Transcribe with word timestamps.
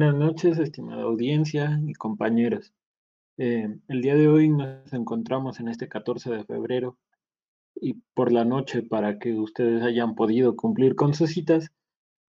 Buenas 0.00 0.16
noches, 0.18 0.58
estimada 0.58 1.02
audiencia 1.02 1.78
y 1.86 1.92
compañeros. 1.92 2.72
Eh, 3.36 3.68
el 3.86 4.00
día 4.00 4.14
de 4.14 4.28
hoy 4.28 4.48
nos 4.48 4.90
encontramos 4.94 5.60
en 5.60 5.68
este 5.68 5.90
14 5.90 6.30
de 6.30 6.44
febrero 6.46 6.96
y 7.74 8.00
por 8.14 8.32
la 8.32 8.46
noche 8.46 8.82
para 8.82 9.18
que 9.18 9.34
ustedes 9.34 9.82
hayan 9.82 10.14
podido 10.14 10.56
cumplir 10.56 10.94
con 10.94 11.12
sus 11.12 11.32
citas, 11.32 11.70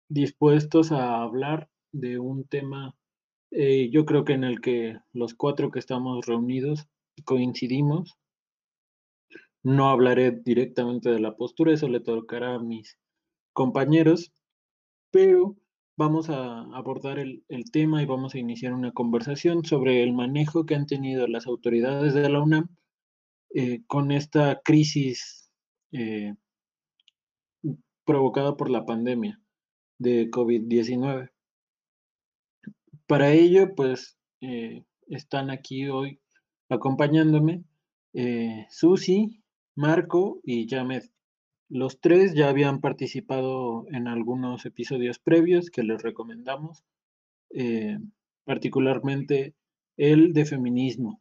dispuestos 0.09 0.91
a 0.91 1.21
hablar 1.21 1.69
de 1.93 2.19
un 2.19 2.43
tema, 2.43 2.97
eh, 3.49 3.89
yo 3.91 4.03
creo 4.03 4.25
que 4.25 4.33
en 4.33 4.43
el 4.43 4.59
que 4.59 4.99
los 5.13 5.33
cuatro 5.33 5.71
que 5.71 5.79
estamos 5.79 6.25
reunidos 6.25 6.89
coincidimos. 7.23 8.17
No 9.63 9.87
hablaré 9.87 10.31
directamente 10.31 11.09
de 11.11 11.21
la 11.21 11.37
postura, 11.37 11.71
eso 11.71 11.87
le 11.87 12.01
tocará 12.01 12.55
a 12.55 12.59
mis 12.59 12.99
compañeros, 13.53 14.33
pero 15.11 15.55
vamos 15.95 16.29
a 16.29 16.61
abordar 16.75 17.19
el, 17.19 17.43
tema 17.71 18.01
y 18.01 18.05
vamos 18.05 18.35
a 18.35 18.39
iniciar 18.39 18.73
una 18.73 18.91
conversación 18.91 19.63
sobre 19.65 20.03
el 20.03 20.13
manejo 20.13 20.65
que 20.65 20.75
han 20.75 20.85
tenido 20.85 21.27
las 21.27 21.47
autoridades 21.47 22.13
de 22.13 22.29
la 22.29 22.41
UNAM 22.41 22.69
eh, 23.53 23.83
con 23.87 24.11
esta 24.11 24.61
crisis 24.63 25.51
eh, 25.91 26.33
provocada 28.05 28.57
por 28.57 28.69
la 28.69 28.85
pandemia 28.85 29.39
de 29.99 30.29
COVID-19. 30.29 31.31
Para 33.05 33.31
ello, 33.31 33.75
pues, 33.75 34.17
eh, 34.41 34.83
están 35.07 35.49
aquí 35.49 35.87
hoy 35.87 36.19
acompañándome 36.69 37.63
Susi, 38.69 39.43
Marco 39.75 40.39
y 40.43 40.67
Yamed. 40.67 41.03
Los 41.73 41.99
tres 41.99 42.35
ya 42.35 42.49
habían 42.49 42.81
participado 42.81 43.87
en 43.89 44.07
algunos 44.07 44.63
episodios 44.63 45.17
previos 45.17 45.71
que 45.71 45.81
les 45.81 46.03
recomendamos, 46.03 46.83
eh, 47.49 47.97
particularmente 48.43 49.55
el 49.97 50.33
de 50.33 50.45
feminismo, 50.45 51.19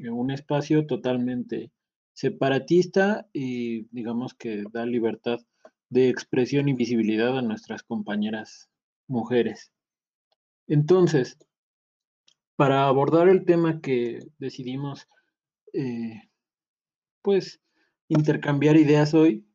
un 0.00 0.32
espacio 0.32 0.86
totalmente 0.88 1.70
separatista 2.14 3.28
y 3.32 3.82
digamos 3.94 4.34
que 4.34 4.64
da 4.72 4.84
libertad 4.84 5.38
de 5.88 6.08
expresión 6.08 6.68
y 6.68 6.72
visibilidad 6.72 7.38
a 7.38 7.42
nuestras 7.42 7.84
compañeras 7.84 8.68
mujeres. 9.06 9.70
Entonces, 10.66 11.38
para 12.56 12.88
abordar 12.88 13.28
el 13.28 13.44
tema 13.44 13.80
que 13.80 14.18
decidimos, 14.38 15.06
eh, 15.72 16.22
pues, 17.22 17.60
intercambiar 18.08 18.76
ideas 18.76 19.14
hoy, 19.14 19.46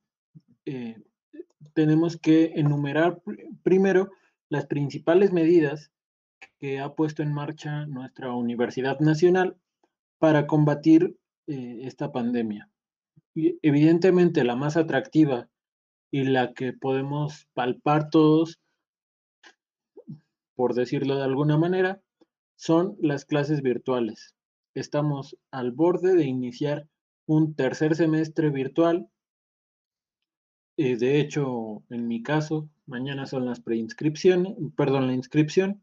eh, 0.65 1.01
tenemos 1.73 2.17
que 2.17 2.53
enumerar 2.55 3.21
primero 3.63 4.11
las 4.49 4.65
principales 4.65 5.31
medidas 5.31 5.91
que 6.59 6.79
ha 6.79 6.93
puesto 6.93 7.23
en 7.23 7.33
marcha 7.33 7.85
nuestra 7.85 8.33
Universidad 8.33 8.99
Nacional 8.99 9.57
para 10.19 10.47
combatir 10.47 11.17
eh, 11.47 11.79
esta 11.83 12.11
pandemia. 12.11 12.69
Evidentemente 13.33 14.43
la 14.43 14.55
más 14.55 14.77
atractiva 14.77 15.49
y 16.11 16.23
la 16.23 16.53
que 16.53 16.73
podemos 16.73 17.47
palpar 17.53 18.09
todos, 18.09 18.59
por 20.55 20.73
decirlo 20.73 21.15
de 21.17 21.23
alguna 21.23 21.57
manera, 21.57 22.01
son 22.55 22.95
las 22.99 23.25
clases 23.25 23.61
virtuales. 23.61 24.35
Estamos 24.75 25.37
al 25.49 25.71
borde 25.71 26.15
de 26.15 26.25
iniciar 26.25 26.87
un 27.25 27.55
tercer 27.55 27.95
semestre 27.95 28.49
virtual 28.49 29.09
eh, 30.77 30.95
de 30.97 31.19
hecho, 31.19 31.83
en 31.89 32.08
mi 32.08 32.23
caso, 32.23 32.69
mañana 32.86 33.25
son 33.25 33.45
las 33.45 33.59
preinscripciones, 33.59 34.56
perdón, 34.75 35.07
la 35.07 35.13
inscripción, 35.13 35.81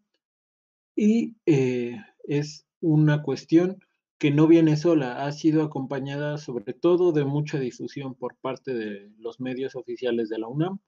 y 0.96 1.36
eh, 1.46 1.96
es 2.24 2.66
una 2.80 3.22
cuestión 3.22 3.78
que 4.18 4.30
no 4.30 4.48
viene 4.48 4.76
sola, 4.76 5.24
ha 5.24 5.32
sido 5.32 5.62
acompañada 5.62 6.38
sobre 6.38 6.72
todo 6.74 7.12
de 7.12 7.24
mucha 7.24 7.58
difusión 7.60 8.14
por 8.14 8.36
parte 8.36 8.74
de 8.74 9.12
los 9.18 9.38
medios 9.38 9.76
oficiales 9.76 10.28
de 10.28 10.38
la 10.38 10.48
UNAM, 10.48 10.80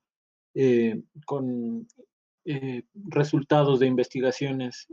eh, 0.55 1.03
con 1.27 1.87
resultados 2.95 3.79
de 3.79 3.87
investigaciones 3.87 4.89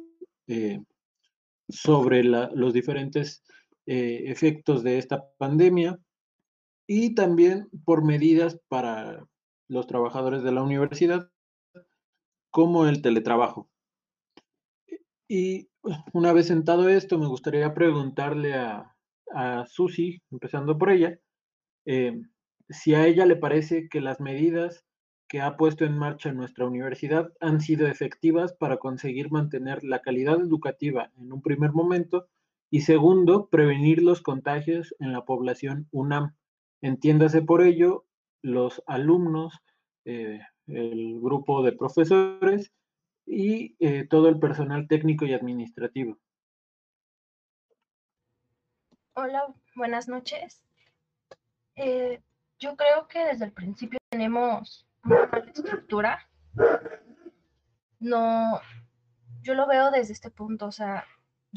sobre 1.70 2.24
los 2.24 2.74
diferentes 2.74 3.42
efectos 3.88 4.84
de 4.84 5.00
esta 5.00 5.28
pandemia, 5.40 5.98
y 6.88 7.14
también 7.14 7.70
por 7.86 8.04
medidas 8.04 8.60
para 8.70 9.28
los 9.68 9.88
trabajadores 9.88 10.44
de 10.44 10.54
la 10.54 10.64
universidad, 10.64 11.30
como 12.50 12.88
el 12.88 13.02
teletrabajo. 13.02 13.70
Y 15.28 15.70
una 16.14 16.32
vez 16.32 16.48
sentado 16.48 16.88
esto, 16.88 17.20
me 17.20 17.28
gustaría 17.28 17.74
preguntarle 17.74 18.54
a, 18.54 18.96
a 19.34 19.66
Susi, 19.68 20.22
empezando 20.32 20.78
por 20.78 20.90
ella, 20.90 21.20
eh, 21.86 22.22
si 22.70 22.96
a 22.96 23.06
ella 23.06 23.26
le 23.26 23.36
parece 23.36 23.88
que 23.90 24.02
las 24.02 24.20
medidas 24.20 24.86
que 25.28 25.42
ha 25.42 25.58
puesto 25.58 25.86
en 25.86 25.98
marcha 25.98 26.32
nuestra 26.32 26.66
universidad 26.66 27.34
han 27.42 27.60
sido 27.60 27.88
efectivas 27.88 28.54
para 28.54 28.78
conseguir 28.78 29.30
mantener 29.30 29.84
la 29.84 30.00
calidad 30.00 30.40
educativa 30.40 31.12
en 31.18 31.34
un 31.34 31.42
primer 31.42 31.74
momento 31.74 32.28
y 32.70 32.82
segundo, 32.82 33.48
prevenir 33.50 34.02
los 34.02 34.22
contagios 34.22 34.96
en 35.00 35.14
la 35.14 35.24
población 35.26 35.88
UNAM. 35.92 36.36
Entiéndase 36.82 37.42
por 37.42 37.62
ello 37.62 38.06
los 38.42 38.84
alumnos, 38.86 39.60
eh, 40.06 40.40
el 40.68 41.20
grupo 41.20 41.64
de 41.64 41.72
profesores 41.74 42.72
y 43.26 43.76
eh, 43.80 44.06
todo 44.08 44.30
el 44.30 44.40
personal 44.40 44.88
técnico 44.88 45.26
y 45.26 45.34
administrativo. 45.34 46.18
Hola, 49.14 49.54
buenas 49.76 50.08
noches. 50.08 50.62
Eh, 51.76 52.22
yo 52.60 52.76
creo 52.76 53.08
que 53.08 53.26
desde 53.26 53.46
el 53.46 53.52
principio 53.52 54.00
tenemos 54.10 54.88
una 55.04 55.26
mala 55.26 55.52
estructura. 55.52 56.30
No, 58.00 58.60
yo 59.42 59.56
lo 59.56 59.68
veo 59.68 59.90
desde 59.90 60.14
este 60.14 60.30
punto, 60.30 60.68
o 60.68 60.72
sea, 60.72 61.06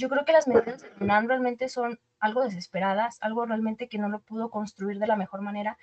yo 0.01 0.09
creo 0.09 0.25
que 0.25 0.33
las 0.33 0.49
medidas 0.49 0.81
de 0.81 0.91
UNAM 0.99 1.29
realmente 1.29 1.69
son 1.69 2.01
algo 2.19 2.43
desesperadas, 2.43 3.19
algo 3.21 3.45
realmente 3.45 3.89
que 3.89 3.99
no 3.99 4.09
lo 4.09 4.21
pudo 4.21 4.51
construir 4.51 4.99
de 4.99 5.07
la 5.07 5.15
mejor 5.15 5.43
manera. 5.43 5.77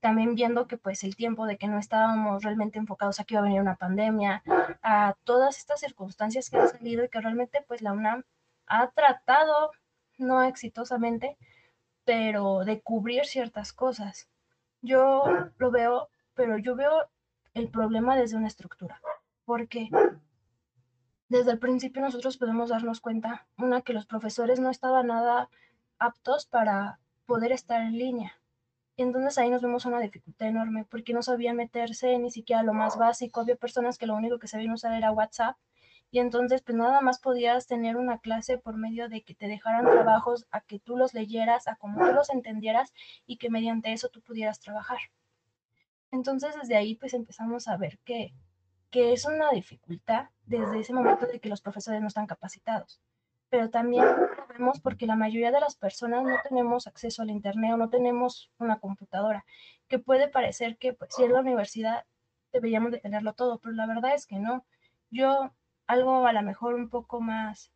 También 0.00 0.34
viendo 0.34 0.66
que 0.66 0.76
pues 0.76 1.04
el 1.04 1.14
tiempo 1.14 1.46
de 1.46 1.56
que 1.56 1.68
no 1.68 1.78
estábamos 1.78 2.42
realmente 2.42 2.80
enfocados 2.80 3.20
a 3.20 3.24
que 3.24 3.34
iba 3.34 3.40
a 3.40 3.44
venir 3.44 3.60
una 3.60 3.76
pandemia, 3.76 4.42
a 4.82 5.14
todas 5.22 5.56
estas 5.56 5.80
circunstancias 5.80 6.50
que 6.50 6.58
han 6.58 6.68
salido 6.68 7.04
y 7.04 7.08
que 7.08 7.20
realmente 7.20 7.64
pues 7.66 7.80
la 7.80 7.92
UNAM 7.92 8.24
ha 8.66 8.90
tratado, 8.90 9.70
no 10.18 10.42
exitosamente, 10.42 11.36
pero 12.04 12.64
de 12.64 12.80
cubrir 12.80 13.24
ciertas 13.24 13.72
cosas. 13.72 14.28
Yo 14.82 15.22
lo 15.58 15.70
veo, 15.70 16.08
pero 16.34 16.58
yo 16.58 16.74
veo 16.74 17.08
el 17.54 17.70
problema 17.70 18.16
desde 18.16 18.36
una 18.36 18.48
estructura, 18.48 19.00
porque 19.44 19.88
desde 21.34 21.50
el 21.50 21.58
principio 21.58 22.00
nosotros 22.00 22.36
podemos 22.36 22.70
darnos 22.70 23.00
cuenta, 23.00 23.48
una, 23.58 23.82
que 23.82 23.92
los 23.92 24.06
profesores 24.06 24.60
no 24.60 24.70
estaban 24.70 25.08
nada 25.08 25.50
aptos 25.98 26.46
para 26.46 27.00
poder 27.26 27.50
estar 27.50 27.80
en 27.80 27.98
línea. 27.98 28.34
Entonces 28.96 29.36
ahí 29.38 29.50
nos 29.50 29.60
vemos 29.60 29.84
una 29.84 29.98
dificultad 29.98 30.46
enorme 30.46 30.86
porque 30.88 31.12
no 31.12 31.22
sabían 31.22 31.56
meterse 31.56 32.16
ni 32.20 32.30
siquiera 32.30 32.62
lo 32.62 32.72
más 32.72 32.96
básico. 32.96 33.40
Había 33.40 33.56
personas 33.56 33.98
que 33.98 34.06
lo 34.06 34.14
único 34.14 34.38
que 34.38 34.46
sabían 34.46 34.74
usar 34.74 34.92
era 34.92 35.10
WhatsApp 35.10 35.56
y 36.12 36.20
entonces 36.20 36.62
pues 36.62 36.78
nada 36.78 37.00
más 37.00 37.18
podías 37.18 37.66
tener 37.66 37.96
una 37.96 38.18
clase 38.18 38.56
por 38.56 38.76
medio 38.76 39.08
de 39.08 39.22
que 39.22 39.34
te 39.34 39.48
dejaran 39.48 39.86
trabajos 39.86 40.46
a 40.52 40.60
que 40.60 40.78
tú 40.78 40.96
los 40.96 41.14
leyeras, 41.14 41.66
a 41.66 41.74
como 41.74 41.98
tú 41.98 42.14
los 42.14 42.30
entendieras 42.30 42.92
y 43.26 43.38
que 43.38 43.50
mediante 43.50 43.92
eso 43.92 44.08
tú 44.08 44.20
pudieras 44.20 44.60
trabajar. 44.60 44.98
Entonces 46.12 46.54
desde 46.54 46.76
ahí 46.76 46.94
pues 46.94 47.12
empezamos 47.12 47.66
a 47.66 47.76
ver 47.76 47.98
que 48.04 48.32
que 48.94 49.12
es 49.12 49.24
una 49.24 49.50
dificultad 49.50 50.26
desde 50.46 50.78
ese 50.78 50.92
momento 50.92 51.26
de 51.26 51.40
que 51.40 51.48
los 51.48 51.60
profesores 51.60 52.00
no 52.00 52.06
están 52.06 52.28
capacitados. 52.28 53.00
Pero 53.50 53.68
también 53.68 54.04
lo 54.04 54.46
vemos 54.46 54.78
porque 54.78 55.04
la 55.04 55.16
mayoría 55.16 55.50
de 55.50 55.58
las 55.58 55.74
personas 55.74 56.22
no 56.22 56.36
tenemos 56.48 56.86
acceso 56.86 57.22
al 57.22 57.30
Internet 57.30 57.72
o 57.72 57.76
no 57.76 57.90
tenemos 57.90 58.52
una 58.56 58.78
computadora, 58.78 59.44
que 59.88 59.98
puede 59.98 60.28
parecer 60.28 60.76
que 60.76 60.92
pues, 60.92 61.12
si 61.12 61.24
es 61.24 61.30
la 61.30 61.40
universidad 61.40 62.04
deberíamos 62.52 62.92
de 62.92 63.00
tenerlo 63.00 63.32
todo, 63.32 63.58
pero 63.58 63.74
la 63.74 63.86
verdad 63.86 64.14
es 64.14 64.26
que 64.26 64.38
no. 64.38 64.64
Yo 65.10 65.50
algo 65.88 66.28
a 66.28 66.32
lo 66.32 66.42
mejor 66.42 66.74
un 66.76 66.88
poco 66.88 67.20
más 67.20 67.72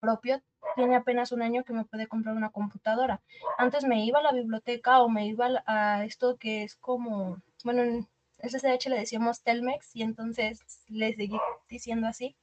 propio, 0.00 0.42
tiene 0.74 0.96
apenas 0.96 1.30
un 1.30 1.42
año 1.42 1.62
que 1.62 1.72
me 1.72 1.84
puede 1.84 2.08
comprar 2.08 2.34
una 2.34 2.50
computadora. 2.50 3.22
Antes 3.56 3.84
me 3.84 4.04
iba 4.04 4.18
a 4.18 4.22
la 4.24 4.32
biblioteca 4.32 5.00
o 5.00 5.08
me 5.08 5.28
iba 5.28 5.62
a 5.64 6.04
esto 6.04 6.38
que 6.38 6.64
es 6.64 6.74
como, 6.74 7.40
bueno, 7.62 8.08
SSH 8.48 8.88
le 8.88 8.98
decíamos 8.98 9.42
Telmex 9.42 9.94
y 9.94 10.02
entonces 10.02 10.60
le 10.88 11.14
seguí 11.14 11.38
diciendo 11.68 12.06
así, 12.06 12.36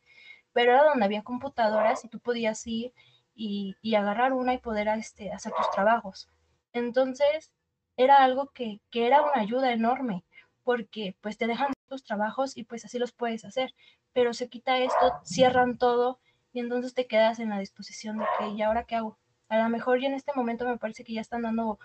pero 0.54 0.74
era 0.74 0.84
donde 0.84 1.06
había 1.06 1.24
computadoras 1.24 2.04
y 2.04 2.10
tú 2.10 2.20
podías 2.20 2.66
ir 2.68 2.94
y, 3.36 3.76
agarrar 3.96 4.34
una 4.34 4.54
y 4.54 4.58
poder 4.58 4.88
este, 4.90 5.32
hacer 5.32 5.54
tus 5.54 5.70
trabajos. 5.72 6.30
Entonces 6.74 7.52
era 7.98 8.24
algo 8.24 8.50
que, 8.50 8.82
que 8.90 9.08
era 9.08 9.22
una 9.22 9.42
ayuda 9.42 9.72
enorme, 9.72 10.24
porque 10.64 11.16
pues 11.22 11.38
te 11.38 11.48
dejan 11.48 11.74
tus 11.88 12.04
trabajos 12.04 12.58
y 12.58 12.64
pues 12.64 12.86
así 12.86 13.00
los 13.00 13.12
puedes 13.12 13.46
hacer, 13.46 13.74
pero 14.14 14.34
se 14.34 14.50
quita 14.50 14.78
esto, 14.80 15.14
cierran 15.24 15.78
todo 15.78 16.20
y 16.54 16.60
entonces 16.60 16.94
te 16.94 17.08
quedas 17.08 17.40
en 17.40 17.50
la 17.50 17.60
disposición 17.60 18.18
de 18.18 18.26
que, 18.38 18.50
¿y 18.50 18.62
ahora 18.62 18.84
qué 18.84 18.96
hago? 18.96 19.18
A 19.50 19.58
lo 19.58 19.70
mejor 19.70 20.00
ya 20.00 20.08
en 20.08 20.14
este 20.14 20.32
momento 20.36 20.66
me 20.66 20.78
parece 20.78 21.04
que 21.04 21.14
ya 21.14 21.22
están 21.22 21.42
dando 21.42 21.80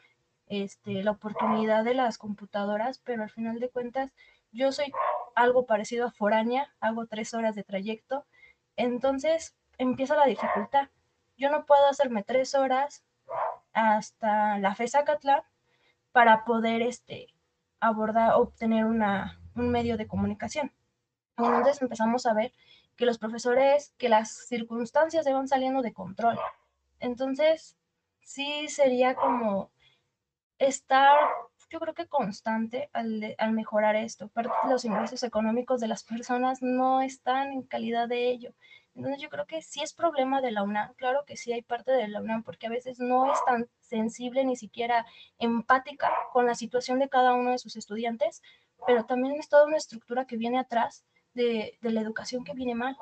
este, 0.47 1.03
la 1.03 1.13
oportunidad 1.13 1.85
de 1.85 1.95
las 1.95 2.19
computadoras, 2.19 2.99
pero 3.05 3.23
al 3.23 3.31
final 3.31 3.59
de 3.61 3.69
cuentas 3.69 4.13
yo 4.53 4.73
soy 4.73 4.93
algo 5.35 5.67
parecido 5.67 6.07
a 6.07 6.11
foránea, 6.11 6.75
hago 6.81 7.07
tres 7.07 7.35
horas 7.35 7.55
de 7.55 7.65
trayecto, 7.65 8.25
entonces 8.77 9.57
empieza 9.79 10.17
la 10.17 10.27
dificultad. 10.27 10.89
Yo 11.37 11.51
no 11.51 11.67
puedo 11.67 11.87
hacerme 11.87 12.23
tres 12.23 12.55
horas 12.55 13.05
hasta 13.73 14.59
la 14.59 14.75
FESA 14.75 15.05
Catlán 15.05 15.43
para 16.13 16.45
poder 16.45 16.81
este, 16.81 17.35
abordar, 17.81 18.35
obtener 18.35 18.87
una, 18.87 19.39
un 19.55 19.71
medio 19.71 19.97
de 19.97 20.07
comunicación. 20.07 20.73
Entonces 21.37 21.83
empezamos 21.83 22.25
a 22.25 22.33
ver 22.33 22.53
que 22.97 23.05
los 23.05 23.19
profesores, 23.19 23.95
que 23.99 24.09
las 24.09 24.31
circunstancias 24.49 25.27
van 25.27 25.49
saliendo 25.49 25.83
de 25.83 25.93
control. 25.93 26.39
Entonces, 26.99 27.77
sí 28.23 28.69
sería 28.69 29.15
como 29.15 29.71
estar, 30.59 31.19
yo 31.71 31.81
creo 31.81 31.95
que 31.95 32.07
constante 32.07 32.91
al, 32.93 33.35
al 33.39 33.53
mejorar 33.53 33.97
esto. 33.97 34.31
De 34.35 34.71
los 34.71 34.85
ingresos 34.85 35.23
económicos 35.23 35.81
de 35.81 35.89
las 35.89 36.05
personas 36.05 36.63
no 36.63 37.01
están 37.03 37.53
en 37.53 37.63
calidad 37.63 38.09
de 38.09 38.31
ello. 38.31 38.55
Entonces 38.97 39.21
yo 39.21 39.29
creo 39.29 39.47
que 39.47 39.61
sí 39.61 39.83
es 39.83 39.93
problema 39.93 40.41
de 40.41 40.53
la 40.53 40.63
UNAM, 40.63 40.95
claro 40.95 41.25
que 41.27 41.37
sí 41.37 41.53
hay 41.53 41.61
parte 41.61 41.93
de 41.93 42.09
la 42.09 42.23
UNAM, 42.23 42.43
porque 42.43 42.67
a 42.67 42.71
veces 42.71 42.99
no 42.99 43.31
es 43.31 43.39
tan 43.45 43.69
sensible 43.81 44.43
ni 44.45 44.57
siquiera 44.57 45.05
empática 45.39 46.11
con 46.33 46.47
la 46.47 46.55
situación 46.55 46.99
de 46.99 47.11
cada 47.11 47.35
uno 47.35 47.51
de 47.51 47.59
sus 47.59 47.77
estudiantes, 47.77 48.43
pero 48.87 49.05
también 49.05 49.35
es 49.35 49.51
toda 49.51 49.67
una 49.67 49.77
estructura 49.77 50.27
que 50.27 50.39
viene 50.39 50.59
atrás 50.59 51.05
de, 51.35 51.79
de 51.83 51.91
la 51.91 52.01
educación 52.01 52.43
que 52.43 52.55
viene 52.55 52.75
mal. 52.75 52.97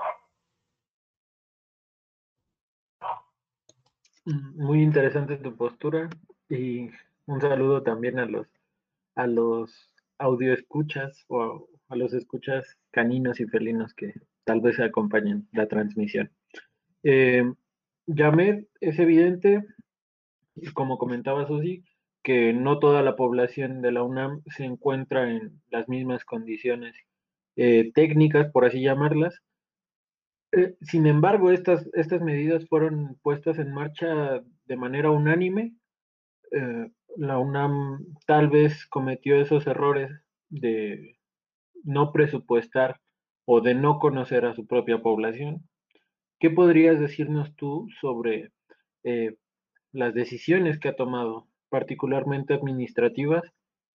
Muy 4.24 4.82
interesante 4.82 5.36
tu 5.36 5.54
postura 5.54 6.10
y 6.48 6.90
un 7.26 7.40
saludo 7.40 7.82
también 7.82 8.18
a 8.18 8.26
los 8.26 8.46
a 9.14 9.26
los 9.26 9.92
audio 10.18 10.52
escuchas 10.52 11.24
o 11.28 11.68
a 11.88 11.96
los 11.96 12.12
escuchas 12.12 12.78
caninos 12.90 13.40
y 13.40 13.46
felinos 13.46 13.94
que 13.94 14.14
tal 14.44 14.60
vez 14.60 14.80
acompañen 14.80 15.48
la 15.52 15.68
transmisión. 15.68 16.30
Eh, 17.02 17.44
es 18.80 18.98
evidente, 18.98 19.64
como 20.74 20.98
comentaba 20.98 21.46
Susi, 21.46 21.84
que 22.22 22.52
no 22.52 22.78
toda 22.78 23.02
la 23.02 23.16
población 23.16 23.82
de 23.82 23.92
la 23.92 24.02
UNAM 24.02 24.42
se 24.46 24.64
encuentra 24.64 25.30
en 25.30 25.60
las 25.70 25.88
mismas 25.88 26.24
condiciones 26.24 26.94
eh, 27.56 27.92
técnicas, 27.94 28.50
por 28.50 28.64
así 28.64 28.80
llamarlas. 28.82 29.40
Eh, 30.52 30.74
sin 30.80 31.06
embargo, 31.06 31.50
estas, 31.50 31.88
estas 31.92 32.20
medidas 32.20 32.66
fueron 32.68 33.16
puestas 33.22 33.58
en 33.58 33.72
marcha 33.72 34.42
de 34.66 34.76
manera 34.76 35.10
unánime 35.10 35.74
eh, 36.50 36.90
la 37.16 37.38
UNAM 37.38 38.04
tal 38.26 38.48
vez 38.48 38.86
cometió 38.86 39.40
esos 39.40 39.66
errores 39.66 40.10
de 40.48 41.18
no 41.82 42.12
presupuestar 42.12 43.00
o 43.44 43.60
de 43.60 43.74
no 43.74 43.98
conocer 43.98 44.46
a 44.46 44.54
su 44.54 44.66
propia 44.66 45.02
población. 45.02 45.68
¿Qué 46.38 46.50
podrías 46.50 46.98
decirnos 46.98 47.54
tú 47.56 47.86
sobre 48.00 48.52
eh, 49.04 49.36
las 49.92 50.14
decisiones 50.14 50.78
que 50.78 50.88
ha 50.88 50.96
tomado, 50.96 51.48
particularmente 51.68 52.54
administrativas, 52.54 53.42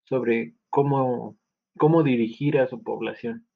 sobre 0.04 0.54
cómo, 0.68 1.36
cómo 1.76 2.02
dirigir 2.02 2.58
a 2.58 2.68
su 2.68 2.82
población? 2.82 3.46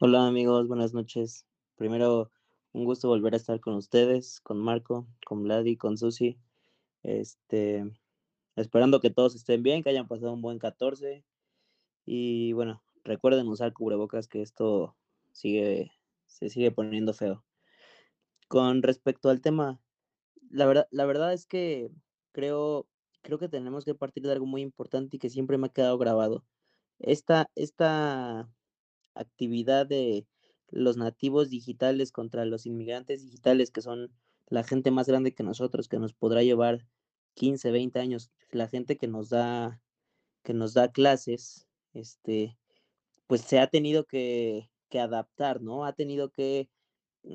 Hola 0.00 0.26
amigos, 0.26 0.66
buenas 0.66 0.94
noches. 0.94 1.46
Primero, 1.76 2.30
un 2.72 2.84
gusto 2.84 3.08
volver 3.08 3.34
a 3.34 3.36
estar 3.36 3.60
con 3.60 3.74
ustedes, 3.74 4.40
con 4.40 4.58
Marco, 4.58 5.06
con 5.26 5.42
Vladi, 5.42 5.76
con 5.76 5.96
Susi. 5.96 6.38
Este, 7.02 7.84
esperando 8.56 9.00
que 9.00 9.10
todos 9.10 9.34
estén 9.34 9.62
bien, 9.62 9.82
que 9.82 9.90
hayan 9.90 10.08
pasado 10.08 10.32
un 10.32 10.42
buen 10.42 10.58
14. 10.58 11.24
Y 12.04 12.52
bueno, 12.52 12.82
recuerden 13.04 13.48
usar 13.48 13.72
cubrebocas, 13.72 14.28
que 14.28 14.42
esto 14.42 14.96
sigue, 15.32 15.92
se 16.26 16.48
sigue 16.48 16.70
poniendo 16.70 17.14
feo. 17.14 17.44
Con 18.48 18.82
respecto 18.82 19.30
al 19.30 19.40
tema, 19.40 19.80
la 20.50 20.66
verdad, 20.66 20.86
la 20.90 21.06
verdad 21.06 21.32
es 21.32 21.46
que 21.46 21.90
creo, 22.32 22.86
creo 23.22 23.38
que 23.38 23.48
tenemos 23.48 23.84
que 23.84 23.94
partir 23.94 24.24
de 24.24 24.32
algo 24.32 24.46
muy 24.46 24.62
importante 24.62 25.16
y 25.16 25.20
que 25.20 25.30
siempre 25.30 25.58
me 25.58 25.68
ha 25.68 25.72
quedado 25.72 25.98
grabado. 25.98 26.44
Esta, 26.98 27.50
esta 27.54 28.48
actividad 29.14 29.86
de 29.86 30.26
los 30.68 30.96
nativos 30.96 31.50
digitales 31.50 32.12
contra 32.12 32.44
los 32.44 32.66
inmigrantes 32.66 33.22
digitales, 33.22 33.70
que 33.70 33.82
son 33.82 34.12
la 34.48 34.64
gente 34.64 34.90
más 34.90 35.06
grande 35.06 35.34
que 35.34 35.42
nosotros, 35.42 35.88
que 35.88 35.98
nos 35.98 36.12
podrá 36.14 36.42
llevar 36.42 36.86
15, 37.34 37.70
20 37.70 37.98
años, 37.98 38.30
la 38.50 38.68
gente 38.68 38.96
que 38.96 39.08
nos 39.08 39.30
da, 39.30 39.80
que 40.42 40.54
nos 40.54 40.74
da 40.74 40.92
clases, 40.92 41.66
este, 41.94 42.58
pues 43.26 43.42
se 43.42 43.58
ha 43.58 43.66
tenido 43.68 44.06
que, 44.06 44.70
que 44.88 45.00
adaptar, 45.00 45.62
¿no? 45.62 45.84
Ha 45.84 45.94
tenido 45.94 46.30
que, 46.30 46.68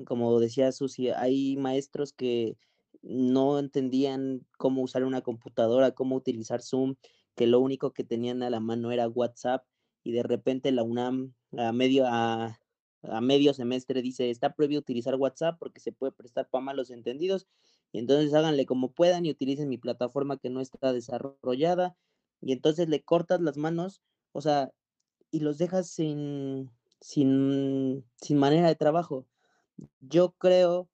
como 0.06 0.40
decía 0.40 0.72
Susi, 0.72 1.10
hay 1.10 1.58
maestros 1.58 2.14
que 2.14 2.58
no 3.02 3.60
entendían 3.60 4.46
cómo 4.58 4.82
usar 4.82 5.04
una 5.04 5.22
computadora, 5.22 5.92
cómo 5.92 6.16
utilizar 6.16 6.62
Zoom, 6.62 6.96
que 7.36 7.48
lo 7.48 7.60
único 7.60 7.94
que 7.94 8.04
tenían 8.04 8.44
a 8.44 8.50
la 8.50 8.60
mano 8.60 8.92
era 8.92 9.08
WhatsApp 9.08 9.66
y 10.04 10.12
de 10.12 10.24
repente 10.24 10.72
la 10.72 10.84
UNAM 10.84 11.34
a 11.58 11.72
medio, 11.72 12.06
a, 12.08 12.60
a 13.04 13.22
medio 13.22 13.54
semestre 13.54 14.02
dice, 14.02 14.30
está 14.30 14.54
prohibido 14.54 14.80
utilizar 14.80 15.16
WhatsApp 15.16 15.58
porque 15.60 15.80
se 15.80 15.92
puede 15.92 16.12
prestar 16.12 16.50
para 16.50 16.64
malos 16.64 16.90
entendidos, 16.90 17.48
entonces 17.94 18.34
háganle 18.34 18.66
como 18.66 18.92
puedan 18.92 19.26
y 19.26 19.32
utilicen 19.32 19.70
mi 19.70 19.78
plataforma 19.78 20.38
que 20.38 20.50
no 20.50 20.62
está 20.62 20.94
desarrollada, 20.94 21.96
y 22.42 22.52
entonces 22.54 22.90
le 22.90 23.04
cortas 23.04 23.42
las 23.42 23.58
manos, 23.58 24.02
o 24.32 24.42
sea, 24.42 24.72
y 25.32 25.40
los 25.40 25.58
dejas 25.58 25.90
sin, 25.90 26.70
sin, 27.02 28.06
sin 28.22 28.38
manera 28.38 28.68
de 28.68 28.76
trabajo. 28.76 29.26
Yo 30.02 30.32
creo 30.38 30.90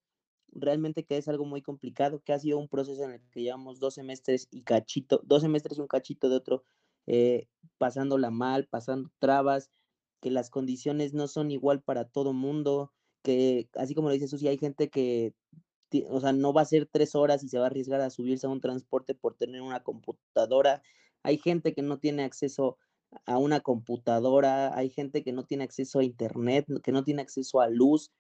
realmente 0.52 1.04
que 1.04 1.18
es 1.18 1.28
algo 1.28 1.46
muy 1.46 1.62
complicado, 1.62 2.22
que 2.22 2.34
ha 2.34 2.40
sido 2.40 2.58
un 2.60 2.68
proceso 2.68 3.04
en 3.04 3.12
el 3.12 3.22
que 3.32 3.42
llevamos 3.42 3.80
dos 3.80 3.96
semestres 3.96 4.48
y 4.52 4.62
cachito, 4.62 5.22
dos 5.24 5.42
semestres 5.42 5.78
y 5.78 5.82
un 5.82 5.88
cachito 5.88 6.30
de 6.30 6.36
otro, 6.36 6.64
eh, 7.08 7.48
pasándola 7.78 8.30
mal, 8.30 8.68
pasando 8.68 9.12
trabas, 9.20 9.70
que 10.22 10.32
las 10.32 10.50
condiciones 10.50 11.14
no 11.14 11.28
son 11.28 11.52
igual 11.52 11.82
para 11.82 12.06
todo 12.06 12.34
mundo, 12.34 12.94
que 13.24 13.70
así 13.76 13.96
como 13.96 14.08
lo 14.08 14.14
dice 14.14 14.28
Susi, 14.28 14.48
hay 14.48 14.58
gente 14.58 14.90
que, 14.90 15.34
o 16.10 16.20
sea, 16.20 16.34
no 16.34 16.54
va 16.54 16.62
a 16.62 16.66
ser 16.66 16.86
tres 16.86 17.16
horas 17.16 17.44
y 17.44 17.50
se 17.50 17.58
va 17.58 17.66
a 17.66 17.68
arriesgar 17.68 18.02
a 18.02 18.10
subirse 18.10 18.48
a 18.48 18.50
un 18.50 18.62
transporte 18.62 19.16
por 19.16 19.36
tener 19.36 19.62
una 19.62 19.84
computadora. 19.84 20.82
Hay 21.24 21.38
gente 21.38 21.74
que 21.74 21.82
no 21.82 22.00
tiene 22.00 22.24
acceso 22.24 22.78
a 23.26 23.38
una 23.38 23.60
computadora, 23.60 24.76
hay 24.76 24.90
gente 24.90 25.24
que 25.24 25.34
no 25.34 25.46
tiene 25.46 25.64
acceso 25.64 26.00
a 26.00 26.04
internet, 26.04 26.68
que 26.84 26.92
no 26.92 27.04
tiene 27.04 27.22
acceso 27.22 27.62
a 27.62 27.70
luz. 27.70 28.12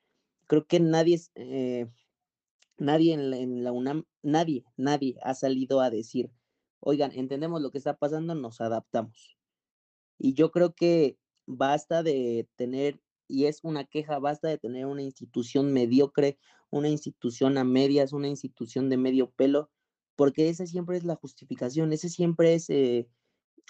Creo 0.47 0.67
que 0.67 0.79
nadie, 0.79 1.19
eh, 1.35 1.87
nadie 2.77 3.13
en 3.13 3.29
la, 3.31 3.37
en 3.37 3.63
la 3.63 3.71
UNAM, 3.71 4.05
nadie, 4.21 4.65
nadie 4.77 5.17
ha 5.23 5.33
salido 5.33 5.81
a 5.81 5.89
decir, 5.89 6.31
oigan, 6.79 7.11
entendemos 7.13 7.61
lo 7.61 7.71
que 7.71 7.77
está 7.77 7.97
pasando, 7.97 8.35
nos 8.35 8.61
adaptamos. 8.61 9.37
Y 10.17 10.33
yo 10.33 10.51
creo 10.51 10.73
que 10.75 11.17
basta 11.45 12.03
de 12.03 12.47
tener, 12.55 13.01
y 13.27 13.45
es 13.45 13.63
una 13.63 13.85
queja, 13.85 14.19
basta 14.19 14.47
de 14.47 14.57
tener 14.57 14.85
una 14.85 15.01
institución 15.01 15.73
mediocre, 15.73 16.37
una 16.73 16.89
institución 16.89 17.59
a 17.59 17.63
medias, 17.63 18.13
una 18.13 18.27
institución 18.27 18.89
de 18.89 18.97
medio 18.97 19.29
pelo, 19.29 19.69
porque 20.15 20.49
esa 20.49 20.65
siempre 20.65 20.97
es 20.97 21.03
la 21.03 21.15
justificación, 21.15 21.93
ese 21.93 22.09
siempre 22.09 22.55
es, 22.55 22.67
eh, 22.71 23.07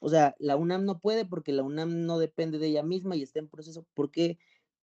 o 0.01 0.09
sea, 0.09 0.35
la 0.39 0.55
UNAM 0.55 0.85
no 0.85 0.99
puede 0.99 1.25
porque 1.25 1.51
la 1.51 1.63
UNAM 1.63 2.05
no 2.05 2.17
depende 2.17 2.59
de 2.59 2.67
ella 2.67 2.81
misma 2.81 3.17
y 3.17 3.23
está 3.23 3.39
en 3.39 3.49
proceso, 3.49 3.85
¿por 3.93 4.09
qué 4.09 4.37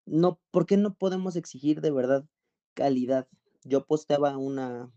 no, 0.07 0.41
por 0.51 0.65
qué 0.65 0.79
no 0.79 0.95
podemos 0.95 1.37
exigir 1.37 1.83
de 1.83 1.91
verdad 1.91 2.27
calidad? 2.73 3.29
Yo 3.65 3.85
posteaba 3.85 4.39
una, 4.39 4.91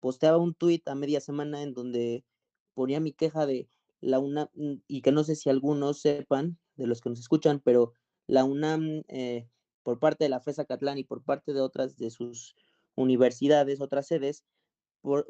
posteaba 0.00 0.36
un 0.36 0.54
tuit 0.54 0.86
a 0.88 0.94
media 0.94 1.20
semana 1.20 1.62
en 1.62 1.72
donde 1.72 2.26
ponía 2.74 3.00
mi 3.00 3.12
queja 3.12 3.46
de 3.46 3.70
la 4.02 4.18
UNAM, 4.18 4.48
y 4.86 5.00
que 5.00 5.10
no 5.10 5.24
sé 5.24 5.36
si 5.36 5.48
algunos 5.48 6.00
sepan, 6.00 6.58
de 6.76 6.86
los 6.86 7.00
que 7.00 7.08
nos 7.08 7.20
escuchan, 7.20 7.60
pero 7.64 7.94
la 8.26 8.44
UNAM, 8.44 9.04
eh, 9.08 9.48
por 9.88 9.98
parte 9.98 10.24
de 10.24 10.28
la 10.28 10.40
FESA 10.40 10.66
Catlán 10.66 10.98
y 10.98 11.04
por 11.04 11.22
parte 11.22 11.54
de 11.54 11.62
otras 11.62 11.96
de 11.96 12.10
sus 12.10 12.54
universidades, 12.94 13.80
otras 13.80 14.06
sedes, 14.06 14.44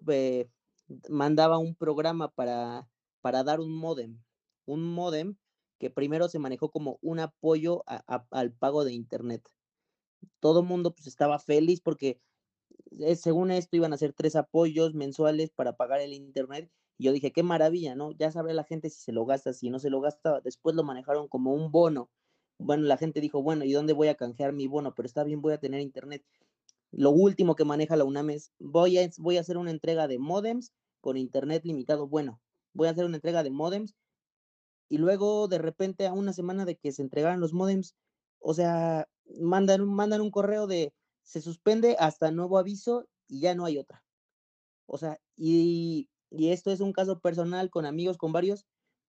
eh, 0.09 0.51
mandaba 1.09 1.59
un 1.59 1.77
programa 1.77 2.33
para, 2.33 2.89
para 3.21 3.45
dar 3.45 3.61
un 3.61 3.73
modem, 3.73 4.21
un 4.67 4.83
modem 4.83 5.37
que 5.79 5.91
primero 5.91 6.29
se 6.29 6.41
manejó 6.41 6.73
como 6.73 6.99
un 7.03 7.21
apoyo 7.21 7.85
al 7.87 8.53
pago 8.53 8.85
de 8.85 8.95
Internet. 8.95 9.49
Todo 10.41 10.65
mundo 10.65 10.93
pues, 10.93 11.07
estaba 11.07 11.39
feliz 11.39 11.81
porque 11.81 12.21
eh, 12.99 13.15
según 13.15 13.53
esto 13.53 13.77
iban 13.77 13.93
a 13.93 13.97
ser 13.97 14.13
tres 14.13 14.35
apoyos 14.35 14.93
mensuales 14.93 15.51
para 15.51 15.77
pagar 15.77 16.01
el 16.01 16.13
Internet 16.13 16.69
Y 16.97 17.05
yo 17.05 17.13
dije, 17.13 17.31
qué 17.31 17.45
maravilla, 17.45 17.95
¿no? 17.95 18.11
Ya 18.11 18.33
sabe 18.33 18.55
la 18.55 18.65
gente 18.65 18.91
si 18.91 19.01
se 19.01 19.13
lo 19.13 19.25
gasta, 19.25 19.53
si 19.53 19.71
no 19.71 19.79
se 19.79 19.89
lo 19.89 20.01
gasta. 20.01 20.41
Después 20.41 20.75
lo 20.75 20.83
manejaron 20.83 21.29
como 21.29 21.55
un 21.55 21.71
bono. 21.71 22.11
Bueno, 22.59 22.85
la 22.85 22.97
gente 22.97 23.21
dijo, 23.21 23.43
bueno, 23.43 23.65
¿y 23.65 23.73
dónde 23.73 23.93
voy 23.93 24.09
a 24.09 24.17
canjear 24.17 24.53
mi 24.53 24.67
bono? 24.67 24.95
Pero 24.95 25.07
está 25.07 25.25
bien, 25.25 25.41
voy 25.41 25.53
a 25.55 25.59
tener 25.59 25.81
internet. 25.81 26.25
Lo 26.91 27.11
último 27.11 27.57
que 27.57 27.65
maneja 27.65 27.97
la 27.97 28.05
UNAM 28.05 28.31
es, 28.31 28.53
voy 28.59 28.99
a, 28.99 29.09
voy 29.19 29.37
a 29.37 29.41
hacer 29.41 29.59
una 29.59 29.71
entrega 29.71 30.09
de 30.09 30.19
modems 30.19 30.73
con 31.01 31.17
internet 31.17 31.65
limitado. 31.65 32.09
Bueno, 32.09 32.41
voy 32.75 32.89
a 32.89 32.93
hacer 32.93 33.05
una 33.05 33.17
entrega 33.17 33.43
de 33.43 33.51
modems 33.51 33.95
y 34.89 34.99
luego 34.99 35.49
de 35.49 35.59
repente 35.59 36.07
a 36.07 36.13
una 36.13 36.33
semana 36.33 36.65
de 36.65 36.77
que 36.77 36.93
se 36.93 37.03
entregaran 37.03 37.41
los 37.41 37.53
modems, 37.53 37.95
o 38.41 38.55
sea, 38.55 39.09
mandan, 39.41 39.85
mandan 39.87 40.21
un 40.21 40.31
correo 40.31 40.67
de 40.67 40.95
se 41.23 41.41
suspende 41.41 41.97
hasta 41.99 42.31
nuevo 42.31 42.59
aviso 42.59 43.07
y 43.29 43.41
ya 43.41 43.55
no 43.55 43.65
hay 43.67 43.79
otra. 43.79 44.03
O 44.87 44.99
sea, 44.99 45.21
y, 45.37 46.09
y 46.31 46.51
esto 46.51 46.71
es 46.71 46.81
un 46.81 46.93
caso 46.93 47.21
personal 47.21 47.71
con 47.71 47.87
amigos, 47.87 48.17
con 48.19 48.33
varios. 48.33 48.67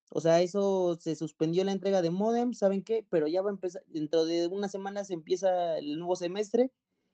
O 0.10 0.22
sea, 0.22 0.42
eso 0.42 0.98
se 1.00 1.16
suspendió 1.16 1.63
la 1.63 1.72
entrega 1.72 2.01
de 2.01 2.10
modem, 2.10 2.54
¿saben 2.54 2.84
qué? 2.84 3.06
Pero 3.10 3.28
ya 3.28 3.42
va 3.42 3.50
a 3.50 3.54
empezar, 3.54 3.84
dentro 3.88 4.25
de 4.25 4.48
unas 4.48 4.72
semanas 4.72 5.12
empieza 5.12 5.78
el 5.78 5.98
nuevo 6.00 6.16
semestre 6.16 6.72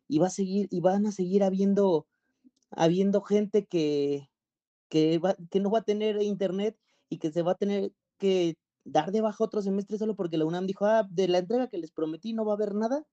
y 0.07 0.19
va 0.19 0.27
a 0.27 0.29
seguir, 0.29 0.67
y 0.71 0.79
van 0.81 1.05
a 1.05 1.11
seguir 1.11 1.43
habiendo, 1.43 2.07
habiendo 2.71 3.21
gente 3.21 3.65
que, 3.67 4.29
que, 4.89 5.19
va, 5.19 5.35
que 5.51 5.59
no 5.59 5.71
va 5.71 5.79
a 5.79 5.83
tener 5.83 6.21
internet 6.21 6.77
y 7.09 7.19
que 7.19 7.31
se 7.31 7.41
va 7.43 7.53
a 7.53 7.55
tener 7.55 7.91
que 8.17 8.57
dar 8.85 9.11
de 9.11 9.21
baja 9.21 9.43
otro 9.43 9.61
semestre 9.61 9.97
solo 9.97 10.15
porque 10.15 10.37
la 10.37 10.45
UNAM 10.45 10.67
dijo, 10.67 10.85
ah, 10.85 11.07
de 11.09 11.27
la 11.27 11.39
entrega 11.39 11.69
que 11.69 11.77
les 11.79 11.91
prometí 11.91 12.33
no 12.33 12.45
va 12.45 12.53
a 12.53 12.55
haber 12.55 12.75
nada. 12.75 13.05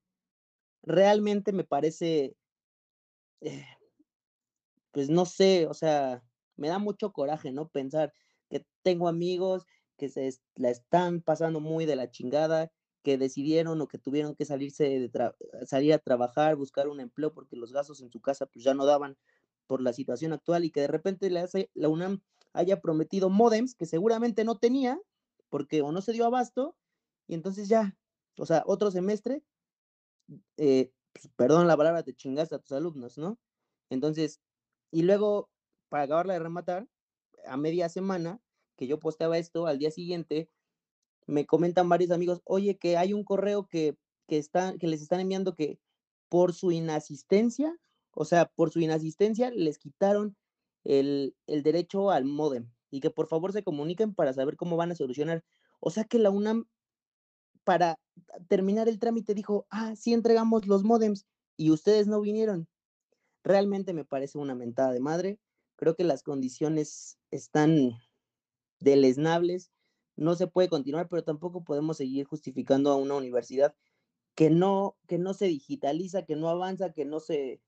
Realmente 0.83 1.53
me 1.53 1.65
parece, 1.65 2.37
eh, 3.41 3.65
pues 4.93 5.09
no 5.11 5.27
sé, 5.27 5.67
o 5.67 5.75
sea, 5.75 6.23
me 6.57 6.69
da 6.69 6.79
mucho 6.79 7.13
coraje, 7.13 7.53
¿no? 7.53 7.69
Pensar 7.69 8.13
que 8.53 8.67
tengo 8.83 9.09
amigos 9.09 9.67
que 9.97 10.11
se 10.11 10.31
la 10.57 10.71
están 10.71 11.23
pasando 11.23 11.61
muy 11.61 11.87
de 11.87 11.97
la 11.97 12.11
chingada, 12.11 12.71
que 13.03 13.17
decidieron 13.19 13.81
o 13.81 13.89
que 13.89 13.99
tuvieron 13.99 14.35
que 14.37 14.45
salirse 14.45 14.85
de 14.85 15.11
salir 15.67 15.95
a 15.95 15.99
trabajar, 15.99 16.55
buscar 16.57 16.89
un 16.89 17.01
empleo 17.01 17.33
porque 17.33 17.57
los 17.57 17.73
gastos 17.73 18.03
en 18.03 18.11
su 18.11 18.21
casa 18.21 18.47
pues 18.47 18.65
ya 18.65 18.75
no 18.75 18.85
daban 18.85 19.17
por 19.67 19.81
la 19.81 19.93
situación 19.93 20.33
actual 20.33 20.65
y 20.65 20.71
que 20.71 20.83
de 20.83 20.87
repente 20.89 21.31
la 21.31 21.89
UNAM 21.89 22.21
haya 22.53 22.81
prometido 22.81 23.31
modems 23.31 23.75
que 23.75 23.87
seguramente 23.87 24.45
no 24.45 24.59
tenía 24.59 25.01
porque 25.49 25.83
o 25.83 25.93
no 25.93 26.03
se 26.03 26.13
dio 26.13 26.27
abasto 26.27 26.77
y 27.27 27.35
entonces 27.35 27.69
ya, 27.69 27.97
o 28.39 28.47
sea, 28.47 28.63
otro 28.67 28.91
semestre, 28.91 29.43
eh, 30.57 30.93
pues, 31.13 31.29
perdón 31.37 31.67
la 31.67 31.77
palabra, 31.77 32.03
te 32.03 32.15
chingaste 32.15 32.55
a 32.55 32.59
tus 32.59 32.73
alumnos, 32.73 33.19
¿no? 33.19 33.39
Entonces, 33.91 34.41
y 34.91 35.03
luego, 35.03 35.51
para 35.89 36.05
acabarla 36.05 36.35
de 36.35 36.41
rematar, 36.41 36.89
a 37.47 37.57
media 37.57 37.89
semana 37.89 38.41
que 38.77 38.87
yo 38.87 38.99
posteaba 38.99 39.39
esto, 39.39 39.67
al 39.67 39.79
día 39.79 39.91
siguiente, 39.91 40.51
me 41.27 41.47
comentan 41.47 41.89
varios 41.89 42.11
amigos, 42.11 42.43
oye, 42.45 42.79
que 42.79 42.97
hay 42.97 43.13
un 43.13 43.25
correo 43.25 43.67
que, 43.69 43.97
que, 44.27 44.43
que 44.79 44.87
les 44.87 45.03
están 45.03 45.21
enviando 45.21 45.55
que 45.55 45.79
por 46.29 46.53
su 46.53 46.73
inasistencia, 46.73 47.79
o 48.13 48.25
sea, 48.25 48.47
por 48.47 48.71
su 48.71 48.81
inasistencia 48.81 49.51
les 49.51 49.79
quitaron 49.79 50.37
el, 50.85 51.37
el 51.47 51.63
derecho 51.63 52.11
al 52.11 52.25
modem 52.25 52.71
y 52.91 53.01
que 53.01 53.11
por 53.11 53.27
favor 53.27 53.53
se 53.53 53.63
comuniquen 53.63 54.15
para 54.15 54.33
saber 54.33 54.57
cómo 54.57 54.77
van 54.77 54.93
a 54.93 54.95
solucionar. 54.95 55.45
O 55.81 55.91
sea 55.91 56.05
que 56.05 56.19
la 56.19 56.31
UNAM, 56.31 56.67
para 57.65 57.99
terminar 58.49 58.89
el 58.89 58.99
trámite, 58.99 59.35
dijo, 59.35 59.67
ah, 59.71 59.95
sí 59.97 60.13
entregamos 60.13 60.67
los 60.67 60.85
modems 60.85 61.27
y 61.57 61.71
ustedes 61.71 62.07
no 62.07 62.21
vinieron. 62.21 62.69
Realmente 63.45 63.93
me 63.93 64.05
parece 64.05 64.39
una 64.39 64.55
mentada 64.55 64.93
de 64.93 65.01
madre. 65.01 65.39
Creo 65.77 65.97
que 65.97 66.05
las 66.05 66.23
condiciones 66.23 67.19
están 67.33 67.99
deleznables. 68.81 69.73
No 70.17 70.37
se 70.37 70.47
puede 70.47 70.69
continuar, 70.69 71.09
pero 71.09 71.25
tampoco 71.25 71.65
podemos 71.65 71.97
seguir 71.97 72.27
justificando 72.27 72.93
a 72.93 72.97
una 72.97 73.17
universidad 73.17 73.75
que 74.35 74.51
no, 74.51 74.97
que 75.09 75.19
no 75.19 75.35
se 75.35 75.47
digitaliza, 75.47 76.25
que 76.25 76.37
no 76.37 76.49
avanza, 76.49 76.93
que 76.93 77.05
no 77.05 77.21
se, 77.21 77.61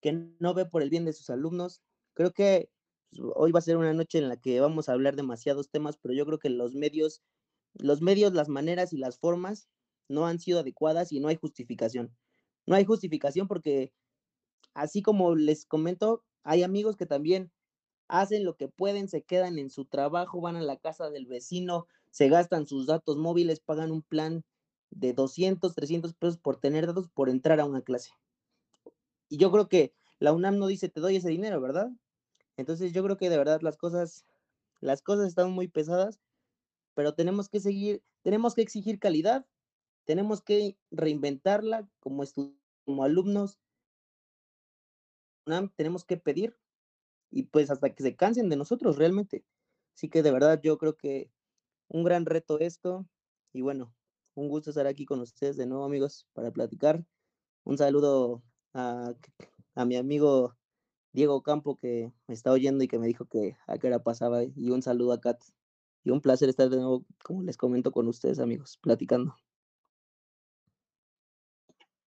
que 0.00 0.12
no 0.12 0.54
ve 0.54 0.66
por 0.66 0.82
el 0.82 0.90
bien 0.90 1.04
de 1.04 1.12
sus 1.12 1.30
alumnos. 1.30 1.82
Creo 2.14 2.32
que 2.32 2.70
pues, 3.10 3.22
hoy 3.36 3.52
va 3.52 3.58
a 3.58 3.62
ser 3.62 3.76
una 3.76 3.92
noche 3.92 4.18
en 4.18 4.28
la 4.28 4.36
que 4.36 4.60
vamos 4.60 4.88
a 4.88 4.92
hablar 4.92 5.16
demasiados 5.16 5.70
temas, 5.70 5.98
pero 5.98 6.14
yo 6.14 6.26
creo 6.26 6.38
que 6.38 6.50
los 6.50 6.74
medios, 6.74 7.22
los 7.74 8.00
medios, 8.02 8.32
las 8.32 8.48
maneras 8.48 8.92
y 8.92 8.98
las 8.98 9.18
formas 9.18 9.68
no 10.08 10.26
han 10.26 10.38
sido 10.38 10.60
adecuadas 10.60 11.12
y 11.12 11.20
no 11.20 11.28
hay 11.28 11.36
justificación. 11.36 12.16
No 12.66 12.74
hay 12.76 12.84
justificación 12.84 13.48
porque, 13.48 13.92
así 14.74 15.02
como 15.02 15.34
les 15.34 15.66
comento, 15.66 16.24
hay 16.44 16.62
amigos 16.62 16.96
que 16.96 17.06
también 17.06 17.52
hacen 18.08 18.44
lo 18.44 18.56
que 18.56 18.68
pueden, 18.68 19.08
se 19.08 19.22
quedan 19.22 19.58
en 19.58 19.70
su 19.70 19.84
trabajo, 19.84 20.40
van 20.40 20.56
a 20.56 20.62
la 20.62 20.76
casa 20.76 21.10
del 21.10 21.26
vecino, 21.26 21.86
se 22.10 22.28
gastan 22.28 22.66
sus 22.66 22.86
datos 22.86 23.16
móviles, 23.16 23.60
pagan 23.60 23.92
un 23.92 24.02
plan 24.02 24.44
de 24.90 25.12
200, 25.12 25.74
300 25.74 26.14
pesos 26.14 26.38
por 26.38 26.58
tener 26.58 26.86
datos 26.86 27.08
por 27.08 27.28
entrar 27.28 27.60
a 27.60 27.66
una 27.66 27.82
clase. 27.82 28.10
Y 29.28 29.36
yo 29.36 29.52
creo 29.52 29.68
que 29.68 29.92
la 30.18 30.32
UNAM 30.32 30.58
no 30.58 30.66
dice 30.66 30.88
te 30.88 31.00
doy 31.00 31.16
ese 31.16 31.28
dinero, 31.28 31.60
¿verdad? 31.60 31.90
Entonces 32.56 32.92
yo 32.92 33.04
creo 33.04 33.16
que 33.16 33.30
de 33.30 33.38
verdad 33.38 33.60
las 33.60 33.76
cosas, 33.76 34.24
las 34.80 35.02
cosas 35.02 35.28
están 35.28 35.52
muy 35.52 35.68
pesadas, 35.68 36.18
pero 36.94 37.14
tenemos 37.14 37.48
que 37.48 37.60
seguir, 37.60 38.02
tenemos 38.22 38.54
que 38.54 38.62
exigir 38.62 38.98
calidad, 38.98 39.46
tenemos 40.04 40.40
que 40.42 40.78
reinventarla 40.90 41.88
como, 42.00 42.24
como 42.84 43.04
alumnos, 43.04 43.60
tenemos 45.76 46.04
que 46.04 46.16
pedir 46.16 46.56
y 47.30 47.44
pues 47.44 47.70
hasta 47.70 47.94
que 47.94 48.02
se 48.02 48.16
cansen 48.16 48.48
de 48.48 48.56
nosotros 48.56 48.96
realmente. 48.96 49.44
Así 49.94 50.08
que 50.08 50.22
de 50.22 50.32
verdad 50.32 50.60
yo 50.62 50.78
creo 50.78 50.96
que 50.96 51.32
un 51.88 52.04
gran 52.04 52.26
reto 52.26 52.58
esto 52.60 53.08
y 53.52 53.62
bueno, 53.62 53.94
un 54.34 54.48
gusto 54.48 54.70
estar 54.70 54.86
aquí 54.86 55.06
con 55.06 55.20
ustedes 55.20 55.56
de 55.56 55.66
nuevo 55.66 55.84
amigos 55.84 56.28
para 56.32 56.52
platicar. 56.52 57.04
Un 57.64 57.78
saludo 57.78 58.42
a, 58.74 59.14
a 59.74 59.84
mi 59.84 59.96
amigo 59.96 60.56
Diego 61.12 61.42
Campo 61.42 61.76
que 61.76 62.12
me 62.26 62.34
está 62.34 62.52
oyendo 62.52 62.84
y 62.84 62.88
que 62.88 62.98
me 62.98 63.06
dijo 63.06 63.26
que 63.26 63.56
a 63.66 63.78
qué 63.78 63.88
hora 63.88 64.02
pasaba 64.02 64.44
y 64.44 64.70
un 64.70 64.82
saludo 64.82 65.12
a 65.12 65.20
Kat. 65.20 65.42
Y 66.04 66.10
un 66.10 66.20
placer 66.20 66.48
estar 66.48 66.70
de 66.70 66.76
nuevo, 66.76 67.04
como 67.24 67.42
les 67.42 67.56
comento, 67.56 67.90
con 67.90 68.06
ustedes 68.08 68.38
amigos, 68.38 68.78
platicando. 68.80 69.34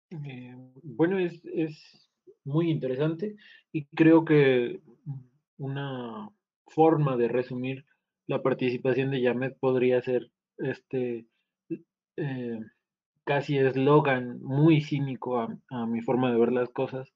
Eh, 0.09 0.55
bueno, 0.83 1.19
es, 1.19 1.41
es 1.43 2.02
muy 2.45 2.69
interesante 2.69 3.35
y 3.71 3.85
creo 3.85 4.25
que 4.25 4.81
una 5.57 6.29
forma 6.67 7.17
de 7.17 7.27
resumir 7.27 7.85
la 8.27 8.41
participación 8.41 9.11
de 9.11 9.21
Yamet 9.21 9.57
podría 9.59 10.01
ser 10.01 10.31
este 10.57 11.25
eh, 12.17 12.59
casi 13.23 13.57
eslogan 13.57 14.41
muy 14.41 14.81
cínico 14.81 15.39
a, 15.39 15.85
mi 15.87 16.01
forma 16.01 16.31
de 16.31 16.39
ver 16.39 16.51
las 16.51 16.69
cosas 16.69 17.09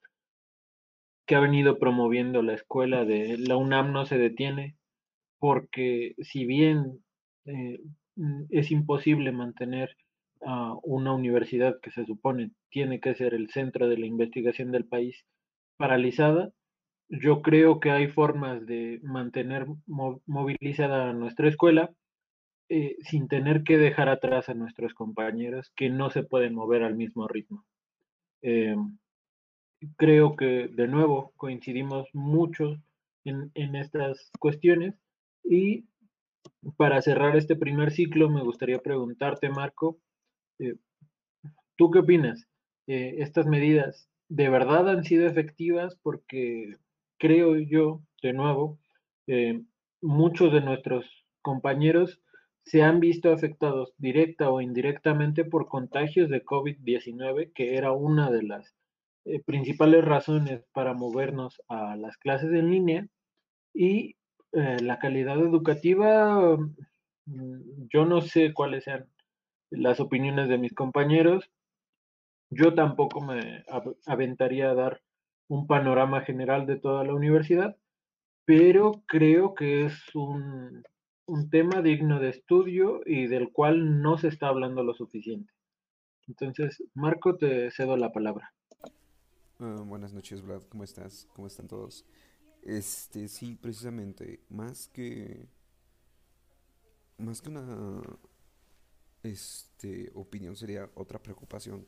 que 1.25 1.35
ha 1.35 1.39
venido 1.39 1.77
promoviendo 1.77 2.41
la 2.41 2.53
escuela 2.53 3.03
de 3.03 3.37
la 3.37 3.57
UNAM 3.57 3.91
no 3.91 4.05
se 4.05 4.17
detiene, 4.17 4.77
porque 5.39 6.15
si 6.19 6.45
bien 6.45 7.03
eh, 7.45 7.81
es 8.49 8.71
imposible 8.71 9.33
mantener 9.33 9.97
a 10.45 10.75
una 10.83 11.13
universidad 11.13 11.79
que 11.81 11.91
se 11.91 12.05
supone 12.05 12.51
tiene 12.69 12.99
que 12.99 13.15
ser 13.15 13.33
el 13.33 13.49
centro 13.49 13.87
de 13.87 13.97
la 13.97 14.05
investigación 14.05 14.71
del 14.71 14.85
país 14.85 15.25
paralizada, 15.77 16.51
yo 17.09 17.41
creo 17.41 17.79
que 17.79 17.91
hay 17.91 18.07
formas 18.07 18.65
de 18.65 18.99
mantener 19.03 19.65
movilizada 19.85 21.09
a 21.09 21.13
nuestra 21.13 21.47
escuela 21.47 21.91
eh, 22.69 22.97
sin 23.01 23.29
tener 23.29 23.63
que 23.63 23.77
dejar 23.77 24.09
atrás 24.09 24.49
a 24.49 24.53
nuestros 24.53 24.93
compañeros 24.93 25.71
que 25.75 25.89
no 25.89 26.09
se 26.09 26.23
pueden 26.23 26.53
mover 26.53 26.83
al 26.83 26.95
mismo 26.95 27.27
ritmo. 27.27 27.65
Em, 28.41 28.97
creo 29.95 30.35
que 30.35 30.67
de 30.67 30.87
nuevo 30.87 31.31
coincidimos 31.37 32.09
mucho 32.13 32.77
en, 33.23 33.51
estas 33.75 34.31
cuestiones 34.39 34.95
y 35.43 35.85
para 36.77 37.01
cerrar 37.01 37.37
este 37.37 37.55
primer 37.55 37.91
ciclo 37.91 38.29
me 38.29 38.43
gustaría 38.43 38.79
preguntarte, 38.79 39.49
Marco, 39.49 39.97
eh, 39.97 40.06
¿tú 41.75 41.91
qué 41.91 41.99
opinas? 41.99 42.47
Eh, 42.87 43.15
¿Estas 43.19 43.45
medidas 43.45 44.09
de 44.29 44.49
verdad 44.49 44.89
han 44.89 45.03
sido 45.03 45.27
efectivas? 45.27 45.97
Porque 46.01 46.73
creo 47.17 47.57
yo, 47.57 48.01
de 48.21 48.33
nuevo, 48.33 48.79
eh, 49.27 49.61
muchos 50.01 50.53
de 50.53 50.61
nuestros 50.61 51.05
compañeros 51.41 52.21
se 52.63 52.83
han 52.83 52.99
visto 52.99 53.31
afectados 53.31 53.93
directa 53.97 54.49
o 54.49 54.59
indirectamente 54.59 55.45
por 55.45 55.67
contagios 55.67 56.29
de 56.29 56.43
COVID-19, 56.43 57.53
que 57.53 57.75
era 57.77 57.93
una 57.93 58.29
de 58.29 58.43
las 58.43 58.75
eh, 59.25 59.41
principales 59.41 60.03
razones 60.03 60.63
para 60.73 60.93
movernos 60.93 61.61
a 61.69 61.95
las 61.95 62.17
clases 62.17 62.51
en 62.51 62.71
línea 62.71 63.07
y 63.73 64.15
eh, 64.53 64.77
la 64.81 64.99
calidad 64.99 65.39
educativa, 65.39 66.57
mm, 67.25 67.87
yo 67.89 68.05
no 68.05 68.21
sé 68.21 68.53
cuáles 68.53 68.85
sean 68.85 69.07
las 69.69 69.99
opiniones 69.99 70.49
de 70.49 70.57
mis 70.57 70.73
compañeros, 70.73 71.49
yo 72.49 72.73
tampoco 72.73 73.21
me 73.21 73.63
aventaría 74.05 74.71
a 74.71 74.75
dar 74.75 75.01
un 75.47 75.67
panorama 75.67 76.21
general 76.21 76.65
de 76.65 76.77
toda 76.77 77.03
la 77.03 77.13
universidad, 77.13 77.77
pero 78.45 79.03
creo 79.07 79.53
que 79.53 79.85
es 79.85 80.15
un, 80.15 80.83
un 81.25 81.49
tema 81.49 81.81
digno 81.81 82.19
de 82.19 82.29
estudio 82.29 83.01
y 83.05 83.27
del 83.27 83.51
cual 83.51 84.01
no 84.01 84.17
se 84.17 84.29
está 84.29 84.47
hablando 84.47 84.83
lo 84.83 84.93
suficiente. 84.93 85.51
Entonces, 86.27 86.83
Marco, 86.93 87.37
te 87.37 87.71
cedo 87.71 87.97
la 87.97 88.11
palabra. 88.11 88.53
Ah, 89.59 89.81
buenas 89.85 90.13
noches, 90.13 90.41
Vlad. 90.41 90.63
¿Cómo 90.69 90.83
estás? 90.83 91.27
¿Cómo 91.33 91.47
están 91.47 91.67
todos? 91.67 92.05
Este, 92.63 93.27
sí, 93.27 93.55
precisamente, 93.55 94.41
más 94.49 94.87
que 94.89 95.47
más 97.17 97.41
que 97.41 97.49
una 97.49 98.01
este 99.31 100.11
opinión 100.15 100.55
sería 100.55 100.89
otra 100.95 101.21
preocupación 101.21 101.85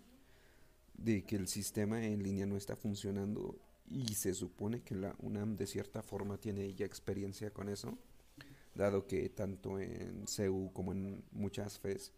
de 0.93 1.23
que 1.23 1.35
el 1.35 1.47
sistema 1.47 2.05
en 2.05 2.21
línea 2.23 2.45
no 2.45 2.57
está 2.57 2.75
funcionando 2.75 3.57
y 3.89 4.13
se 4.13 4.33
supone 4.33 4.81
que 4.81 4.95
la 4.95 5.15
UNAM 5.19 5.55
de 5.55 5.65
cierta 5.65 6.01
forma 6.03 6.37
tiene 6.37 6.73
ya 6.73 6.85
experiencia 6.85 7.51
con 7.51 7.69
eso, 7.69 7.97
dado 8.75 9.07
que 9.07 9.29
tanto 9.29 9.79
en 9.79 10.27
CEU 10.27 10.71
como 10.73 10.91
en 10.91 11.23
muchas 11.31 11.79
FES 11.79 12.11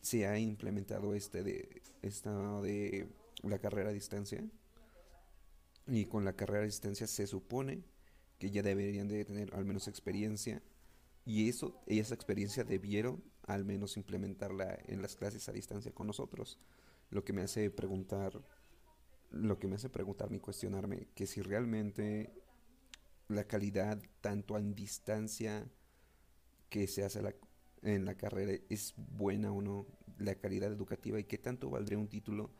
se 0.00 0.26
ha 0.26 0.38
implementado 0.38 1.14
este 1.14 1.42
de 1.42 1.82
esta 2.02 2.60
de 2.60 3.08
la 3.42 3.58
carrera 3.58 3.90
a 3.90 3.92
distancia. 3.92 4.44
Y 5.86 6.06
con 6.06 6.24
la 6.24 6.34
carrera 6.34 6.62
a 6.62 6.66
distancia 6.66 7.06
se 7.06 7.26
supone 7.26 7.82
que 8.38 8.50
ya 8.50 8.62
deberían 8.62 9.08
de 9.08 9.24
tener 9.24 9.54
al 9.54 9.64
menos 9.64 9.88
experiencia 9.88 10.62
y 11.24 11.48
eso 11.48 11.82
esa 11.86 12.14
experiencia 12.14 12.64
debieron 12.64 13.22
al 13.46 13.64
menos 13.64 13.96
implementarla 13.96 14.78
en 14.86 15.02
las 15.02 15.16
clases 15.16 15.48
a 15.48 15.52
distancia 15.52 15.92
con 15.92 16.06
nosotros 16.06 16.58
lo 17.10 17.24
que 17.24 17.32
me 17.32 17.42
hace 17.42 17.70
preguntar 17.70 18.42
lo 19.30 19.58
que 19.58 19.66
me 19.66 19.76
hace 19.76 19.88
preguntarme 19.88 20.36
y 20.36 20.40
cuestionarme 20.40 21.08
que 21.14 21.26
si 21.26 21.42
realmente 21.42 22.32
la 23.28 23.44
calidad 23.44 24.00
tanto 24.20 24.56
en 24.56 24.74
distancia 24.74 25.68
que 26.68 26.86
se 26.86 27.04
hace 27.04 27.20
en 27.82 28.04
la 28.04 28.16
carrera 28.16 28.52
es 28.68 28.94
buena 28.96 29.52
o 29.52 29.60
no, 29.60 29.86
la 30.18 30.34
calidad 30.36 30.72
educativa 30.72 31.18
y 31.18 31.24
qué 31.24 31.38
tanto 31.38 31.70
valdría 31.70 31.98
un 31.98 32.08
título 32.08 32.50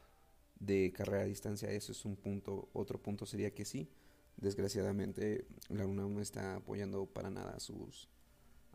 de 0.59 0.93
carrera 0.93 1.25
a 1.25 1.27
distancia, 1.27 1.71
eso 1.71 1.93
es 1.93 2.05
un 2.05 2.17
punto. 2.17 2.69
Otro 2.73 3.01
punto 3.03 3.27
sería 3.27 3.55
que 3.55 3.65
sí, 3.65 3.91
desgraciadamente 4.37 5.47
la 5.69 5.87
UNAM 5.87 6.15
no 6.15 6.21
está 6.21 6.57
apoyando 6.57 7.07
para 7.07 7.31
nada 7.31 7.55
a 7.57 7.61
sus, 7.61 8.09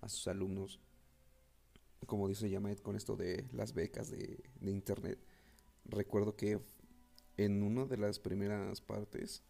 a 0.01 0.09
sus 0.09 0.27
alumnos, 0.27 0.79
como 2.05 2.27
dice 2.27 2.49
Yamet 2.49 2.81
con 2.81 2.95
esto 2.95 3.15
de 3.15 3.45
las 3.51 3.73
becas 3.73 4.09
de, 4.09 4.43
internet. 4.61 5.19
Recuerdo 5.85 6.35
que 6.35 6.59
en 7.37 7.63
una 7.63 7.85
de 7.85 7.97
las 7.97 8.19
primeras 8.19 8.81
partes 8.81 9.43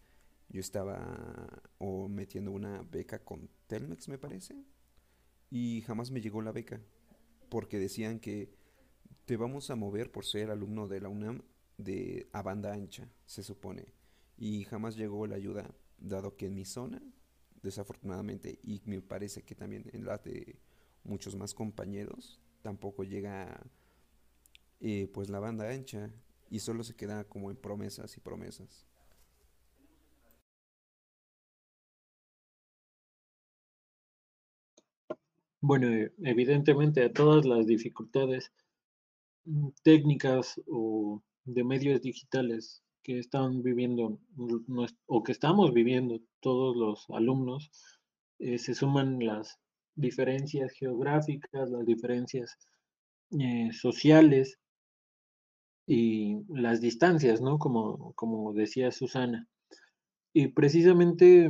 yo 0.49 0.59
estaba 0.59 1.61
metiendo 2.09 2.51
una 2.51 2.81
beca 2.83 3.23
con 3.23 3.49
Telmex, 3.67 4.07
me 4.07 4.17
parece, 4.17 4.55
y 5.49 5.81
jamás 5.81 6.11
me 6.11 6.21
llegó 6.21 6.41
la 6.41 6.51
beca, 6.51 6.81
porque 7.49 7.79
decían 7.79 8.19
que 8.19 8.51
te 9.25 9.37
vamos 9.37 9.69
a 9.69 9.75
mover 9.75 10.11
por 10.11 10.25
ser 10.25 10.49
alumno 10.49 10.87
de 10.87 11.01
la 11.01 11.09
UNAM 11.09 11.43
de 11.77 12.29
a 12.33 12.41
banda 12.41 12.73
ancha, 12.73 13.07
se 13.25 13.43
supone, 13.43 13.93
y 14.37 14.63
jamás 14.65 14.95
llegó 14.95 15.27
la 15.27 15.35
ayuda, 15.35 15.69
dado 15.99 16.35
que 16.35 16.47
en 16.47 16.55
mi 16.55 16.65
zona, 16.65 17.01
desafortunadamente, 17.61 18.59
y 18.63 18.81
me 18.85 19.01
parece 19.01 19.43
que 19.43 19.55
también 19.55 19.89
en 19.93 20.05
la 20.05 20.17
de 20.17 20.59
muchos 21.03 21.35
más 21.35 21.53
compañeros, 21.53 22.39
tampoco 22.61 23.03
llega 23.03 23.61
eh, 24.81 25.09
pues 25.13 25.29
la 25.29 25.39
banda 25.39 25.69
ancha 25.69 26.11
y 26.49 26.59
solo 26.59 26.83
se 26.83 26.95
queda 26.95 27.23
como 27.25 27.51
en 27.51 27.57
promesas 27.57 28.15
y 28.17 28.21
promesas. 28.21 28.87
Bueno, 35.61 35.87
eh, 35.89 36.13
evidentemente 36.23 37.09
todas 37.09 37.45
las 37.45 37.65
dificultades 37.67 38.51
mm, 39.45 39.69
técnicas 39.83 40.61
o 40.67 41.21
de 41.45 41.63
medios 41.63 42.01
digitales 42.01 42.83
que 43.03 43.19
están 43.19 43.61
viviendo 43.63 44.19
o 45.07 45.23
que 45.23 45.31
estamos 45.31 45.73
viviendo 45.73 46.21
todos 46.39 46.75
los 46.77 47.09
alumnos, 47.09 47.71
eh, 48.39 48.57
se 48.57 48.73
suman 48.73 49.19
las 49.25 49.59
diferencias 49.99 50.71
geográficas, 50.73 51.69
las 51.69 51.85
diferencias 51.85 52.57
eh, 53.39 53.69
sociales 53.73 54.57
y 55.85 56.37
las 56.49 56.81
distancias, 56.81 57.41
¿no? 57.41 57.59
Como, 57.59 58.13
como 58.13 58.53
decía 58.53 58.91
Susana. 58.91 59.47
Y 60.33 60.49
precisamente 60.49 61.49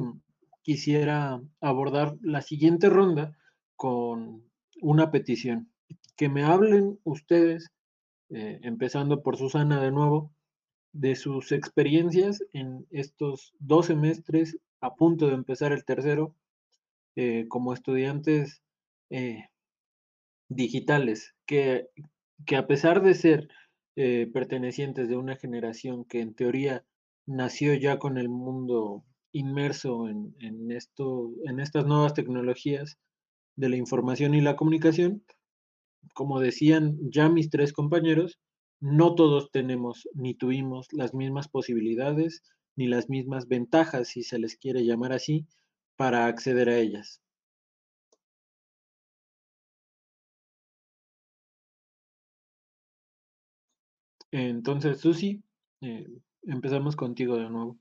quisiera 0.62 1.42
abordar 1.62 2.16
la 2.22 2.42
siguiente 2.42 2.90
ronda 2.90 3.38
con 3.76 4.44
una 4.82 5.12
petición. 5.12 5.72
Que 6.16 6.30
me 6.30 6.44
hablen 6.44 7.00
ustedes, 7.04 7.72
eh, 8.30 8.60
empezando 8.64 9.22
por 9.22 9.38
Susana 9.38 9.82
de 9.82 9.92
nuevo, 9.92 10.32
de 10.92 11.16
sus 11.16 11.52
experiencias 11.52 12.44
en 12.54 12.86
estos 12.90 13.54
dos 13.60 13.88
semestres 13.88 14.58
a 14.82 14.96
punto 14.96 15.28
de 15.28 15.36
empezar 15.36 15.72
el 15.72 15.86
tercero 15.86 16.36
eh, 17.16 17.46
como 17.48 17.74
estudiantes 17.74 18.62
eh, 19.10 19.46
digitales, 20.50 21.36
que, 21.46 21.88
que, 22.46 22.56
a 22.56 22.68
pesar 22.68 23.02
de 23.02 23.14
ser 23.14 23.48
pertenecientes 24.34 25.10
de 25.10 25.18
una 25.18 25.36
generación 25.36 26.06
que 26.06 26.22
en 26.22 26.34
teoría 26.34 26.86
nació 27.26 27.74
ya 27.74 28.00
con 28.00 28.18
el 28.18 28.30
mundo 28.30 29.04
inmerso 29.34 30.08
en, 30.08 30.34
en, 30.40 30.72
en 30.72 31.60
estas 31.60 31.86
nuevas 31.86 32.14
tecnologías, 32.14 32.98
de 33.60 33.68
la 33.68 33.76
información 33.76 34.34
y 34.36 34.42
la 34.42 34.56
comunicación, 34.56 35.22
como 36.14 36.40
decían 36.40 36.98
ya 37.12 37.28
mis 37.28 37.50
tres 37.50 37.74
compañeros, 37.74 38.40
no 38.80 39.16
todos 39.16 39.52
tenemos 39.52 40.08
ni 40.14 40.34
tuvimos 40.34 40.88
las 40.94 41.14
mismas 41.14 41.50
posibilidades 41.50 42.42
ni 42.78 42.88
las 42.88 43.10
mismas 43.10 43.50
ventajas, 43.50 44.08
si 44.08 44.24
se 44.24 44.40
les 44.40 44.56
quiere 44.56 44.86
llamar 44.86 45.12
así, 45.12 45.46
para 46.00 46.28
acceder 46.28 46.70
a 46.70 46.78
ellas. 46.78 47.22
Entonces, 54.32 55.02
Susi, 55.02 55.44
eh, 55.82 56.08
empezamos 56.44 56.96
contigo 56.96 57.36
de 57.36 57.50
nuevo. 57.50 57.78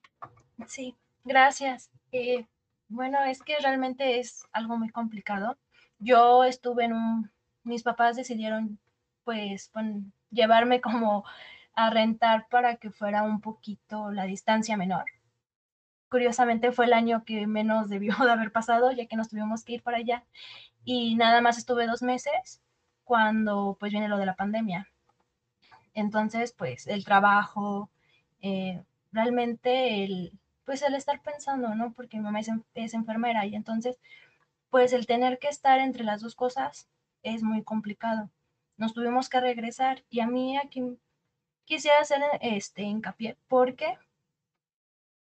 Sí, 0.67 0.97
gracias. 1.23 1.93
Eh, 2.11 2.45
bueno, 2.89 3.23
es 3.23 3.41
que 3.41 3.57
realmente 3.63 4.19
es 4.19 4.43
algo 4.51 4.77
muy 4.77 4.89
complicado 4.89 5.57
yo 5.99 6.45
estuve 6.45 6.85
en 6.85 6.93
un, 6.93 7.31
mis 7.65 7.83
papás 7.83 8.17
decidieron 8.17 8.79
pues 9.25 9.71
llevarme 10.31 10.81
como 10.81 11.25
a 11.75 11.91
rentar 11.91 12.49
para 12.49 12.77
que 12.77 12.91
fuera 12.91 13.23
un 13.23 13.41
poquito 13.41 14.11
la 14.11 14.25
distancia 14.25 14.77
menor. 14.77 15.05
Curiosamente 16.11 16.73
fue 16.73 16.87
el 16.87 16.93
año 16.93 17.25
que 17.25 17.47
menos 17.47 17.89
debió 17.89 18.15
de 18.25 18.31
haber 18.31 18.53
pasado, 18.53 18.93
ya 18.93 19.07
que 19.07 19.17
nos 19.17 19.29
tuvimos 19.29 19.65
que 19.65 19.75
ir 19.75 19.83
para 19.83 19.99
allá. 19.99 20.25
Y 20.85 21.17
nada 21.17 21.41
más 21.41 21.59
estuve 21.59 21.87
dos 21.87 22.03
meses 22.03 22.63
cuando 23.05 23.77
pues 23.79 23.93
viene 23.93 24.09
lo 24.09 24.19
de 24.19 24.27
la 24.27 24.37
pandemia. 24.37 24.89
Entonces, 25.95 26.53
pues 26.53 26.87
el 26.87 27.05
trabajo, 27.05 27.91
eh, 28.41 28.83
realmente 29.13 30.05
el, 30.05 30.33
pues 30.65 30.83
el 30.83 30.95
estar 30.95 31.21
pensando, 31.23 31.75
¿no? 31.75 31.93
Porque 31.93 32.19
mi 32.19 32.25
mamá 32.25 32.41
es, 32.41 32.51
es 32.75 32.95
enfermera 32.95 33.47
y 33.47 33.55
entonces 33.55 33.99
pues 34.71 34.93
el 34.93 35.07
tener 35.07 35.39
que 35.39 35.49
estar 35.49 35.79
entre 35.81 36.05
las 36.05 36.21
dos 36.21 36.35
cosas 36.35 36.89
es 37.23 37.43
muy 37.43 37.63
complicado. 37.63 38.31
Nos 38.77 38.95
tuvimos 38.95 39.29
que 39.29 39.41
regresar 39.41 40.05
y 40.11 40.21
a 40.21 40.27
mí 40.27 40.57
aquí 40.57 40.99
quisiera 41.65 42.01
hacer 42.01 42.21
este 42.41 42.83
hincapié 42.83 43.37
porque 43.49 43.99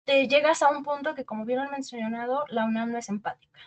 te 0.06 0.28
llegas 0.28 0.62
a 0.62 0.70
un 0.70 0.84
punto 0.84 1.16
que, 1.16 1.26
como 1.26 1.46
bien 1.46 1.60
han 1.60 1.72
mencionado, 1.72 2.46
la 2.50 2.66
UNAM 2.66 2.92
no 2.92 2.98
es 2.98 3.10
empática. 3.10 3.60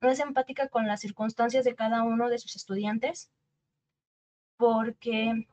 No 0.00 0.10
es 0.10 0.20
empática 0.20 0.68
con 0.68 0.86
las 0.86 1.00
circunstancias 1.00 1.64
de 1.64 1.74
cada 1.74 2.02
uno 2.02 2.28
de 2.28 2.38
sus 2.38 2.54
estudiantes 2.56 3.30
porque 4.56 5.46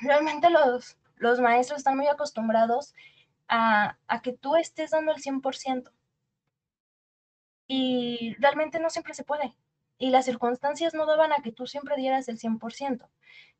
realmente 0.00 0.50
los, 0.50 0.98
los 1.16 1.40
maestros 1.40 1.78
están 1.78 1.96
muy 1.96 2.08
acostumbrados 2.08 2.94
a, 3.48 3.96
a 4.08 4.22
que 4.22 4.32
tú 4.32 4.56
estés 4.56 4.90
dando 4.90 5.12
el 5.12 5.22
100% 5.22 5.90
y 7.68 8.36
realmente 8.38 8.78
no 8.80 8.90
siempre 8.90 9.14
se 9.14 9.24
puede. 9.24 9.54
Y 9.98 10.10
las 10.10 10.26
circunstancias 10.26 10.92
no 10.92 11.06
daban 11.06 11.32
a 11.32 11.42
que 11.42 11.52
tú 11.52 11.66
siempre 11.66 11.96
dieras 11.96 12.28
el 12.28 12.38
100%. 12.38 13.08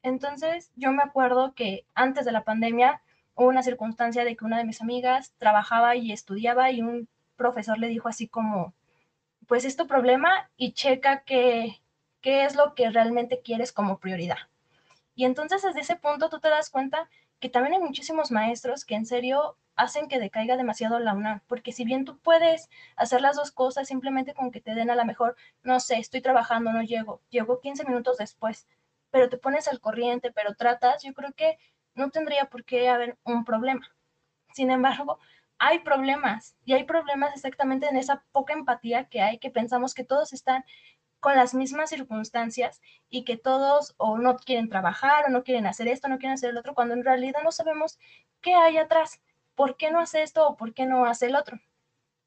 Entonces, 0.03 0.71
yo 0.77 0.93
me 0.93 1.03
acuerdo 1.03 1.55
que 1.55 1.87
antes 1.95 2.25
de 2.25 2.33
la 2.33 2.45
pandemia 2.45 3.03
una 3.45 3.63
circunstancia 3.63 4.25
de 4.25 4.37
que 4.37 4.45
una 4.45 4.59
de 4.59 4.65
mis 4.65 4.81
amigas 4.81 5.35
trabajaba 5.39 5.97
y 5.97 6.13
estudiaba 6.13 6.71
y 6.71 6.83
un 6.83 7.09
profesor 7.37 7.79
le 7.79 7.89
dijo 7.89 8.09
así 8.09 8.29
como, 8.29 8.73
pues 9.47 9.65
es 9.65 9.77
tu 9.77 9.87
problema 9.87 10.51
y 10.57 10.73
checa 10.73 11.23
qué, 11.23 11.81
qué 12.21 12.45
es 12.45 12.57
lo 12.57 12.75
que 12.75 12.91
realmente 12.91 13.41
quieres 13.43 13.73
como 13.73 13.99
prioridad. 13.99 14.39
Y 15.15 15.25
entonces 15.25 15.63
desde 15.63 15.81
ese 15.81 15.97
punto 15.97 16.29
tú 16.29 16.41
te 16.41 16.49
das 16.49 16.71
cuenta 16.71 17.09
que 17.39 17.49
también 17.49 17.75
hay 17.75 17.81
muchísimos 17.81 18.31
maestros 18.31 18.85
que 18.85 18.95
en 18.95 19.07
serio 19.07 19.57
hacen 19.77 20.09
que 20.09 20.19
decaiga 20.19 20.57
demasiado 20.57 20.99
la 20.99 21.15
UNAM, 21.15 21.41
porque 21.47 21.73
si 21.73 21.85
bien 21.85 22.07
tú 22.07 22.19
puedes 22.19 22.71
hacer 22.97 23.21
las 23.21 23.37
dos 23.37 23.53
cosas 23.53 23.89
simplemente 23.89 24.33
con 24.33 24.51
que 24.51 24.63
te 24.63 24.75
den 24.75 24.91
a 24.91 24.95
la 24.95 25.05
mejor, 25.05 25.37
no 25.63 25.81
sé, 25.81 25.99
estoy 25.99 26.23
trabajando, 26.23 26.73
no 26.73 26.83
llego, 26.83 27.21
llego 27.29 27.61
15 27.61 27.85
minutos 27.85 28.17
después, 28.17 28.67
pero 29.11 29.29
te 29.29 29.37
pones 29.37 29.69
al 29.69 29.81
corriente, 29.81 30.33
pero 30.33 30.55
tratas, 30.55 31.03
yo 31.03 31.13
creo 31.13 31.33
que 31.35 31.59
no 31.97 32.11
tendría 32.11 32.45
por 32.45 32.65
qué 32.65 32.89
haber 32.89 33.19
un 33.25 33.45
problema. 33.45 33.91
Sin 34.55 34.71
embargo, 34.71 35.19
hay 35.59 35.81
problemas 35.81 36.57
y 36.65 36.75
hay 36.75 36.85
problemas 36.85 37.35
exactamente 37.35 37.89
en 37.89 37.97
esa 37.97 38.23
poca 38.33 38.53
empatía 38.53 39.09
que 39.09 39.21
hay, 39.23 39.39
que 39.39 39.51
pensamos 39.51 39.95
que 39.95 40.05
todos 40.05 40.33
están 40.33 40.65
con 41.21 41.35
las 41.35 41.55
mismas 41.55 41.91
circunstancias 41.91 42.81
y 43.09 43.25
que 43.25 43.37
todos 43.37 43.95
o 43.97 44.19
no 44.19 44.37
quieren 44.37 44.69
trabajar 44.69 45.25
o 45.27 45.31
no 45.31 45.43
quieren 45.43 45.67
hacer 45.67 45.89
esto, 45.89 46.09
no 46.09 46.19
quieren 46.19 46.35
hacer 46.35 46.51
el 46.51 46.59
otro, 46.59 46.75
cuando 46.75 46.95
en 46.95 47.05
realidad 47.05 47.41
no 47.43 47.51
sabemos 47.51 47.99
qué 48.41 48.55
hay 48.55 48.77
atrás, 48.77 49.21
por 49.55 49.77
qué 49.77 49.91
no 49.91 49.99
hace 49.99 50.23
esto 50.23 50.47
o 50.47 50.57
por 50.57 50.75
qué 50.75 50.87
no 50.87 51.07
hace 51.07 51.27
el 51.27 51.37
otro. 51.37 51.59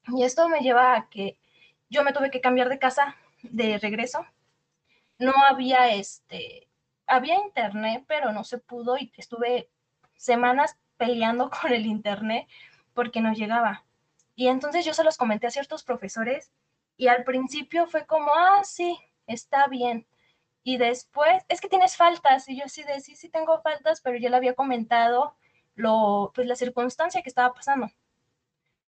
Y 0.08 0.24
esto 0.24 0.48
me 0.48 0.60
lleva 0.60 0.96
a 0.96 1.08
que 1.08 1.38
yo 1.88 2.02
me 2.04 2.12
tuve 2.12 2.30
que 2.30 2.40
cambiar 2.40 2.68
de 2.68 2.78
casa 2.78 3.16
de 3.42 3.78
regreso. 3.78 4.26
No 5.18 5.32
había 5.48 5.92
este, 5.94 6.68
había 7.10 7.36
internet, 7.44 8.04
pero 8.06 8.32
no 8.32 8.44
se 8.44 8.58
pudo 8.58 8.96
y 8.96 9.12
estuve 9.16 9.68
semanas 10.16 10.78
peleando 10.96 11.50
con 11.60 11.72
el 11.72 11.86
internet 11.86 12.46
porque 12.94 13.20
no 13.20 13.32
llegaba. 13.32 13.84
Y 14.34 14.48
entonces 14.48 14.84
yo 14.84 14.94
se 14.94 15.04
los 15.04 15.18
comenté 15.18 15.46
a 15.46 15.50
ciertos 15.50 15.82
profesores 15.82 16.52
y 16.96 17.08
al 17.08 17.24
principio 17.24 17.86
fue 17.86 18.06
como, 18.06 18.30
ah, 18.34 18.62
sí, 18.64 18.98
está 19.26 19.66
bien. 19.66 20.06
Y 20.62 20.76
después, 20.76 21.42
es 21.48 21.60
que 21.60 21.68
tienes 21.68 21.96
faltas. 21.96 22.48
Y 22.48 22.58
yo 22.58 22.68
sí 22.68 22.82
de, 22.84 23.00
sí, 23.00 23.16
sí 23.16 23.28
tengo 23.28 23.60
faltas, 23.62 24.00
pero 24.00 24.18
ya 24.18 24.30
le 24.30 24.36
había 24.36 24.54
comentado 24.54 25.34
lo, 25.74 26.32
pues 26.34 26.46
la 26.46 26.56
circunstancia 26.56 27.22
que 27.22 27.28
estaba 27.28 27.52
pasando. 27.54 27.90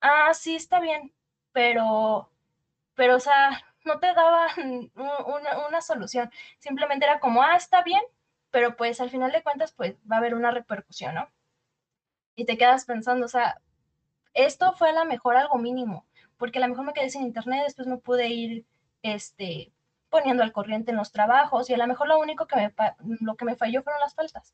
Ah, 0.02 0.34
sí, 0.34 0.56
está 0.56 0.80
bien, 0.80 1.14
pero, 1.52 2.30
pero, 2.96 3.16
o 3.16 3.20
sea, 3.20 3.66
no 3.86 4.00
te 4.00 4.14
daban 4.14 4.50
una, 4.96 5.68
una 5.68 5.82
solución. 5.82 6.32
Simplemente 6.60 7.06
era 7.06 7.20
como, 7.20 7.42
ah, 7.42 7.56
está 7.56 7.84
bien, 7.84 8.02
pero 8.52 8.76
pues 8.76 9.00
al 9.02 9.10
final 9.10 9.32
de 9.32 9.44
cuentas, 9.44 9.72
pues 9.74 9.96
va 10.12 10.18
a 10.18 10.20
haber 10.20 10.36
una 10.36 10.52
repercusión, 10.52 11.16
¿no? 11.16 11.30
Y 12.36 12.46
te 12.46 12.58
quedas 12.58 12.86
pensando, 12.86 13.26
o 13.26 13.30
sea, 13.30 13.62
esto 14.34 14.74
fue 14.74 14.90
a 14.90 14.94
lo 14.94 15.06
mejor 15.06 15.38
algo 15.38 15.58
mínimo, 15.58 16.06
porque 16.38 16.60
a 16.60 16.62
lo 16.62 16.68
mejor 16.68 16.86
me 16.86 16.94
quedé 16.94 17.10
sin 17.10 17.24
internet, 17.24 17.64
después 17.66 17.88
no 17.88 18.00
pude 18.00 18.28
ir 18.28 18.66
este, 19.02 19.72
poniendo 20.10 20.44
al 20.44 20.52
corriente 20.52 20.92
en 20.92 20.98
los 20.98 21.12
trabajos 21.12 21.70
y 21.70 21.74
a 21.74 21.78
lo 21.78 21.88
mejor 21.88 22.08
lo 22.08 22.20
único 22.20 22.48
que 22.48 22.56
me, 22.56 22.74
lo 23.22 23.36
que 23.36 23.46
me 23.46 23.56
falló 23.56 23.84
fueron 23.84 24.02
las 24.02 24.16
faltas. 24.16 24.54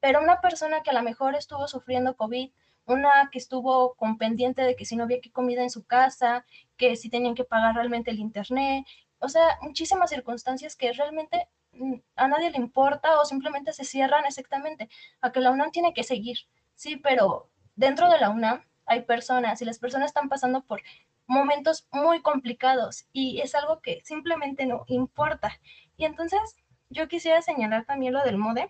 Pero 0.00 0.20
una 0.20 0.40
persona 0.40 0.82
que 0.82 0.90
a 0.90 0.94
lo 0.94 1.02
mejor 1.02 1.34
estuvo 1.34 1.68
sufriendo 1.68 2.16
COVID, 2.16 2.50
una 2.86 3.28
que 3.30 3.38
estuvo 3.38 3.94
con 3.94 4.16
pendiente 4.16 4.62
de 4.62 4.76
que 4.76 4.84
si 4.84 4.96
no 4.96 5.04
había 5.04 5.20
que 5.20 5.32
comida 5.32 5.62
en 5.62 5.70
su 5.70 5.84
casa, 5.84 6.46
que 6.76 6.96
si 6.96 7.10
tenían 7.10 7.34
que 7.34 7.44
pagar 7.44 7.74
realmente 7.74 8.10
el 8.10 8.20
internet, 8.20 8.86
o 9.18 9.28
sea, 9.28 9.58
muchísimas 9.62 10.10
circunstancias 10.10 10.76
que 10.76 10.92
realmente 10.92 11.48
mm, 11.72 11.94
a 12.16 12.28
nadie 12.28 12.50
le 12.50 12.58
importa 12.58 13.20
o 13.20 13.24
simplemente 13.24 13.72
se 13.72 13.84
cierran 13.84 14.24
exactamente 14.24 14.88
a 15.20 15.32
que 15.32 15.40
la 15.40 15.50
UNAM 15.50 15.70
tiene 15.72 15.94
que 15.94 16.04
seguir. 16.04 16.38
Sí, 16.74 16.96
pero 16.96 17.50
dentro 17.74 18.08
de 18.10 18.18
la 18.18 18.30
UNAM 18.30 18.62
hay 18.86 19.02
personas 19.02 19.60
y 19.62 19.64
las 19.64 19.78
personas 19.78 20.08
están 20.08 20.28
pasando 20.28 20.62
por 20.62 20.82
momentos 21.26 21.88
muy 21.90 22.22
complicados 22.22 23.06
y 23.12 23.40
es 23.40 23.54
algo 23.54 23.80
que 23.80 24.00
simplemente 24.04 24.64
no 24.66 24.84
importa. 24.86 25.58
Y 25.96 26.04
entonces 26.04 26.40
yo 26.88 27.08
quisiera 27.08 27.42
señalar 27.42 27.84
también 27.84 28.12
lo 28.12 28.22
del 28.22 28.38
MODE, 28.38 28.68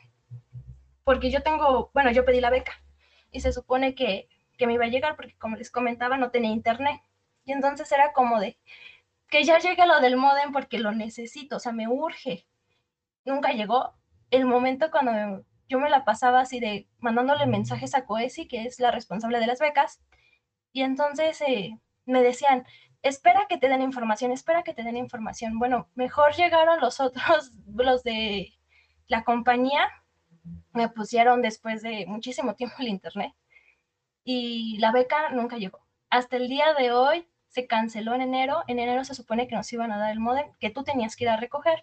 porque 1.04 1.30
yo 1.30 1.42
tengo, 1.42 1.90
bueno, 1.92 2.10
yo 2.12 2.24
pedí 2.24 2.40
la 2.40 2.50
beca 2.50 2.80
y 3.36 3.40
se 3.40 3.52
supone 3.52 3.94
que, 3.94 4.28
que 4.56 4.66
me 4.66 4.74
iba 4.74 4.86
a 4.86 4.88
llegar 4.88 5.16
porque 5.16 5.36
como 5.36 5.56
les 5.56 5.70
comentaba 5.70 6.16
no 6.16 6.30
tenía 6.30 6.50
internet. 6.50 7.00
Y 7.44 7.52
entonces 7.52 7.90
era 7.92 8.12
como 8.12 8.40
de 8.40 8.58
que 9.28 9.44
ya 9.44 9.58
llegue 9.58 9.86
lo 9.86 10.00
del 10.00 10.16
modem 10.16 10.52
porque 10.52 10.78
lo 10.78 10.92
necesito, 10.92 11.56
o 11.56 11.60
sea, 11.60 11.72
me 11.72 11.86
urge. 11.86 12.46
Nunca 13.24 13.52
llegó 13.52 13.94
el 14.30 14.46
momento 14.46 14.90
cuando 14.90 15.44
yo 15.68 15.78
me 15.78 15.90
la 15.90 16.04
pasaba 16.04 16.40
así 16.40 16.60
de 16.60 16.88
mandándole 16.98 17.46
mensajes 17.46 17.94
a 17.94 18.06
Coesi, 18.06 18.48
que 18.48 18.64
es 18.64 18.80
la 18.80 18.90
responsable 18.90 19.38
de 19.40 19.46
las 19.46 19.58
becas, 19.58 20.00
y 20.72 20.82
entonces 20.82 21.40
eh, 21.42 21.78
me 22.04 22.22
decían, 22.22 22.66
espera 23.02 23.46
que 23.48 23.58
te 23.58 23.68
den 23.68 23.82
información, 23.82 24.32
espera 24.32 24.62
que 24.62 24.74
te 24.74 24.82
den 24.82 24.96
información. 24.96 25.58
Bueno, 25.58 25.88
mejor 25.94 26.34
llegaron 26.34 26.80
los 26.80 27.00
otros, 27.00 27.52
los 27.66 28.02
de 28.02 28.54
la 29.08 29.24
compañía, 29.24 29.88
me 30.72 30.88
pusieron 30.88 31.42
después 31.42 31.82
de 31.82 32.06
muchísimo 32.06 32.54
tiempo 32.54 32.76
el 32.80 32.88
internet 32.88 33.32
y 34.24 34.78
la 34.78 34.92
beca 34.92 35.30
nunca 35.30 35.56
llegó. 35.56 35.80
Hasta 36.10 36.36
el 36.36 36.48
día 36.48 36.74
de 36.74 36.92
hoy 36.92 37.28
se 37.48 37.66
canceló 37.66 38.14
en 38.14 38.22
enero, 38.22 38.62
en 38.66 38.78
enero 38.78 39.04
se 39.04 39.14
supone 39.14 39.48
que 39.48 39.56
nos 39.56 39.72
iban 39.72 39.92
a 39.92 39.98
dar 39.98 40.12
el 40.12 40.20
modem, 40.20 40.52
que 40.60 40.70
tú 40.70 40.84
tenías 40.84 41.16
que 41.16 41.24
ir 41.24 41.30
a 41.30 41.36
recoger 41.36 41.82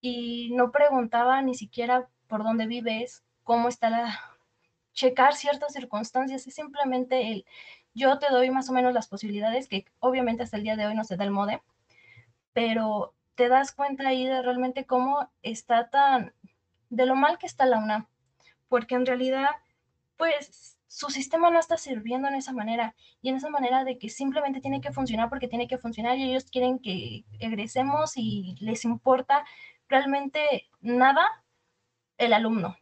y 0.00 0.50
no 0.54 0.70
preguntaba 0.70 1.40
ni 1.42 1.54
siquiera 1.54 2.08
por 2.26 2.44
dónde 2.44 2.66
vives, 2.66 3.24
cómo 3.42 3.68
está 3.68 3.90
la... 3.90 4.18
checar 4.92 5.34
ciertas 5.34 5.72
circunstancias, 5.72 6.46
es 6.46 6.54
simplemente 6.54 7.32
el, 7.32 7.46
yo 7.94 8.18
te 8.18 8.28
doy 8.30 8.50
más 8.50 8.68
o 8.68 8.72
menos 8.72 8.92
las 8.92 9.08
posibilidades, 9.08 9.68
que 9.68 9.86
obviamente 9.98 10.42
hasta 10.42 10.56
el 10.56 10.64
día 10.64 10.76
de 10.76 10.86
hoy 10.86 10.94
no 10.94 11.04
se 11.04 11.16
da 11.16 11.24
el 11.24 11.30
modem, 11.30 11.60
pero 12.52 13.14
te 13.34 13.48
das 13.48 13.72
cuenta 13.72 14.08
ahí 14.08 14.26
de 14.26 14.42
realmente 14.42 14.84
cómo 14.84 15.30
está 15.42 15.90
tan, 15.90 16.34
de 16.90 17.06
lo 17.06 17.16
mal 17.16 17.38
que 17.38 17.46
está 17.46 17.66
la 17.66 17.78
UNAM, 17.78 18.08
porque 18.68 18.94
en 18.94 19.06
realidad, 19.06 19.50
pues 20.16 20.78
su 20.88 21.10
sistema 21.10 21.50
no 21.50 21.60
está 21.60 21.76
sirviendo 21.76 22.28
en 22.28 22.34
esa 22.34 22.52
manera 22.52 22.94
y 23.20 23.28
en 23.28 23.36
esa 23.36 23.50
manera 23.50 23.84
de 23.84 23.98
que 23.98 24.08
simplemente 24.08 24.60
tiene 24.60 24.80
que 24.80 24.92
funcionar 24.92 25.28
porque 25.28 25.48
tiene 25.48 25.68
que 25.68 25.78
funcionar 25.78 26.16
y 26.16 26.30
ellos 26.30 26.50
quieren 26.50 26.78
que 26.78 27.24
egresemos 27.40 28.12
y 28.16 28.56
les 28.60 28.84
importa 28.84 29.44
realmente 29.88 30.68
nada 30.80 31.44
el 32.16 32.32
alumno. 32.32 32.76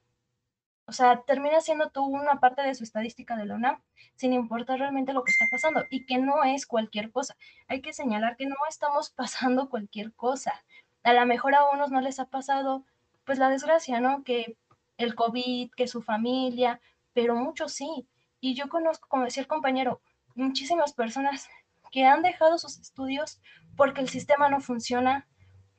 O 0.88 0.92
sea, 0.92 1.22
termina 1.22 1.60
siendo 1.60 1.90
tú 1.90 2.04
una 2.04 2.38
parte 2.38 2.62
de 2.62 2.74
su 2.76 2.84
estadística 2.84 3.36
de 3.36 3.44
la 3.44 3.56
UNAM 3.56 3.82
sin 4.14 4.32
importar 4.32 4.78
realmente 4.78 5.12
lo 5.12 5.24
que 5.24 5.32
está 5.32 5.44
pasando 5.50 5.82
y 5.90 6.06
que 6.06 6.18
no 6.18 6.44
es 6.44 6.64
cualquier 6.64 7.10
cosa. 7.10 7.36
Hay 7.66 7.82
que 7.82 7.92
señalar 7.92 8.36
que 8.36 8.46
no 8.46 8.54
estamos 8.68 9.10
pasando 9.16 9.68
cualquier 9.68 10.14
cosa. 10.14 10.64
A 11.02 11.12
lo 11.12 11.26
mejor 11.26 11.54
a 11.56 11.68
unos 11.70 11.90
no 11.90 12.00
les 12.00 12.20
ha 12.20 12.26
pasado, 12.26 12.84
pues 13.26 13.38
la 13.38 13.50
desgracia, 13.50 14.00
¿no? 14.00 14.22
Que 14.24 14.56
el 14.96 15.14
COVID, 15.14 15.70
que 15.76 15.88
su 15.88 16.00
familia, 16.00 16.80
pero 17.12 17.34
muchos 17.34 17.72
sí. 17.72 18.08
Y 18.40 18.54
yo 18.54 18.68
conozco, 18.68 19.08
como 19.08 19.24
decía 19.24 19.42
el 19.42 19.48
compañero, 19.48 20.00
muchísimas 20.34 20.92
personas 20.94 21.48
que 21.90 22.04
han 22.04 22.22
dejado 22.22 22.56
sus 22.58 22.78
estudios 22.78 23.40
porque 23.76 24.00
el 24.00 24.08
sistema 24.08 24.48
no 24.48 24.60
funciona, 24.60 25.26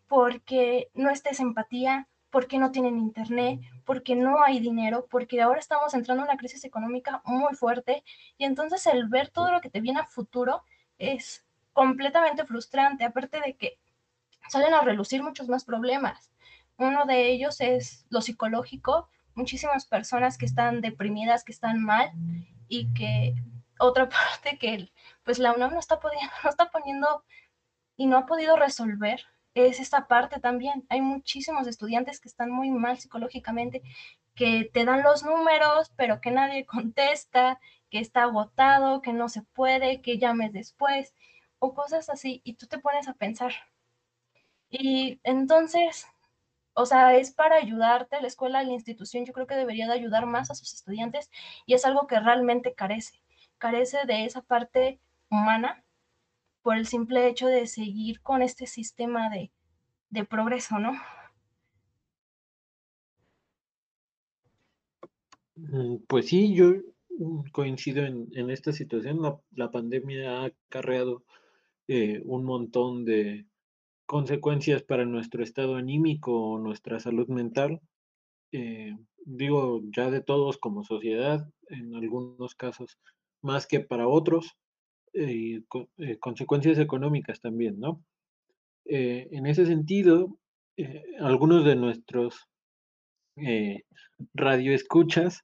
porque 0.08 0.90
no 0.94 1.10
estés 1.10 1.40
empatía, 1.40 2.08
porque 2.30 2.58
no 2.58 2.72
tienen 2.72 2.98
internet, 2.98 3.62
porque 3.86 4.16
no 4.16 4.44
hay 4.44 4.60
dinero, 4.60 5.08
porque 5.10 5.42
ahora 5.42 5.60
estamos 5.60 5.94
entrando 5.94 6.24
en 6.24 6.30
una 6.30 6.38
crisis 6.38 6.64
económica 6.66 7.22
muy 7.26 7.56
fuerte 7.56 8.04
y 8.38 8.46
entonces 8.46 8.86
el 8.88 9.08
ver 9.08 9.30
todo 9.30 9.52
lo 9.52 9.62
que 9.62 9.70
te 9.70 9.82
viene 9.82 10.00
a 10.00 10.06
futuro 10.06 10.64
es 10.98 11.46
completamente 11.74 12.46
frustrante, 12.46 13.06
aparte 13.06 13.40
de 13.40 13.56
que 13.56 13.80
salen 14.50 14.74
a 14.74 14.82
relucir 14.82 15.24
muchos 15.24 15.48
más 15.48 15.64
problemas. 15.64 16.32
Uno 16.78 17.06
de 17.06 17.32
ellos 17.32 17.62
es 17.62 18.06
lo 18.10 18.22
psicológico, 18.22 19.10
muchísimas 19.36 19.86
personas 19.86 20.38
que 20.38 20.46
están 20.46 20.82
deprimidas, 20.82 21.44
que 21.44 21.52
están 21.52 21.84
mal 21.84 22.12
y 22.68 22.94
que 22.94 23.36
otra 23.80 24.10
parte 24.10 24.58
que 24.58 24.90
pues 25.24 25.40
la 25.40 25.54
UNAM 25.54 25.74
no 25.74 25.80
está, 25.80 26.00
pudiendo, 26.00 26.32
no 26.44 26.50
está 26.50 26.70
poniendo 26.70 27.24
y 27.96 28.06
no 28.06 28.18
ha 28.18 28.26
podido 28.26 28.56
resolver 28.56 29.22
es 29.66 29.80
esta 29.80 30.08
parte 30.08 30.40
también. 30.40 30.86
Hay 30.90 31.02
muchísimos 31.02 31.68
estudiantes 31.68 32.20
que 32.20 32.30
están 32.30 32.52
muy 32.52 32.70
mal 32.70 32.98
psicológicamente, 33.00 33.82
que 34.36 34.70
te 34.72 34.86
dan 34.86 35.04
los 35.04 35.24
números, 35.24 35.92
pero 35.96 36.22
que 36.22 36.32
nadie 36.32 36.66
contesta, 36.66 37.60
que 37.90 38.00
está 38.00 38.24
agotado, 38.24 39.02
que 39.02 39.14
no 39.14 39.30
se 39.30 39.42
puede, 39.42 40.02
que 40.02 40.18
llames 40.18 40.54
después, 40.54 41.14
o 41.60 41.74
cosas 41.74 42.10
así, 42.10 42.42
y 42.44 42.54
tú 42.54 42.68
te 42.68 42.80
pones 42.80 43.08
a 43.08 43.14
pensar. 43.14 43.54
Y 44.70 45.20
entonces, 45.24 46.08
o 46.80 46.86
sea, 46.86 47.18
es 47.18 47.34
para 47.34 47.56
ayudarte, 47.56 48.22
la 48.22 48.28
escuela, 48.28 48.62
la 48.64 48.72
institución, 48.72 49.26
yo 49.26 49.34
creo 49.34 49.48
que 49.48 49.56
debería 49.56 49.88
de 49.88 49.94
ayudar 49.94 50.28
más 50.28 50.52
a 50.52 50.56
sus 50.56 50.76
estudiantes 50.76 51.32
y 51.66 51.74
es 51.74 51.86
algo 51.86 52.06
que 52.06 52.20
realmente 52.20 52.76
carece, 52.76 53.20
carece 53.58 54.06
de 54.06 54.26
esa 54.26 54.44
parte 54.44 55.00
humana 55.32 55.84
por 56.62 56.78
el 56.78 56.86
simple 56.86 57.28
hecho 57.28 57.48
de 57.48 57.66
seguir 57.66 58.22
con 58.22 58.44
este 58.44 58.68
sistema 58.68 59.32
de, 59.32 59.52
progreso, 60.26 60.78
¿no? 60.78 60.92
Mm, 65.56 65.98
pues 66.08 66.28
sí, 66.28 66.54
yo 66.54 66.74
mm, 67.18 67.50
coincido 67.52 68.06
en, 68.06 68.50
esta 68.52 68.72
situación. 68.72 69.20
La, 69.52 69.72
pandemia 69.72 70.42
ha 70.42 70.46
acarreado 70.46 71.24
eh, 71.88 72.22
un 72.26 72.44
montón 72.44 73.04
de 73.04 73.48
consecuencias 74.08 74.84
para 74.84 75.06
nuestro 75.06 75.44
estado 75.44 75.76
anímico 75.76 76.32
o 76.32 76.58
nuestra 76.60 77.00
salud 77.00 77.28
mental. 77.28 77.82
Eh, 78.54 78.96
digo, 79.26 79.82
ya 79.96 80.10
de 80.10 80.22
todos 80.22 80.58
como 80.58 80.84
sociedad, 80.84 81.48
en 81.68 81.94
algunos 81.94 82.56
casos 82.56 82.98
más 83.42 83.68
que 83.68 83.82
para 83.82 84.08
otros, 84.08 84.56
eh, 85.14 85.62
consecuencias 86.20 86.80
económicas 86.80 87.40
también, 87.40 87.80
¿no? 87.80 88.02
en 88.90 89.46
ese 89.46 89.66
sentido, 89.66 90.38
algunos 91.20 91.66
de 91.66 91.76
nuestros 91.76 92.48
radioescuchas 94.34 95.44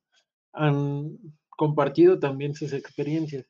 han 0.53 1.17
compartido 1.49 2.19
también 2.19 2.53
sus 2.53 2.71
experiencias. 2.71 3.45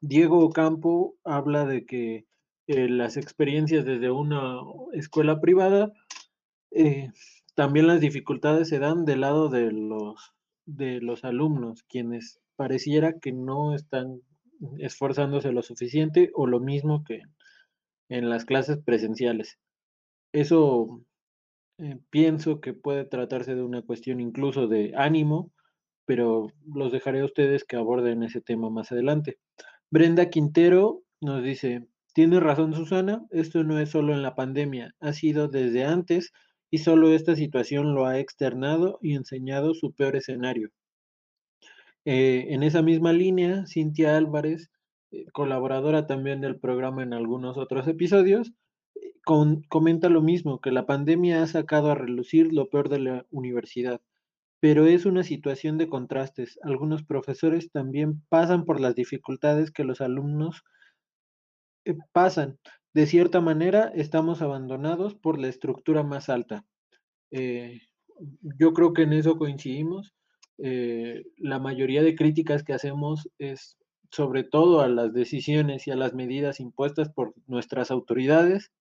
Diego 0.00 0.50
Campo 0.50 1.14
habla 1.22 1.64
de 1.64 1.86
que 1.86 2.26
las 2.66 3.16
experiencias 3.16 3.84
desde 3.84 4.10
una 4.10 4.60
escuela 4.92 5.40
privada 5.40 5.92
eh, 6.70 7.10
también 7.54 7.86
las 7.86 8.00
dificultades 8.00 8.68
se 8.68 8.78
dan 8.78 9.06
del 9.06 9.22
lado 9.22 9.48
de 9.48 9.72
los, 9.72 10.34
de 10.66 11.00
los 11.00 11.24
alumnos, 11.24 11.82
quienes 11.84 12.38
pareciera 12.54 13.18
que 13.18 13.32
no 13.32 13.74
están 13.74 14.20
esforzándose 14.78 15.52
lo 15.52 15.62
suficiente 15.62 16.30
o 16.34 16.46
lo 16.46 16.60
mismo 16.60 17.02
que 17.02 17.22
en 18.10 18.28
las 18.28 18.44
clases 18.44 18.76
presenciales. 18.78 19.58
Eso 20.32 21.02
eh, 21.78 21.98
pienso 22.10 22.60
que 22.60 22.74
puede 22.74 23.06
tratarse 23.06 23.54
de 23.54 23.62
una 23.62 23.80
cuestión 23.80 24.20
incluso 24.20 24.68
de 24.68 24.92
ánimo, 24.94 25.50
pero 26.04 26.48
los 26.74 26.92
dejaré 26.92 27.20
a 27.20 27.24
ustedes 27.24 27.64
que 27.64 27.76
aborden 27.76 28.22
ese 28.22 28.42
tema 28.42 28.68
más 28.68 28.92
adelante. 28.92 29.38
Brenda 29.90 30.28
Quintero 30.28 31.02
nos 31.22 31.42
dice, 31.42 31.86
tiene 32.16 32.40
razón 32.40 32.72
Susana, 32.72 33.26
esto 33.30 33.62
no 33.62 33.78
es 33.78 33.90
solo 33.90 34.14
en 34.14 34.22
la 34.22 34.34
pandemia, 34.34 34.94
ha 35.00 35.12
sido 35.12 35.48
desde 35.48 35.84
antes 35.84 36.32
y 36.70 36.78
solo 36.78 37.10
esta 37.10 37.36
situación 37.36 37.94
lo 37.94 38.06
ha 38.06 38.18
externado 38.18 38.98
y 39.02 39.16
enseñado 39.16 39.74
su 39.74 39.92
peor 39.92 40.16
escenario. 40.16 40.70
Eh, 42.06 42.46
en 42.54 42.62
esa 42.62 42.80
misma 42.80 43.12
línea, 43.12 43.66
Cintia 43.66 44.16
Álvarez, 44.16 44.70
eh, 45.10 45.26
colaboradora 45.30 46.06
también 46.06 46.40
del 46.40 46.58
programa 46.58 47.02
en 47.02 47.12
algunos 47.12 47.58
otros 47.58 47.86
episodios, 47.86 48.50
eh, 48.94 49.12
comenta 49.68 50.08
lo 50.08 50.22
mismo, 50.22 50.62
que 50.62 50.70
la 50.70 50.86
pandemia 50.86 51.42
ha 51.42 51.46
sacado 51.46 51.90
a 51.90 51.96
relucir 51.96 52.50
lo 52.50 52.70
peor 52.70 52.88
de 52.88 53.00
la 53.00 53.26
universidad, 53.30 54.00
pero 54.58 54.86
es 54.86 55.04
una 55.04 55.22
situación 55.22 55.76
de 55.76 55.90
contrastes. 55.90 56.58
Algunos 56.62 57.02
profesores 57.02 57.70
también 57.70 58.22
pasan 58.30 58.64
por 58.64 58.80
las 58.80 58.94
dificultades 58.94 59.70
que 59.70 59.84
los 59.84 60.00
alumnos 60.00 60.64
pasan. 62.12 62.58
De 62.94 63.06
cierta 63.06 63.40
manera, 63.40 63.92
estamos 63.94 64.40
abandonados 64.42 65.14
por 65.14 65.38
la 65.38 65.48
estructura 65.48 66.02
más 66.02 66.28
alta. 66.28 66.64
Eh, 67.30 67.82
yo 68.40 68.72
creo 68.72 68.92
que 68.92 69.02
en 69.02 69.12
eso 69.12 69.36
coincidimos. 69.36 70.14
Eh, 70.58 71.24
la 71.36 71.58
mayoría 71.58 72.02
de 72.02 72.14
críticas 72.14 72.64
que 72.64 72.72
hacemos 72.72 73.28
es 73.38 73.76
sobre 74.10 74.44
todo 74.44 74.80
a 74.80 74.88
las 74.88 75.12
decisiones 75.12 75.86
y 75.86 75.90
a 75.90 75.96
las 75.96 76.14
medidas 76.14 76.60
impuestas 76.60 77.10
por 77.10 77.34
nuestras 77.46 77.90
autoridades, 77.90 78.72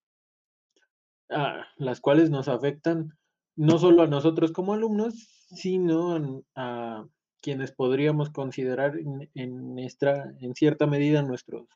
a 1.30 1.66
las 1.78 2.00
cuales 2.00 2.30
nos 2.30 2.48
afectan 2.48 3.18
no 3.58 3.80
solo 3.80 4.04
a 4.04 4.08
nosotros 4.08 4.52
como 4.52 4.74
alumnos, 4.74 5.14
sino 5.50 6.44
a, 6.56 7.06
quienes 7.42 7.72
podríamos 7.72 8.32
considerar 8.32 8.98
en, 8.98 9.30
en, 9.36 9.78
en 9.78 10.56
cierta 10.56 10.88
medida 10.88 11.22
nuestros 11.22 11.68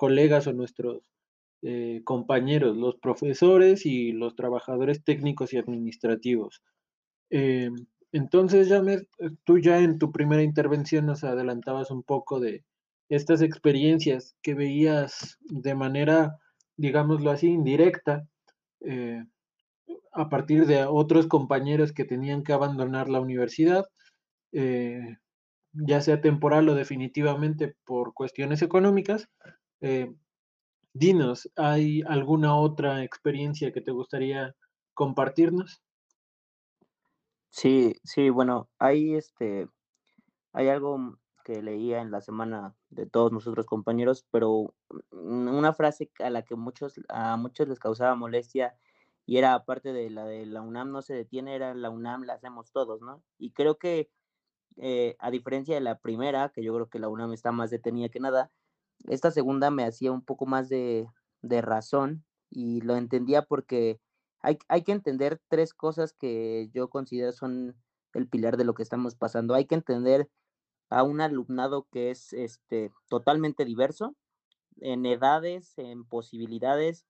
colegas 0.00 0.46
o 0.46 0.54
nuestros 0.54 1.02
eh, 1.60 2.00
compañeros, 2.04 2.74
los 2.74 2.96
profesores 2.96 3.84
y 3.84 4.12
los 4.12 4.34
trabajadores 4.34 5.04
técnicos 5.04 5.52
y 5.52 5.58
administrativos. 5.58 6.62
Eh, 7.28 7.68
entonces, 8.10 8.70
Jamer, 8.70 9.06
tú 9.44 9.58
ya 9.58 9.78
en 9.78 9.98
tu 9.98 10.10
primera 10.10 10.42
intervención 10.42 11.04
nos 11.04 11.22
adelantabas 11.22 11.90
un 11.90 12.02
poco 12.02 12.40
de 12.40 12.64
estas 13.10 13.42
experiencias 13.42 14.34
que 14.40 14.54
veías 14.54 15.36
de 15.40 15.74
manera, 15.74 16.38
digámoslo 16.78 17.30
así, 17.30 17.48
indirecta, 17.48 18.26
eh, 18.80 19.22
a 20.14 20.30
partir 20.30 20.64
de 20.64 20.86
otros 20.86 21.26
compañeros 21.26 21.92
que 21.92 22.06
tenían 22.06 22.42
que 22.42 22.54
abandonar 22.54 23.10
la 23.10 23.20
universidad, 23.20 23.84
ya 24.50 26.00
sea 26.00 26.22
temporal 26.22 26.68
o 26.70 26.74
definitivamente 26.74 27.76
por 27.84 28.14
cuestiones 28.14 28.62
económicas. 28.62 29.28
Dinos, 30.92 31.48
¿hay 31.56 32.02
alguna 32.02 32.56
otra 32.56 33.04
experiencia 33.04 33.72
que 33.72 33.80
te 33.80 33.92
gustaría 33.92 34.56
compartirnos? 34.92 35.82
Sí, 37.50 37.94
sí, 38.04 38.30
bueno, 38.30 38.68
hay 38.78 39.14
este, 39.14 39.68
hay 40.52 40.68
algo 40.68 41.18
que 41.44 41.62
leía 41.62 42.00
en 42.00 42.10
la 42.10 42.20
semana 42.20 42.76
de 42.90 43.06
todos 43.06 43.32
nosotros 43.32 43.66
compañeros, 43.66 44.26
pero 44.30 44.74
una 45.10 45.72
frase 45.74 46.10
a 46.20 46.30
la 46.30 46.42
que 46.42 46.56
muchos, 46.56 47.00
a 47.08 47.36
muchos 47.36 47.68
les 47.68 47.78
causaba 47.78 48.14
molestia 48.14 48.76
y 49.26 49.38
era 49.38 49.54
aparte 49.54 49.92
de 49.92 50.10
la 50.10 50.24
de 50.24 50.46
la 50.46 50.62
UNAM 50.62 50.92
no 50.92 51.02
se 51.02 51.14
detiene, 51.14 51.54
era 51.54 51.74
la 51.74 51.90
UNAM 51.90 52.24
la 52.24 52.34
hacemos 52.34 52.72
todos, 52.72 53.00
¿no? 53.00 53.22
Y 53.38 53.52
creo 53.52 53.78
que 53.78 54.10
eh, 54.76 55.16
a 55.20 55.30
diferencia 55.30 55.74
de 55.74 55.80
la 55.82 55.98
primera, 55.98 56.50
que 56.50 56.62
yo 56.62 56.74
creo 56.74 56.88
que 56.90 56.98
la 56.98 57.08
UNAM 57.08 57.32
está 57.32 57.52
más 57.52 57.70
detenida 57.70 58.08
que 58.08 58.20
nada, 58.20 58.52
esta 59.08 59.30
segunda 59.30 59.70
me 59.70 59.84
hacía 59.84 60.12
un 60.12 60.22
poco 60.22 60.46
más 60.46 60.68
de, 60.68 61.08
razón 61.42 62.24
y 62.50 62.80
lo 62.82 62.96
entendía 62.96 63.42
porque 63.42 64.00
hay, 64.40 64.58
hay, 64.68 64.82
que 64.82 64.92
entender 64.92 65.40
tres 65.48 65.74
cosas 65.74 66.12
que 66.12 66.70
yo 66.72 66.88
considero 66.88 67.32
son 67.32 67.76
el 68.14 68.28
pilar 68.28 68.56
de 68.56 68.64
lo 68.64 68.74
que 68.74 68.82
estamos 68.82 69.14
pasando. 69.14 69.54
Hay 69.54 69.66
que 69.66 69.74
entender 69.74 70.28
a 70.90 71.02
un 71.02 71.20
alumnado 71.20 71.86
que 71.90 72.10
es 72.10 72.32
este, 72.32 72.92
totalmente 73.08 73.64
diverso 73.64 74.16
en 74.80 75.06
edades, 75.06 75.74
en 75.78 76.04
posibilidades 76.04 77.06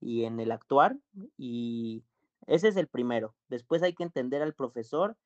y 0.00 0.24
en 0.24 0.40
el 0.40 0.50
actuar. 0.50 0.98
Y 1.36 2.02
ese 2.46 2.68
es 2.68 2.76
el 2.76 2.88
primero. 2.88 3.34
Después 3.48 3.82
hay 3.82 3.94
que 3.94 4.02
entender 4.02 4.42
al 4.42 4.54
profesor 4.54 5.16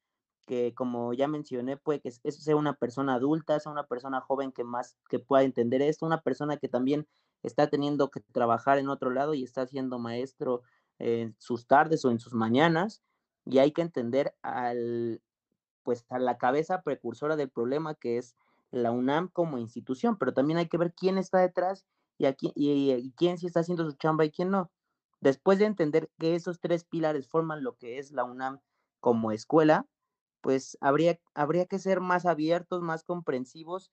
que 0.46 0.74
como 0.74 1.12
ya 1.14 1.28
mencioné, 1.28 1.76
puede 1.76 2.00
que 2.00 2.08
eso 2.08 2.42
sea 2.42 2.56
una 2.56 2.74
persona 2.74 3.14
adulta, 3.14 3.58
sea 3.60 3.72
una 3.72 3.86
persona 3.86 4.20
joven 4.20 4.52
que 4.52 4.64
más 4.64 4.96
que 5.08 5.18
pueda 5.18 5.42
entender 5.42 5.82
esto, 5.82 6.06
una 6.06 6.20
persona 6.22 6.56
que 6.56 6.68
también 6.68 7.06
está 7.42 7.68
teniendo 7.68 8.10
que 8.10 8.20
trabajar 8.20 8.78
en 8.78 8.88
otro 8.88 9.10
lado 9.10 9.34
y 9.34 9.44
está 9.44 9.66
siendo 9.66 9.98
maestro 9.98 10.62
en 10.98 11.34
sus 11.38 11.66
tardes 11.66 12.04
o 12.04 12.10
en 12.10 12.18
sus 12.18 12.34
mañanas, 12.34 13.02
y 13.44 13.58
hay 13.58 13.72
que 13.72 13.82
entender 13.82 14.34
al 14.42 15.20
pues 15.82 16.06
a 16.08 16.18
la 16.18 16.38
cabeza 16.38 16.82
precursora 16.82 17.36
del 17.36 17.50
problema 17.50 17.94
que 17.94 18.16
es 18.16 18.36
la 18.70 18.90
UNAM 18.90 19.28
como 19.28 19.58
institución, 19.58 20.16
pero 20.18 20.32
también 20.32 20.58
hay 20.58 20.68
que 20.68 20.78
ver 20.78 20.94
quién 20.94 21.18
está 21.18 21.38
detrás 21.38 21.84
y, 22.18 22.24
aquí, 22.26 22.52
y, 22.54 22.90
y 22.92 23.12
quién 23.12 23.38
sí 23.38 23.46
está 23.46 23.60
haciendo 23.60 23.84
su 23.84 23.92
chamba 23.96 24.24
y 24.24 24.30
quién 24.30 24.50
no. 24.50 24.70
Después 25.20 25.58
de 25.58 25.66
entender 25.66 26.10
que 26.18 26.34
esos 26.34 26.58
tres 26.58 26.84
pilares 26.84 27.28
forman 27.28 27.62
lo 27.62 27.76
que 27.76 27.98
es 27.98 28.12
la 28.12 28.24
UNAM 28.24 28.60
como 29.00 29.30
escuela, 29.30 29.86
pues 30.44 30.76
habría, 30.82 31.18
habría 31.32 31.64
que 31.64 31.78
ser 31.78 32.02
más 32.02 32.26
abiertos, 32.26 32.82
más 32.82 33.02
comprensivos, 33.02 33.90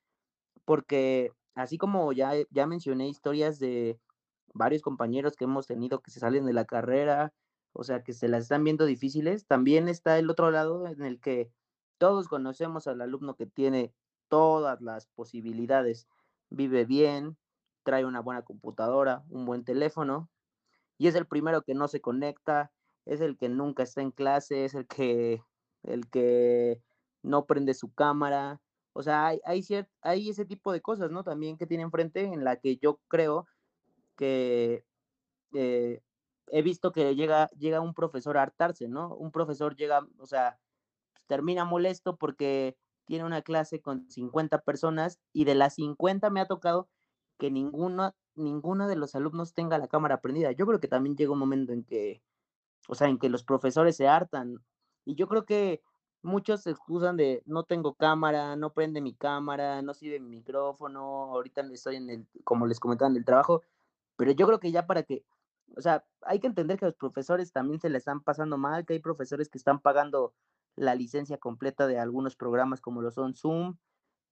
porque 0.66 1.32
así 1.56 1.78
como 1.78 2.12
ya, 2.12 2.34
ya 2.50 2.68
mencioné 2.68 3.08
historias 3.08 3.58
de 3.58 3.98
varios 4.54 4.82
compañeros 4.82 5.38
que 5.38 5.46
hemos 5.46 5.66
tenido 5.66 6.02
que 6.02 6.12
se 6.12 6.20
salen 6.20 6.46
de 6.46 6.52
la 6.52 6.66
carrera, 6.66 7.34
o 7.72 7.86
sea, 7.86 8.04
que 8.04 8.12
se 8.12 8.28
las 8.28 8.44
están 8.44 8.66
viendo 8.66 8.86
difíciles, 8.86 9.48
también 9.48 9.88
está 9.88 10.20
el 10.20 10.30
otro 10.30 10.52
lado 10.52 10.88
en 10.88 11.04
el 11.04 11.22
que 11.22 11.54
todos 11.98 12.28
conocemos 12.28 12.86
al 12.86 13.00
alumno 13.00 13.38
que 13.38 13.46
tiene 13.46 13.94
todas 14.28 14.82
las 14.82 15.08
posibilidades, 15.08 16.10
vive 16.50 16.84
bien, 16.84 17.38
trae 17.84 18.04
una 18.04 18.20
buena 18.20 18.42
computadora, 18.42 19.24
un 19.30 19.46
buen 19.46 19.64
teléfono, 19.64 20.30
y 20.98 21.08
es 21.08 21.16
el 21.16 21.28
primero 21.28 21.62
que 21.62 21.76
no 21.76 21.88
se 21.88 22.02
conecta, 22.02 22.74
es 23.06 23.22
el 23.22 23.38
que 23.38 23.48
nunca 23.48 23.84
está 23.84 24.02
en 24.02 24.12
clase, 24.12 24.66
es 24.66 24.76
el 24.76 24.86
que 24.86 25.42
el 25.84 26.10
que 26.10 26.82
no 27.24 27.46
prende 27.46 27.74
su 27.74 27.94
cámara. 27.94 28.62
O 28.94 29.04
sea, 29.04 29.28
hay, 29.28 29.39
hay, 29.46 29.63
hay 30.02 30.30
ese 30.30 30.46
tipo 30.46 30.72
de 30.72 30.82
cosas, 30.82 31.12
¿no? 31.12 31.24
También 31.24 31.58
que 31.58 31.67
tiene 31.67 31.84
enfrente 31.84 32.24
en 32.24 32.44
la 32.44 32.58
que 32.58 32.78
yo 32.78 33.00
creo 33.08 33.48
que 34.17 34.86
eh, 35.54 36.02
he 36.48 36.62
visto 36.62 36.91
que 36.91 37.15
llega, 37.15 37.48
llega 37.58 37.82
un 37.82 37.94
profesor 37.94 38.38
a 38.38 38.44
hartarse, 38.44 38.88
¿no? 38.88 39.15
Un 39.15 39.32
profesor 39.32 39.76
llega, 39.76 40.08
o 40.20 40.26
sea, 40.26 40.60
pues, 41.13 41.26
termina 41.28 41.65
molesto 41.65 42.17
porque 42.17 42.78
tiene 43.06 43.26
una 43.26 43.41
clase 43.41 43.82
con 43.82 44.10
50 44.10 44.62
personas 44.62 45.20
y 45.34 45.46
de 45.46 45.56
las 45.56 45.76
50 45.76 46.30
me 46.30 46.41
ha 46.41 46.48
tocado 46.48 46.89
que 47.39 47.52
ninguno, 47.52 48.13
ninguno 48.36 48.88
de 48.88 48.96
los 48.96 49.15
alumnos 49.15 49.54
tenga 49.54 49.78
la 49.78 49.88
cámara 49.88 50.22
prendida. 50.22 50.52
Yo 50.52 50.65
creo 50.65 50.80
que 50.80 50.88
también 50.88 51.15
llega 51.15 51.34
un 51.34 51.39
momento 51.39 51.74
en 51.74 51.84
que, 51.84 52.22
o 52.88 52.96
sea, 52.96 53.08
en 53.10 53.17
que 53.20 53.30
los 53.30 53.44
profesores 53.44 53.98
se 53.98 54.08
hartan 54.08 54.63
y 55.06 55.16
yo 55.16 55.28
creo 55.28 55.46
que 55.46 55.82
muchos 56.22 56.62
se 56.62 56.72
excusan 56.72 57.18
de 57.18 57.42
no 57.46 57.64
tengo 57.64 57.96
cámara, 57.96 58.56
no 58.56 58.74
prende 58.74 59.02
mi 59.02 59.14
cámara, 59.14 59.82
no 59.82 59.94
sirve 59.94 60.20
mi 60.20 60.38
micrófono, 60.38 61.02
ahorita 61.32 61.62
estoy 61.74 61.96
en 61.96 62.10
el, 62.10 62.28
como 62.44 62.68
les 62.68 62.80
comentaba, 62.80 63.10
en 63.10 63.18
el 63.18 63.26
trabajo, 63.26 63.64
pero 64.18 64.32
yo 64.32 64.46
creo 64.48 64.60
que 64.60 64.72
ya 64.72 64.86
para 64.86 65.04
que, 65.04 65.24
o 65.76 65.82
sea, 65.82 66.06
hay 66.22 66.40
que 66.40 66.48
entender 66.48 66.78
que 66.78 66.86
los 66.86 66.96
profesores 66.96 67.52
también 67.52 67.80
se 67.80 67.90
le 67.90 67.98
están 67.98 68.22
pasando 68.22 68.58
mal, 68.58 68.86
que 68.86 68.94
hay 68.94 69.00
profesores 69.00 69.50
que 69.50 69.58
están 69.58 69.80
pagando 69.80 70.34
la 70.76 70.96
licencia 70.96 71.38
completa 71.38 71.88
de 71.88 72.00
algunos 72.00 72.36
programas 72.36 72.82
como 72.82 73.02
lo 73.02 73.12
son 73.12 73.34
Zoom, 73.34 73.78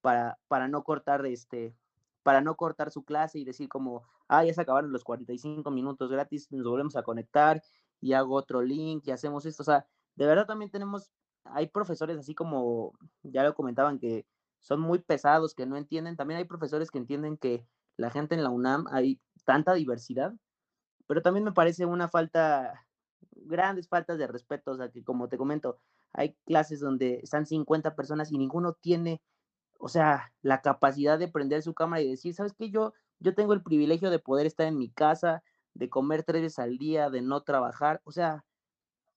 para, 0.01 0.39
para 0.47 0.67
no 0.67 0.83
cortar 0.83 1.25
este, 1.25 1.75
para 2.23 2.41
no 2.41 2.55
cortar 2.55 2.91
su 2.91 3.03
clase 3.03 3.39
y 3.39 3.45
decir 3.45 3.69
como, 3.69 4.03
ah, 4.27 4.43
ya 4.43 4.53
se 4.53 4.61
acabaron 4.61 4.91
los 4.91 5.03
45 5.03 5.71
minutos 5.71 6.11
gratis, 6.11 6.51
nos 6.51 6.65
volvemos 6.65 6.95
a 6.95 7.03
conectar 7.03 7.61
y 8.01 8.13
hago 8.13 8.35
otro 8.35 8.61
link 8.61 9.07
y 9.07 9.11
hacemos 9.11 9.45
esto. 9.45 9.63
O 9.63 9.65
sea, 9.65 9.85
de 10.19 10.25
verdad 10.25 10.45
también 10.45 10.69
tenemos, 10.69 11.09
hay 11.45 11.67
profesores 11.67 12.17
así 12.17 12.35
como, 12.35 12.91
ya 13.23 13.41
lo 13.41 13.55
comentaban, 13.55 13.99
que 13.99 14.25
son 14.59 14.81
muy 14.81 14.99
pesados, 14.99 15.55
que 15.55 15.65
no 15.65 15.77
entienden. 15.77 16.17
También 16.17 16.39
hay 16.39 16.43
profesores 16.43 16.91
que 16.91 16.97
entienden 16.97 17.37
que 17.37 17.65
la 17.95 18.09
gente 18.09 18.35
en 18.35 18.43
la 18.43 18.49
UNAM 18.49 18.85
hay 18.91 19.21
tanta 19.45 19.73
diversidad, 19.73 20.33
pero 21.07 21.21
también 21.21 21.45
me 21.45 21.53
parece 21.53 21.85
una 21.85 22.09
falta, 22.09 22.85
grandes 23.31 23.87
faltas 23.87 24.17
de 24.17 24.27
respeto, 24.27 24.71
o 24.71 24.75
sea, 24.75 24.89
que 24.91 25.05
como 25.05 25.29
te 25.29 25.37
comento, 25.37 25.79
hay 26.11 26.35
clases 26.45 26.81
donde 26.81 27.21
están 27.23 27.45
50 27.45 27.95
personas 27.95 28.29
y 28.33 28.37
ninguno 28.37 28.73
tiene, 28.73 29.21
o 29.79 29.87
sea, 29.87 30.33
la 30.41 30.61
capacidad 30.61 31.17
de 31.17 31.29
prender 31.29 31.61
su 31.61 31.73
cámara 31.73 32.01
y 32.01 32.09
decir, 32.09 32.33
¿sabes 32.33 32.51
qué? 32.51 32.69
Yo, 32.69 32.93
yo 33.19 33.35
tengo 33.35 33.53
el 33.53 33.63
privilegio 33.63 34.09
de 34.09 34.19
poder 34.19 34.47
estar 34.47 34.67
en 34.67 34.77
mi 34.77 34.89
casa, 34.89 35.43
de 35.75 35.89
comer 35.89 36.23
tres 36.23 36.41
veces 36.41 36.59
al 36.59 36.77
día, 36.77 37.09
de 37.09 37.21
no 37.21 37.43
trabajar, 37.43 38.01
o 38.03 38.11
sea, 38.11 38.43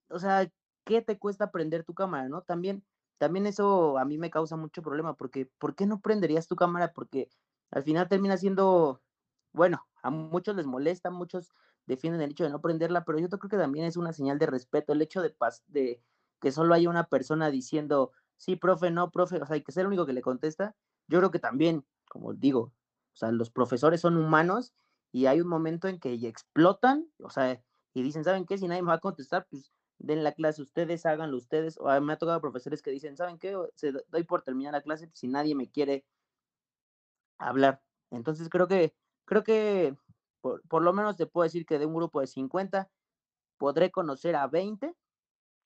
o 0.08 0.20
sea, 0.20 0.48
¿qué 0.84 1.02
te 1.02 1.18
cuesta 1.18 1.50
prender 1.50 1.84
tu 1.84 1.94
cámara, 1.94 2.28
no? 2.28 2.42
También, 2.42 2.84
también 3.18 3.46
eso 3.46 3.98
a 3.98 4.04
mí 4.04 4.18
me 4.18 4.30
causa 4.30 4.56
mucho 4.56 4.82
problema, 4.82 5.14
porque 5.16 5.46
¿por 5.58 5.74
qué 5.74 5.86
no 5.86 6.00
prenderías 6.00 6.48
tu 6.48 6.56
cámara? 6.56 6.92
Porque 6.92 7.28
al 7.70 7.82
final 7.82 8.08
termina 8.08 8.36
siendo, 8.36 9.02
bueno, 9.52 9.86
a 10.02 10.10
muchos 10.10 10.56
les 10.56 10.66
molesta, 10.66 11.10
muchos 11.10 11.52
defienden 11.86 12.22
el 12.22 12.30
hecho 12.32 12.44
de 12.44 12.50
no 12.50 12.60
prenderla, 12.60 13.04
pero 13.04 13.18
yo 13.18 13.28
creo 13.28 13.50
que 13.50 13.56
también 13.56 13.84
es 13.86 13.96
una 13.96 14.12
señal 14.12 14.38
de 14.38 14.46
respeto 14.46 14.92
el 14.92 15.02
hecho 15.02 15.22
de, 15.22 15.34
de 15.66 16.02
que 16.40 16.52
solo 16.52 16.74
haya 16.74 16.90
una 16.90 17.04
persona 17.04 17.50
diciendo, 17.50 18.12
sí, 18.36 18.56
profe, 18.56 18.90
no, 18.90 19.10
profe, 19.10 19.36
o 19.40 19.46
sea, 19.46 19.54
hay 19.54 19.62
que 19.62 19.72
ser 19.72 19.82
el 19.82 19.88
único 19.88 20.06
que 20.06 20.12
le 20.12 20.22
contesta. 20.22 20.76
Yo 21.08 21.18
creo 21.18 21.30
que 21.30 21.38
también, 21.38 21.86
como 22.08 22.34
digo, 22.34 22.60
o 23.14 23.16
sea, 23.16 23.30
los 23.32 23.50
profesores 23.50 24.00
son 24.00 24.16
humanos 24.16 24.74
y 25.12 25.26
hay 25.26 25.40
un 25.40 25.48
momento 25.48 25.88
en 25.88 25.98
que 25.98 26.14
explotan, 26.26 27.08
o 27.22 27.30
sea, 27.30 27.62
y 27.94 28.02
dicen, 28.02 28.24
¿saben 28.24 28.46
qué? 28.46 28.58
Si 28.58 28.66
nadie 28.68 28.82
me 28.82 28.88
va 28.88 28.94
a 28.94 29.00
contestar, 29.00 29.46
pues 29.50 29.72
den 30.02 30.24
la 30.24 30.32
clase 30.32 30.62
ustedes, 30.62 31.06
háganlo 31.06 31.36
ustedes. 31.36 31.78
O 31.78 32.00
me 32.00 32.12
ha 32.12 32.18
tocado 32.18 32.40
profesores 32.40 32.82
que 32.82 32.90
dicen, 32.90 33.16
¿saben 33.16 33.38
qué? 33.38 33.56
Se 33.76 33.92
doy 34.08 34.24
por 34.24 34.42
terminar 34.42 34.72
la 34.72 34.82
clase 34.82 35.10
si 35.14 35.28
nadie 35.28 35.54
me 35.54 35.70
quiere 35.70 36.04
hablar. 37.38 37.82
Entonces 38.10 38.48
creo 38.48 38.68
que, 38.68 38.94
creo 39.24 39.42
que 39.44 39.96
por, 40.40 40.62
por, 40.68 40.82
lo 40.82 40.92
menos 40.92 41.16
te 41.16 41.26
puedo 41.26 41.44
decir 41.44 41.64
que 41.66 41.78
de 41.78 41.86
un 41.86 41.94
grupo 41.94 42.20
de 42.20 42.26
50 42.26 42.90
podré 43.58 43.90
conocer 43.90 44.36
a 44.36 44.48
20 44.48 44.94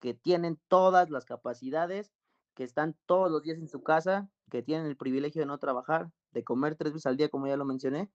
que 0.00 0.14
tienen 0.14 0.60
todas 0.68 1.10
las 1.10 1.24
capacidades, 1.24 2.12
que 2.54 2.64
están 2.64 2.96
todos 3.06 3.30
los 3.30 3.42
días 3.42 3.58
en 3.58 3.68
su 3.68 3.82
casa, 3.82 4.30
que 4.50 4.62
tienen 4.62 4.86
el 4.86 4.96
privilegio 4.96 5.40
de 5.40 5.46
no 5.46 5.58
trabajar, 5.58 6.10
de 6.32 6.44
comer 6.44 6.76
tres 6.76 6.92
veces 6.92 7.06
al 7.06 7.16
día, 7.16 7.28
como 7.28 7.46
ya 7.46 7.56
lo 7.56 7.64
mencioné, 7.64 8.10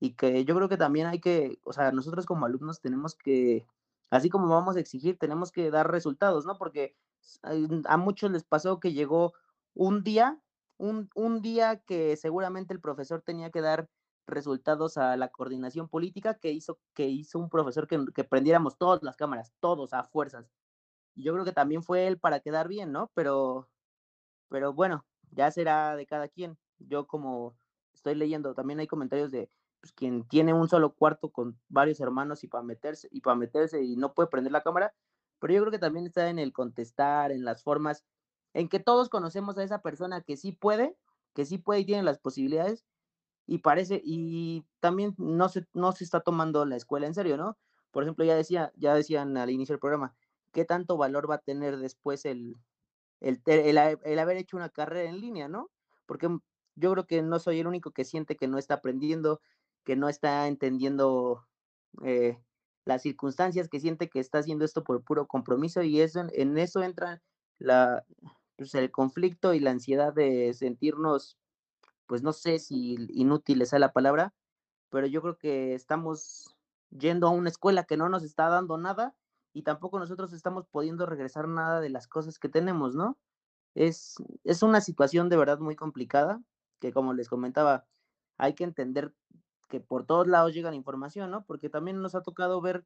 y 0.00 0.14
que 0.14 0.44
yo 0.44 0.54
creo 0.54 0.68
que 0.68 0.76
también 0.76 1.06
hay 1.06 1.20
que, 1.20 1.58
o 1.64 1.72
sea, 1.72 1.90
nosotros 1.92 2.26
como 2.26 2.46
alumnos 2.46 2.80
tenemos 2.80 3.14
que, 3.14 3.66
así 4.10 4.28
como 4.30 4.48
vamos 4.48 4.76
a 4.76 4.80
exigir, 4.80 5.18
tenemos 5.18 5.52
que 5.52 5.70
dar 5.70 5.90
resultados, 5.90 6.46
¿no? 6.46 6.58
Porque 6.58 6.96
a 7.84 7.96
muchos 7.96 8.30
les 8.30 8.44
pasó 8.44 8.80
que 8.80 8.92
llegó 8.92 9.34
un 9.74 10.02
día, 10.02 10.40
un, 10.78 11.10
un 11.14 11.42
día 11.42 11.80
que 11.80 12.16
seguramente 12.16 12.72
el 12.72 12.80
profesor 12.80 13.22
tenía 13.22 13.50
que 13.50 13.60
dar 13.60 13.88
resultados 14.26 14.96
a 14.98 15.16
la 15.16 15.28
coordinación 15.28 15.88
política 15.88 16.34
que 16.34 16.52
hizo, 16.52 16.78
que 16.94 17.08
hizo 17.08 17.38
un 17.38 17.48
profesor 17.48 17.86
que, 17.88 18.04
que 18.14 18.24
prendiéramos 18.24 18.76
todas 18.78 19.02
las 19.02 19.16
cámaras, 19.16 19.52
todos 19.60 19.92
a 19.92 20.04
fuerzas. 20.04 20.50
Yo 21.14 21.32
creo 21.32 21.44
que 21.44 21.52
también 21.52 21.82
fue 21.82 22.06
él 22.06 22.18
para 22.18 22.40
quedar 22.40 22.68
bien, 22.68 22.92
¿no? 22.92 23.10
Pero, 23.14 23.68
pero 24.48 24.72
bueno, 24.72 25.04
ya 25.30 25.50
será 25.50 25.96
de 25.96 26.06
cada 26.06 26.28
quien. 26.28 26.58
Yo 26.78 27.06
como 27.06 27.56
estoy 27.94 28.14
leyendo, 28.14 28.54
también 28.54 28.80
hay 28.80 28.86
comentarios 28.86 29.30
de 29.30 29.50
pues, 29.80 29.92
quien 29.92 30.26
tiene 30.28 30.52
un 30.54 30.68
solo 30.68 30.94
cuarto 30.94 31.30
con 31.32 31.60
varios 31.68 32.00
hermanos 32.00 32.44
y 32.44 32.48
para 32.48 32.64
meterse 32.64 33.08
y 33.12 33.20
para 33.20 33.36
meterse 33.36 33.82
y 33.82 33.96
no 33.96 34.14
puede 34.14 34.28
prender 34.28 34.52
la 34.52 34.62
cámara, 34.62 34.94
pero 35.40 35.54
yo 35.54 35.60
creo 35.62 35.72
que 35.72 35.78
también 35.78 36.06
está 36.06 36.28
en 36.30 36.38
el 36.38 36.52
contestar, 36.52 37.32
en 37.32 37.44
las 37.44 37.62
formas, 37.62 38.04
en 38.54 38.68
que 38.68 38.80
todos 38.80 39.08
conocemos 39.08 39.58
a 39.58 39.64
esa 39.64 39.82
persona 39.82 40.22
que 40.22 40.36
sí 40.36 40.52
puede, 40.52 40.96
que 41.34 41.44
sí 41.46 41.58
puede 41.58 41.80
y 41.80 41.86
tiene 41.86 42.02
las 42.02 42.18
posibilidades 42.18 42.86
y 43.46 43.58
parece 43.58 44.00
y 44.04 44.66
también 44.80 45.14
no 45.18 45.48
se 45.48 45.66
no 45.74 45.92
se 45.92 46.04
está 46.04 46.20
tomando 46.20 46.64
la 46.66 46.76
escuela 46.76 47.06
en 47.06 47.14
serio, 47.14 47.36
¿no? 47.36 47.58
Por 47.90 48.02
ejemplo, 48.02 48.24
ya 48.24 48.36
decía, 48.36 48.72
ya 48.76 48.94
decían 48.94 49.36
al 49.36 49.50
inicio 49.50 49.74
del 49.74 49.80
programa, 49.80 50.14
¿qué 50.52 50.64
tanto 50.64 50.96
valor 50.98 51.30
va 51.30 51.36
a 51.36 51.42
tener 51.42 51.78
después 51.78 52.24
el 52.26 52.56
el, 53.20 53.42
el, 53.46 53.78
el 54.04 54.18
haber 54.18 54.36
hecho 54.36 54.56
una 54.56 54.70
carrera 54.70 55.08
en 55.10 55.20
línea, 55.20 55.48
¿no? 55.48 55.70
Porque 56.06 56.28
yo 56.76 56.92
creo 56.92 57.06
que 57.06 57.22
no 57.22 57.38
soy 57.38 57.60
el 57.60 57.66
único 57.66 57.92
que 57.92 58.04
siente 58.04 58.36
que 58.36 58.48
no 58.48 58.58
está 58.58 58.74
aprendiendo, 58.74 59.40
que 59.84 59.96
no 59.96 60.08
está 60.08 60.46
entendiendo 60.48 61.46
eh, 62.04 62.38
las 62.84 63.02
circunstancias, 63.02 63.68
que 63.68 63.80
siente 63.80 64.08
que 64.08 64.20
está 64.20 64.38
haciendo 64.38 64.64
esto 64.64 64.84
por 64.84 65.02
puro 65.02 65.26
compromiso 65.26 65.82
y 65.82 66.00
eso, 66.00 66.26
en 66.32 66.58
eso 66.58 66.82
entra 66.82 67.22
la, 67.58 68.04
pues, 68.56 68.74
el 68.74 68.90
conflicto 68.90 69.54
y 69.54 69.60
la 69.60 69.70
ansiedad 69.70 70.12
de 70.12 70.52
sentirnos, 70.54 71.38
pues 72.06 72.22
no 72.22 72.32
sé 72.32 72.58
si 72.58 72.96
inútiles 73.10 73.72
es 73.72 73.80
la 73.80 73.92
palabra, 73.92 74.34
pero 74.90 75.06
yo 75.06 75.22
creo 75.22 75.38
que 75.38 75.74
estamos 75.74 76.56
yendo 76.90 77.26
a 77.26 77.30
una 77.30 77.50
escuela 77.50 77.84
que 77.84 77.96
no 77.96 78.08
nos 78.08 78.22
está 78.22 78.48
dando 78.48 78.78
nada 78.78 79.14
y 79.52 79.62
tampoco 79.62 79.98
nosotros 79.98 80.32
estamos 80.32 80.66
pudiendo 80.66 81.06
regresar 81.06 81.48
nada 81.48 81.80
de 81.80 81.90
las 81.90 82.08
cosas 82.08 82.38
que 82.38 82.48
tenemos, 82.48 82.94
¿no? 82.94 83.18
Es, 83.74 84.16
es 84.44 84.62
una 84.62 84.80
situación 84.80 85.28
de 85.28 85.36
verdad 85.36 85.58
muy 85.58 85.76
complicada 85.76 86.40
que 86.80 86.92
como 86.92 87.12
les 87.12 87.28
comentaba, 87.28 87.86
hay 88.38 88.54
que 88.54 88.64
entender 88.64 89.12
que 89.68 89.80
por 89.80 90.06
todos 90.06 90.26
lados 90.26 90.54
llega 90.54 90.70
la 90.70 90.76
información, 90.76 91.30
¿no? 91.30 91.44
Porque 91.44 91.68
también 91.68 92.00
nos 92.00 92.14
ha 92.14 92.22
tocado 92.22 92.60
ver 92.60 92.84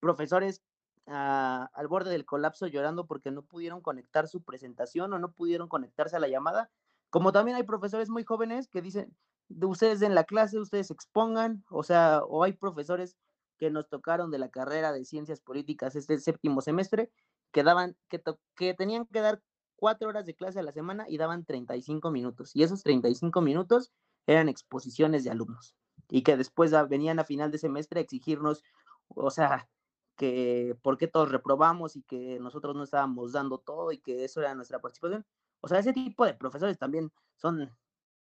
profesores 0.00 0.62
ah, 1.06 1.70
al 1.74 1.88
borde 1.88 2.10
del 2.10 2.24
colapso 2.24 2.66
llorando 2.66 3.06
porque 3.06 3.30
no 3.30 3.42
pudieron 3.42 3.80
conectar 3.80 4.28
su 4.28 4.42
presentación 4.42 5.12
o 5.12 5.18
no 5.18 5.32
pudieron 5.32 5.68
conectarse 5.68 6.16
a 6.16 6.20
la 6.20 6.28
llamada. 6.28 6.70
Como 7.10 7.32
también 7.32 7.56
hay 7.56 7.64
profesores 7.64 8.08
muy 8.08 8.24
jóvenes 8.24 8.68
que 8.68 8.82
dicen, 8.82 9.14
de 9.48 9.66
ustedes 9.66 10.02
en 10.02 10.14
la 10.14 10.24
clase, 10.24 10.58
ustedes 10.58 10.90
expongan, 10.90 11.64
o 11.70 11.82
sea, 11.82 12.22
o 12.24 12.42
hay 12.44 12.52
profesores 12.54 13.16
que 13.58 13.70
nos 13.70 13.88
tocaron 13.88 14.30
de 14.30 14.38
la 14.38 14.50
carrera 14.50 14.92
de 14.92 15.04
ciencias 15.04 15.40
políticas 15.40 15.94
este 15.94 16.18
séptimo 16.18 16.62
semestre, 16.62 17.10
que 17.52 17.62
daban, 17.62 17.96
que, 18.08 18.22
que 18.56 18.74
tenían 18.74 19.06
que 19.06 19.20
dar 19.20 19.42
cuatro 19.76 20.08
horas 20.08 20.26
de 20.26 20.34
clase 20.34 20.60
a 20.60 20.62
la 20.62 20.72
semana 20.72 21.04
y 21.08 21.18
daban 21.18 21.44
35 21.44 22.10
minutos. 22.10 22.52
Y 22.54 22.62
esos 22.62 22.82
35 22.82 23.40
minutos 23.42 23.92
eran 24.26 24.48
exposiciones 24.48 25.24
de 25.24 25.30
alumnos 25.30 25.76
y 26.14 26.22
que 26.22 26.36
después 26.36 26.72
venían 26.90 27.18
a 27.20 27.24
final 27.24 27.50
de 27.50 27.56
semestre 27.56 27.98
a 27.98 28.02
exigirnos, 28.02 28.62
o 29.08 29.30
sea, 29.30 29.70
que 30.18 30.76
por 30.82 30.98
qué 30.98 31.08
todos 31.08 31.32
reprobamos 31.32 31.96
y 31.96 32.02
que 32.02 32.38
nosotros 32.38 32.76
no 32.76 32.84
estábamos 32.84 33.32
dando 33.32 33.56
todo 33.56 33.92
y 33.92 33.98
que 33.98 34.22
eso 34.22 34.40
era 34.40 34.54
nuestra 34.54 34.78
participación. 34.78 35.24
O 35.62 35.68
sea, 35.68 35.78
ese 35.78 35.94
tipo 35.94 36.26
de 36.26 36.34
profesores 36.34 36.76
también 36.76 37.10
son 37.36 37.74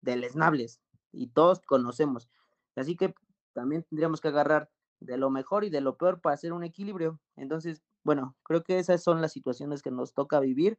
deleznables 0.02 0.82
y 1.14 1.28
todos 1.28 1.62
conocemos. 1.62 2.30
Así 2.76 2.98
que 2.98 3.16
también 3.54 3.84
tendríamos 3.84 4.20
que 4.20 4.28
agarrar 4.28 4.70
de 5.00 5.16
lo 5.16 5.30
mejor 5.30 5.64
y 5.64 5.70
de 5.70 5.80
lo 5.80 5.96
peor 5.96 6.20
para 6.20 6.34
hacer 6.34 6.52
un 6.52 6.66
equilibrio. 6.66 7.22
Entonces, 7.38 7.82
bueno, 8.04 8.36
creo 8.44 8.64
que 8.64 8.80
esas 8.80 9.02
son 9.02 9.22
las 9.22 9.32
situaciones 9.32 9.82
que 9.82 9.92
nos 9.92 10.14
toca 10.14 10.42
vivir, 10.42 10.78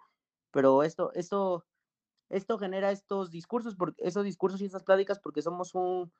pero 0.50 0.82
esto, 0.82 1.10
esto, 1.14 1.64
esto 2.28 2.58
genera 2.58 2.90
estos 2.90 3.30
discursos, 3.30 3.76
porque, 3.76 3.96
esos 4.04 4.24
discursos 4.24 4.60
y 4.60 4.66
esas 4.66 4.84
pláticas 4.84 5.18
porque 5.20 5.40
somos 5.40 5.74
un, 5.74 6.12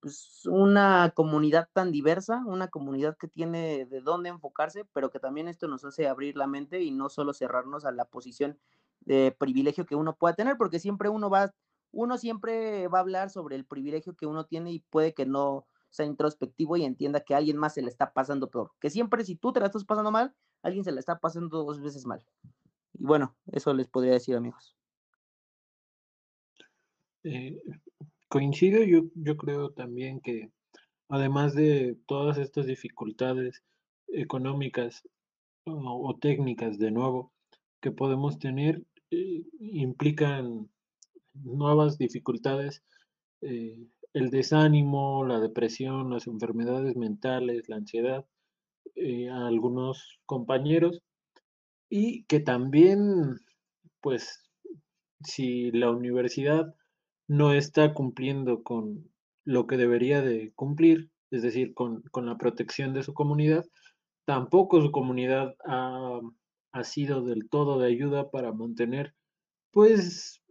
pues, 0.00 0.46
una 0.46 1.12
comunidad 1.14 1.68
tan 1.72 1.92
diversa, 1.92 2.42
una 2.46 2.68
comunidad 2.68 3.16
que 3.16 3.28
tiene 3.28 3.86
de 3.86 4.00
dónde 4.00 4.28
enfocarse, 4.28 4.84
pero 4.92 5.10
que 5.10 5.18
también 5.18 5.48
esto 5.48 5.68
nos 5.68 5.84
hace 5.84 6.06
abrir 6.06 6.36
la 6.36 6.46
mente 6.46 6.82
y 6.82 6.90
no 6.90 7.08
solo 7.08 7.32
cerrarnos 7.32 7.84
a 7.84 7.92
la 7.92 8.04
posición 8.04 8.58
de 9.00 9.34
privilegio 9.38 9.86
que 9.86 9.96
uno 9.96 10.16
pueda 10.16 10.34
tener, 10.34 10.56
porque 10.56 10.78
siempre 10.78 11.08
uno 11.08 11.30
va, 11.30 11.52
uno 11.92 12.18
siempre 12.18 12.88
va 12.88 12.98
a 12.98 13.02
hablar 13.02 13.30
sobre 13.30 13.56
el 13.56 13.64
privilegio 13.64 14.14
que 14.14 14.26
uno 14.26 14.46
tiene 14.46 14.72
y 14.72 14.80
puede 14.80 15.14
que 15.14 15.26
no 15.26 15.66
sea 15.90 16.06
introspectivo 16.06 16.76
y 16.76 16.84
entienda 16.84 17.20
que 17.20 17.34
a 17.34 17.38
alguien 17.38 17.56
más 17.56 17.74
se 17.74 17.82
le 17.82 17.88
está 17.88 18.12
pasando 18.12 18.50
peor. 18.50 18.72
Que 18.80 18.90
siempre 18.90 19.24
si 19.24 19.36
tú 19.36 19.52
te 19.52 19.60
la 19.60 19.66
estás 19.66 19.84
pasando 19.84 20.10
mal, 20.10 20.34
alguien 20.62 20.84
se 20.84 20.92
la 20.92 21.00
está 21.00 21.18
pasando 21.18 21.64
dos 21.64 21.80
veces 21.80 22.04
mal. 22.06 22.24
Y 22.92 23.04
bueno, 23.04 23.36
eso 23.46 23.72
les 23.72 23.88
podría 23.88 24.12
decir, 24.12 24.36
amigos. 24.36 24.76
Eh, 27.24 27.60
Coincido, 28.28 28.82
yo, 28.84 29.04
yo 29.14 29.38
creo 29.38 29.70
también 29.70 30.20
que 30.20 30.50
además 31.08 31.54
de 31.54 31.96
todas 32.06 32.36
estas 32.36 32.66
dificultades 32.66 33.62
económicas 34.08 35.02
o, 35.64 36.14
técnicas, 36.20 36.78
de 36.78 36.90
nuevo, 36.90 37.32
que 37.80 37.90
podemos 37.90 38.38
tener, 38.38 38.82
eh, 39.10 39.44
implican 39.60 40.68
nuevas 41.32 41.96
dificultades, 41.96 42.82
eh, 43.40 43.86
el 44.12 44.30
desánimo, 44.30 45.24
la 45.24 45.40
depresión, 45.40 46.10
las 46.10 46.26
enfermedades 46.26 46.96
mentales, 46.96 47.68
la 47.68 47.76
ansiedad, 47.76 48.26
eh, 48.94 49.30
a 49.30 49.46
algunos 49.46 50.20
compañeros, 50.26 51.02
y 51.88 52.24
que 52.24 52.40
también, 52.40 53.38
pues, 54.02 54.42
si 55.24 55.70
la 55.72 55.90
universidad 55.90 56.74
no 57.28 57.52
está 57.52 57.94
cumpliendo 57.94 58.62
con 58.62 59.10
lo 59.44 59.66
que 59.66 59.76
debería 59.76 60.22
de 60.22 60.52
cumplir, 60.54 61.10
es 61.30 61.42
decir, 61.42 61.74
con, 61.74 62.02
la 62.14 62.38
protección 62.38 62.94
de 62.94 63.02
su 63.02 63.14
comunidad, 63.14 63.64
tampoco 64.24 64.80
su 64.80 64.90
comunidad 64.90 65.54
ha, 65.64 66.20
ha 66.72 66.84
sido 66.84 67.22
del 67.22 67.48
todo 67.48 67.78
de 67.78 67.86
ayuda 67.86 68.30
para 68.30 68.52
mantener, 68.52 69.14
pues, 69.70 70.42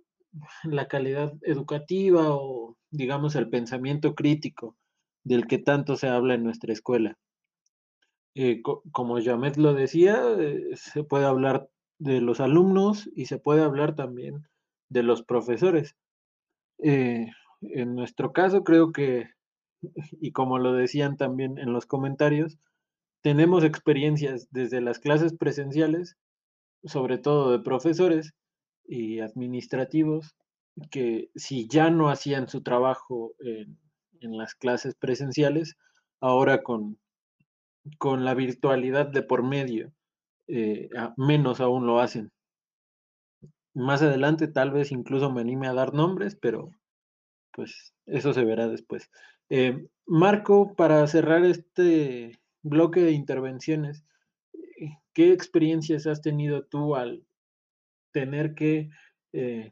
la 0.63 0.87
calidad 0.87 1.33
educativa 1.41 2.29
o, 2.29 2.77
digamos, 2.91 3.35
el 3.35 3.49
pensamiento 3.49 4.15
crítico 4.15 4.75
del 5.23 5.47
que 5.47 5.57
tanto 5.57 5.95
se 5.95 6.07
habla 6.07 6.35
en 6.35 6.43
nuestra 6.43 6.73
escuela. 6.73 7.17
Eh, 8.35 8.61
como 8.61 9.19
Jamet 9.19 9.57
lo 9.57 9.73
decía, 9.73 10.21
eh, 10.39 10.75
se 10.75 11.03
puede 11.03 11.25
hablar 11.25 11.69
de 11.97 12.21
los 12.21 12.39
alumnos 12.39 13.09
y 13.15 13.25
se 13.25 13.39
puede 13.39 13.63
hablar 13.63 13.95
también 13.95 14.47
de 14.89 15.01
los 15.03 15.23
profesores. 15.23 15.95
Eh, 16.79 17.27
en 17.61 17.95
nuestro 17.95 18.33
caso, 18.33 18.63
creo 18.63 18.91
que, 18.91 19.29
y 20.21 20.31
como 20.31 20.59
lo 20.59 20.73
decían 20.73 21.17
también 21.17 21.57
en 21.57 21.73
los 21.73 21.85
comentarios, 21.85 22.57
tenemos 23.21 23.63
experiencias 23.63 24.47
desde 24.51 24.81
las 24.81 24.99
clases 24.99 25.33
presenciales, 25.33 26.17
sobre 26.83 27.17
todo 27.17 27.51
de 27.51 27.59
profesores 27.59 28.33
y 28.85 29.19
administrativos, 29.19 30.35
que 30.91 31.29
si 31.35 31.67
ya 31.67 31.89
no 31.89 32.09
hacían 32.09 32.47
su 32.47 32.61
trabajo 32.61 33.33
en, 33.39 33.77
las 34.21 34.55
clases 34.55 34.95
presenciales, 34.95 35.75
ahora 36.21 36.63
con, 36.63 36.97
con, 37.97 38.25
la 38.25 38.33
virtualidad 38.33 39.07
de 39.07 39.21
por 39.21 39.43
medio, 39.43 39.93
eh, 40.47 40.89
menos 41.17 41.61
aún 41.61 41.85
lo 41.85 41.99
hacen. 41.99 42.31
Más 43.77 44.01
adelante 44.01 44.47
tal 44.47 44.71
vez 44.71 44.91
incluso 44.91 45.31
me 45.31 45.41
anime 45.41 45.67
a 45.67 45.73
dar 45.73 45.93
nombres, 45.93 46.35
pero 46.35 46.71
pues 47.51 47.93
eso 48.07 48.33
se 48.33 48.43
verá 48.43 48.67
después. 48.67 49.11
Eh, 49.49 49.87
Marco, 50.07 50.73
para 50.75 51.05
cerrar 51.05 51.45
este 51.45 52.39
bloque 52.63 53.01
de 53.01 53.11
intervenciones, 53.11 54.03
eh, 54.53 54.97
¿qué 55.13 55.31
experiencias 55.31 56.07
has 56.07 56.21
tenido 56.21 56.63
tú 56.65 56.95
al 56.95 57.23
tener 58.11 58.55
que 58.55 58.89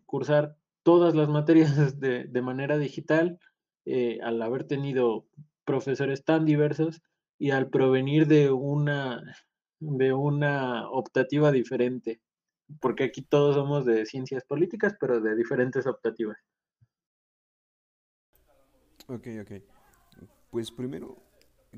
cursar 0.06 0.56
todas 0.84 1.16
las 1.16 1.28
materias 1.28 2.00
de, 2.00 2.42
manera 2.44 2.78
digital, 2.78 3.40
eh, 3.86 4.20
al 4.22 4.40
haber 4.42 4.66
tenido 4.66 5.26
profesores 5.66 6.24
tan 6.24 6.46
diversos 6.46 7.02
y 7.40 7.50
al 7.50 7.70
provenir 7.72 8.28
de 8.28 8.52
una, 8.52 9.36
de 9.80 10.14
una 10.14 10.88
optativa 10.92 11.52
diferente, 11.52 12.22
porque 12.80 13.06
aquí 13.06 13.22
todos 13.22 13.56
somos 13.56 13.86
de 13.86 14.06
ciencias 14.06 14.44
políticas, 14.46 14.96
pero 15.00 15.22
de 15.22 15.36
diferentes 15.36 15.86
optativas. 15.88 16.38
Ok, 19.08 19.28
ok. 19.42 19.52
Pues 20.50 20.72
primero 20.72 21.18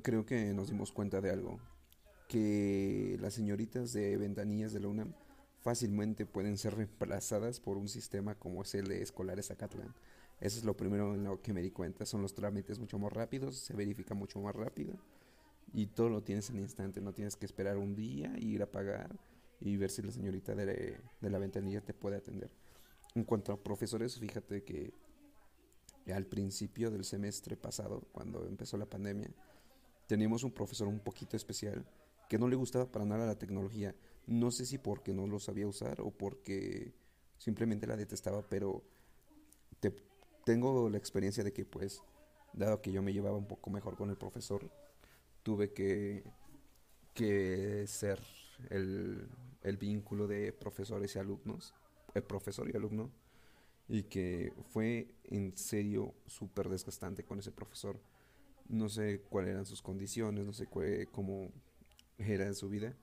creo 0.02 0.26
que 0.26 0.54
nos 0.54 0.70
dimos 0.70 0.92
cuenta 0.92 1.22
de 1.22 1.32
algo, 1.32 1.60
que 2.28 3.18
las 3.20 3.34
señoritas 3.34 3.94
de 3.94 4.18
ventanillas 4.18 4.74
de 4.74 4.80
la 4.80 4.88
UNAM 4.88 5.14
fácilmente 5.62 6.26
pueden 6.26 6.58
ser 6.58 6.76
reemplazadas 6.76 7.60
por 7.60 7.78
un 7.78 7.90
sistema 7.90 8.36
como 8.36 8.62
es 8.62 8.76
el 8.76 8.88
de 8.88 9.02
escolares 9.02 9.52
Acatlán. 9.52 9.94
Eso 10.40 10.60
es 10.60 10.66
lo 10.66 10.78
primero 10.78 11.16
en 11.16 11.24
lo 11.24 11.42
que 11.42 11.54
me 11.54 11.62
di 11.62 11.72
cuenta. 11.72 12.06
Son 12.06 12.22
los 12.22 12.36
trámites 12.36 12.80
mucho 12.80 13.00
más 13.00 13.12
rápidos, 13.12 13.58
se 13.58 13.76
verifica 13.76 14.14
mucho 14.14 14.40
más 14.40 14.56
rápido 14.56 14.94
y 15.74 15.88
todo 15.88 16.10
lo 16.10 16.24
tienes 16.24 16.50
en 16.50 16.60
instante. 16.60 17.02
No 17.02 17.14
tienes 17.14 17.36
que 17.36 17.46
esperar 17.46 17.78
un 17.78 17.96
día, 17.96 18.34
ir 18.38 18.62
a 18.62 18.72
pagar 18.72 19.18
y 19.60 19.78
ver 19.78 19.90
si 19.90 20.02
la 20.02 20.12
señorita 20.12 20.56
de, 20.56 20.98
de 21.22 21.30
la 21.30 21.40
ventanilla 21.40 21.82
te 21.82 21.94
puede 21.94 22.18
atender. 22.18 22.52
En 23.16 23.24
cuanto 23.24 23.52
a 23.52 23.64
profesores, 23.64 24.20
fíjate 24.20 24.64
que 24.64 24.94
al 26.14 26.26
principio 26.26 26.92
del 26.92 27.04
semestre 27.04 27.58
pasado, 27.58 28.02
cuando 28.12 28.46
empezó 28.46 28.78
la 28.78 28.86
pandemia, 28.86 29.30
teníamos 30.08 30.44
un 30.44 30.52
profesor 30.52 30.88
un 30.88 31.00
poquito 31.00 31.36
especial 31.36 31.86
que 32.30 32.38
no 32.38 32.48
le 32.48 32.56
gustaba 32.56 32.92
para 32.92 33.06
nada 33.06 33.26
la 33.26 33.38
tecnología. 33.38 33.96
No 34.26 34.52
sé 34.52 34.66
si 34.66 34.78
porque 34.78 35.14
no 35.14 35.28
lo 35.28 35.40
sabía 35.40 35.68
usar 35.68 36.02
o 36.02 36.12
porque 36.12 36.94
simplemente 37.38 37.88
la 37.88 37.96
detestaba, 37.96 38.42
pero 38.48 38.84
te, 39.80 39.94
tengo 40.46 40.90
la 40.90 40.98
experiencia 40.98 41.44
de 41.44 41.54
que 41.54 41.66
pues, 41.66 42.02
dado 42.54 42.82
que 42.82 42.92
yo 42.92 43.02
me 43.02 43.14
llevaba 43.14 43.38
un 43.38 43.48
poco 43.48 43.70
mejor 43.70 43.96
con 43.96 44.10
el 44.10 44.18
profesor, 44.18 44.70
tuve 45.44 45.72
que, 45.74 46.24
que 47.14 47.86
ser 47.88 48.20
el, 48.70 49.30
el 49.64 49.78
vínculo 49.78 50.28
de 50.28 50.54
profesores 50.54 51.16
y 51.16 51.20
alumnos, 51.20 51.74
el 52.14 52.24
profesor 52.24 52.70
y 52.70 52.76
alumno, 52.76 53.12
y 53.88 54.04
que 54.04 54.54
fue 54.70 55.08
en 55.26 55.56
serio 55.58 56.14
súper 56.26 56.70
desgastante 56.70 57.24
con 57.24 57.40
ese 57.40 57.52
profesor. 57.52 58.00
No 58.68 58.90
sé 58.90 59.22
cuáles 59.30 59.52
eran 59.52 59.66
sus 59.66 59.82
condiciones, 59.82 60.46
no 60.46 60.54
sé 60.54 60.68
cómo 61.12 61.52
era 62.18 62.54
su 62.54 62.70
vida, 62.70 62.96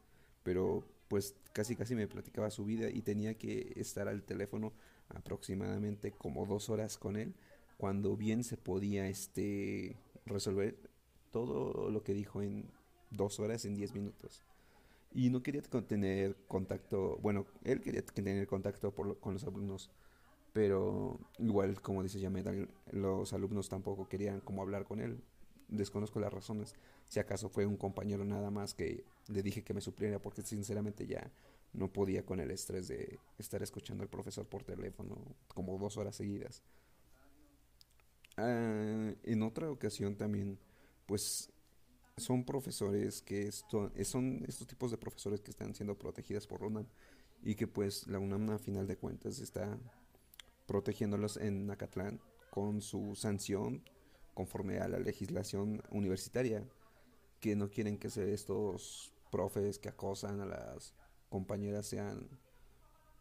pero 0.42 0.84
pues 1.08 1.34
casi 1.52 1.76
casi 1.76 1.94
me 1.94 2.08
platicaba 2.08 2.50
su 2.50 2.64
vida 2.64 2.90
y 2.90 3.02
tenía 3.02 3.34
que 3.34 3.72
estar 3.76 4.08
al 4.08 4.22
teléfono 4.24 4.72
aproximadamente 5.08 6.12
como 6.12 6.46
dos 6.46 6.68
horas 6.70 6.98
con 6.98 7.16
él, 7.16 7.34
cuando 7.76 8.16
bien 8.16 8.44
se 8.44 8.56
podía 8.56 9.08
este 9.08 9.96
resolver 10.26 10.76
todo 11.30 11.90
lo 11.90 12.02
que 12.02 12.14
dijo 12.14 12.42
en 12.42 12.70
dos 13.10 13.40
horas, 13.40 13.64
en 13.64 13.74
diez 13.74 13.94
minutos. 13.94 14.42
Y 15.14 15.30
no 15.30 15.42
quería 15.42 15.62
tener 15.62 16.36
contacto, 16.48 17.18
bueno, 17.22 17.46
él 17.62 17.80
quería 17.80 18.04
tener 18.04 18.46
contacto 18.48 18.92
con 18.92 19.32
los 19.32 19.44
alumnos, 19.44 19.90
pero 20.52 21.20
igual, 21.38 21.80
como 21.80 22.02
dice 22.02 22.18
Yamed, 22.18 22.68
los 22.90 23.32
alumnos 23.32 23.68
tampoco 23.68 24.08
querían 24.08 24.40
como 24.40 24.60
hablar 24.60 24.84
con 24.84 25.00
él. 25.00 25.22
Desconozco 25.68 26.18
las 26.18 26.32
razones. 26.32 26.74
Si 27.06 27.20
acaso 27.20 27.48
fue 27.48 27.64
un 27.64 27.76
compañero 27.76 28.24
nada 28.24 28.50
más 28.50 28.74
que 28.74 29.04
le 29.28 29.42
dije 29.42 29.62
que 29.62 29.72
me 29.72 29.80
supliera 29.80 30.20
porque 30.20 30.42
sinceramente 30.42 31.06
ya 31.06 31.30
no 31.72 31.92
podía 31.92 32.24
con 32.24 32.40
el 32.40 32.50
estrés 32.50 32.88
de 32.88 33.18
estar 33.38 33.62
escuchando 33.62 34.02
al 34.02 34.10
profesor 34.10 34.46
por 34.46 34.64
teléfono 34.64 35.16
como 35.48 35.78
dos 35.78 35.96
horas 35.96 36.16
seguidas. 36.16 36.62
Ah, 38.36 39.12
en 39.22 39.42
otra 39.42 39.70
ocasión 39.70 40.16
también, 40.16 40.58
pues 41.06 41.52
son 42.16 42.44
profesores 42.44 43.22
que 43.22 43.48
esto, 43.48 43.90
son 44.04 44.44
estos 44.46 44.66
tipos 44.66 44.90
de 44.90 44.98
profesores 44.98 45.40
que 45.40 45.50
están 45.50 45.74
siendo 45.74 45.98
protegidas 45.98 46.46
por 46.46 46.62
UNAM 46.62 46.86
y 47.42 47.54
que 47.54 47.66
pues 47.66 48.06
la 48.06 48.18
UNAM 48.18 48.50
a 48.50 48.58
final 48.58 48.86
de 48.86 48.96
cuentas 48.96 49.40
está 49.40 49.78
protegiéndolos 50.66 51.36
en 51.36 51.66
Nacatlán 51.66 52.20
con 52.50 52.80
su 52.80 53.14
sanción 53.16 53.82
conforme 54.32 54.78
a 54.78 54.88
la 54.88 54.98
legislación 54.98 55.82
universitaria 55.90 56.64
que 57.40 57.56
no 57.56 57.70
quieren 57.70 57.98
que 57.98 58.08
estos 58.08 59.12
profes 59.30 59.78
que 59.78 59.88
acosan 59.88 60.40
a 60.40 60.46
las 60.46 60.94
compañeras 61.28 61.86
sean 61.86 62.28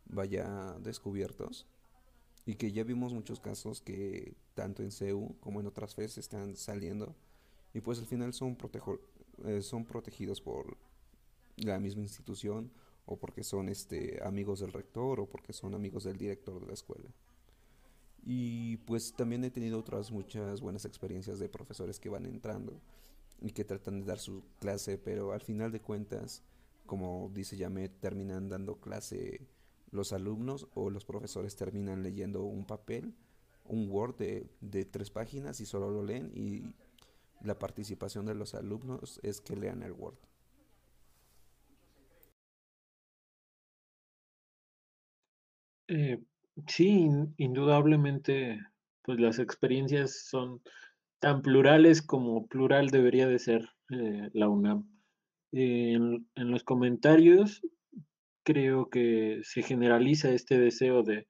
vaya 0.05 0.77
descubiertos. 0.79 1.67
Y 2.45 2.55
que 2.55 2.71
ya 2.71 2.83
vimos 2.83 3.13
muchos 3.13 3.39
casos 3.39 3.81
que 3.81 4.35
tanto 4.53 4.83
en 4.83 4.91
CEU 4.91 5.35
como 5.39 5.61
en 5.61 5.67
otras 5.67 5.95
FES 5.95 6.17
están 6.17 6.55
saliendo 6.57 7.15
y 7.73 7.81
pues 7.81 7.99
al 7.99 8.05
final 8.05 8.33
son, 8.33 8.57
eh, 9.45 9.61
son 9.61 9.85
protegidos 9.85 10.41
por 10.41 10.77
la 11.57 11.79
misma 11.79 12.03
institución 12.03 12.71
o 13.05 13.17
porque 13.17 13.43
son 13.43 13.69
este 13.69 14.21
amigos 14.23 14.59
del 14.59 14.71
rector 14.71 15.19
o 15.19 15.27
porque 15.27 15.53
son 15.53 15.73
amigos 15.73 16.03
del 16.03 16.17
director 16.17 16.59
de 16.59 16.67
la 16.67 16.73
escuela. 16.73 17.09
Y 18.25 18.77
pues 18.77 19.13
también 19.13 19.43
he 19.43 19.51
tenido 19.51 19.79
otras 19.79 20.11
muchas 20.11 20.61
buenas 20.61 20.85
experiencias 20.85 21.39
de 21.39 21.49
profesores 21.49 21.99
que 21.99 22.09
van 22.09 22.25
entrando 22.25 22.79
y 23.41 23.51
que 23.51 23.65
tratan 23.65 23.99
de 23.99 24.05
dar 24.05 24.19
su 24.19 24.43
clase, 24.59 24.97
pero 24.97 25.33
al 25.33 25.41
final 25.41 25.71
de 25.71 25.81
cuentas, 25.81 26.41
como 26.85 27.29
dice 27.33 27.57
Yamet, 27.57 27.99
terminan 27.99 28.47
dando 28.47 28.79
clase 28.79 29.45
los 29.91 30.13
alumnos 30.13 30.67
o 30.73 30.89
los 30.89 31.05
profesores 31.05 31.55
terminan 31.55 32.01
leyendo 32.01 32.43
un 32.43 32.65
papel, 32.65 33.13
un 33.65 33.89
Word 33.89 34.15
de, 34.15 34.49
de 34.61 34.85
tres 34.85 35.09
páginas 35.09 35.59
y 35.59 35.65
solo 35.65 35.91
lo 35.91 36.03
leen 36.03 36.31
y 36.33 36.73
la 37.43 37.59
participación 37.59 38.25
de 38.25 38.35
los 38.35 38.55
alumnos 38.55 39.19
es 39.23 39.41
que 39.41 39.55
lean 39.55 39.83
el 39.83 39.91
Word. 39.91 40.17
Eh, 45.87 46.19
sí, 46.67 47.09
indudablemente, 47.37 48.59
pues 49.03 49.19
las 49.19 49.39
experiencias 49.39 50.27
son 50.29 50.61
tan 51.19 51.41
plurales 51.41 52.01
como 52.01 52.47
plural 52.47 52.89
debería 52.89 53.27
de 53.27 53.39
ser 53.39 53.69
eh, 53.91 54.29
la 54.33 54.49
UNAM. 54.49 54.89
en, 55.51 56.25
los 56.35 56.63
comentarios 56.63 57.61
creo 58.43 58.89
que 58.89 59.39
se 59.43 59.61
generaliza 59.61 60.31
este 60.31 60.59
deseo 60.59 61.03
de 61.03 61.27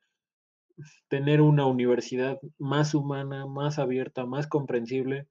tener 1.09 1.41
una 1.41 1.65
universidad 1.65 2.39
más 2.57 2.95
humana, 2.95 3.45
más 3.45 3.79
abierta, 3.79 4.25
más 4.25 4.47
comprensible, 4.47 5.27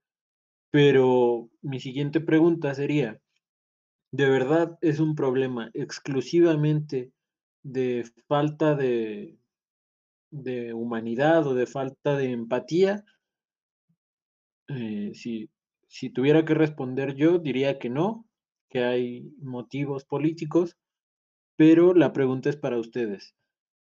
pero 0.73 1.49
mi 1.61 1.79
siguiente 1.79 2.21
pregunta 2.21 2.75
sería, 2.75 3.21
¿de 4.11 4.29
verdad 4.29 4.77
es 4.81 4.99
un 4.99 5.15
problema 5.15 5.71
exclusivamente 5.75 7.13
de 7.63 8.05
falta 8.27 8.75
de, 8.75 9.39
de 10.33 10.73
humanidad 10.73 11.47
o 11.47 11.55
de 11.55 11.67
falta 11.67 12.17
de 12.17 12.33
empatía. 12.33 13.05
Eh, 14.69 15.13
si, 15.15 15.51
si 15.89 16.11
tuviera 16.11 16.45
que 16.45 16.55
responder 16.55 17.15
yo, 17.15 17.39
diría 17.39 17.79
que 17.79 17.91
no, 17.91 18.27
que 18.71 18.83
hay 18.83 19.31
motivos 19.39 20.05
políticos, 20.05 20.77
pero 21.57 21.95
la 21.95 22.13
pregunta 22.13 22.49
es 22.49 22.57
para 22.57 22.79
ustedes. 22.79 23.35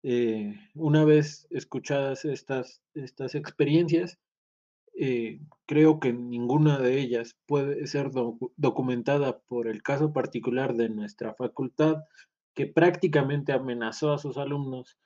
Eh, 0.04 0.54
una 0.74 1.04
vez 1.04 1.46
escuchadas 1.50 2.24
estas, 2.24 2.82
estas 2.94 3.34
experiencias, 3.34 4.18
eh, 4.94 5.40
creo 5.66 6.00
que 6.00 6.12
ninguna 6.12 6.78
de 6.78 7.00
ellas 7.00 7.36
puede 7.46 7.86
ser 7.86 8.10
documentada 8.56 9.38
por 9.48 9.68
el 9.68 9.82
caso 9.82 10.12
particular 10.12 10.74
de 10.74 10.88
nuestra 10.88 11.34
facultad, 11.34 11.96
que 12.54 12.66
prácticamente 12.66 13.52
amenazó 13.52 14.12
a 14.12 14.18
sus 14.18 14.36
alumnos 14.36 14.98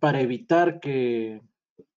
para 0.00 0.20
evitar 0.20 0.80
que 0.80 1.40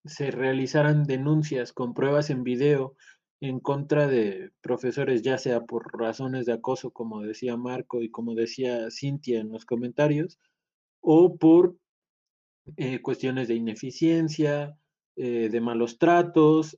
se 0.05 0.31
realizaran 0.31 1.03
denuncias 1.03 1.73
con 1.73 1.93
pruebas 1.93 2.29
en 2.29 2.43
video 2.43 2.95
en 3.41 3.59
contra 3.59 4.07
de 4.07 4.51
profesores, 4.61 5.21
ya 5.21 5.37
sea 5.37 5.61
por 5.61 5.99
razones 5.99 6.45
de 6.45 6.53
acoso, 6.53 6.91
como 6.91 7.21
decía 7.21 7.57
Marco 7.57 8.01
y 8.01 8.09
como 8.09 8.35
decía 8.35 8.89
Cintia 8.89 9.41
en 9.41 9.51
los 9.51 9.65
comentarios, 9.65 10.39
o 11.01 11.35
por 11.37 11.75
eh, 12.77 13.01
cuestiones 13.01 13.49
de 13.49 13.55
ineficiencia, 13.55 14.77
eh, 15.15 15.49
de 15.49 15.61
malos 15.61 15.97
tratos. 15.97 16.77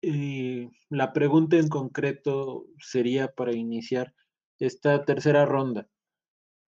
Y 0.00 0.70
la 0.90 1.12
pregunta 1.12 1.56
en 1.56 1.68
concreto 1.68 2.66
sería 2.78 3.28
para 3.28 3.54
iniciar 3.54 4.14
esta 4.58 5.04
tercera 5.04 5.44
ronda. 5.44 5.88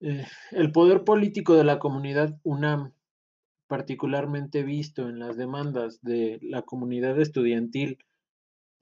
Eh, 0.01 0.27
el 0.53 0.73
poder 0.73 1.05
político 1.05 1.55
de 1.55 1.65
la 1.65 1.79
comunidad 1.79 2.39
UNAM, 2.43 2.93
particularmente 3.67 4.63
visto 4.63 5.09
en 5.09 5.19
las 5.19 5.37
demandas 5.37 6.01
de 6.03 6.39
la 6.43 6.63
comunidad 6.63 7.19
estudiantil, 7.21 7.99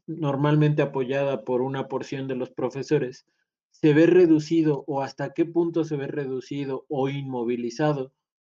normalmente 0.06 0.82
apoyada 0.82 1.44
por 1.44 1.62
una 1.62 1.88
porción 1.88 2.28
de 2.28 2.34
los 2.34 2.50
profesores, 2.50 3.26
se 3.70 3.94
ve 3.94 4.06
reducido 4.06 4.84
o 4.86 5.00
hasta 5.00 5.32
qué 5.32 5.44
punto 5.44 5.84
se 5.84 5.96
ve 5.96 6.06
reducido 6.06 6.84
o 6.88 7.08
inmovilizado 7.08 8.12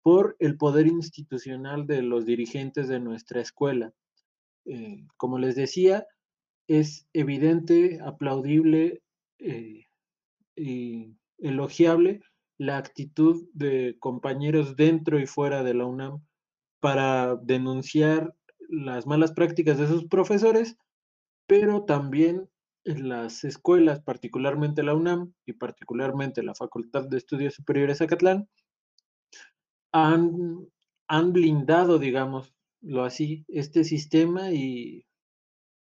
por 0.08 0.36
el 0.38 0.56
poder 0.56 0.86
institucional 0.86 1.86
de 1.86 2.00
los 2.00 2.24
dirigentes 2.24 2.88
de 2.88 2.98
nuestra 2.98 3.42
escuela. 3.42 3.92
Eh, 4.64 5.04
como 5.18 5.38
les 5.38 5.54
decía, 5.54 6.06
es 6.66 7.06
evidente, 7.12 8.00
aplaudible 8.02 9.02
eh, 9.38 9.84
y 10.56 11.14
elogiable 11.36 12.22
la 12.56 12.78
actitud 12.78 13.50
de 13.52 13.98
compañeros 14.00 14.76
dentro 14.76 15.20
y 15.20 15.26
fuera 15.26 15.62
de 15.62 15.74
la 15.74 15.84
UNAM 15.84 16.24
para 16.80 17.36
denunciar 17.36 18.34
las 18.66 19.06
malas 19.06 19.32
prácticas 19.32 19.76
de 19.76 19.88
sus 19.88 20.06
profesores, 20.06 20.78
pero 21.46 21.84
también 21.84 22.48
en 22.84 23.10
las 23.10 23.44
escuelas, 23.44 24.00
particularmente 24.00 24.82
la 24.82 24.94
UNAM 24.94 25.34
y 25.44 25.52
particularmente 25.52 26.42
la 26.42 26.54
Facultad 26.54 27.06
de 27.06 27.18
Estudios 27.18 27.52
Superiores 27.52 28.00
Acatlán, 28.00 28.48
han, 29.92 30.66
han 31.06 31.32
blindado, 31.32 31.98
digámoslo 31.98 33.04
así, 33.04 33.44
este 33.48 33.84
sistema 33.84 34.50
y 34.52 35.06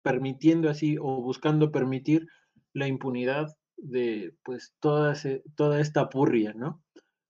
permitiendo 0.01 0.69
así 0.69 0.97
o 0.97 1.21
buscando 1.21 1.71
permitir 1.71 2.27
la 2.73 2.87
impunidad 2.87 3.55
de 3.77 4.35
pues 4.43 4.73
toda, 4.79 5.15
toda 5.55 5.79
esta 5.79 6.09
purria, 6.09 6.53
¿no? 6.53 6.81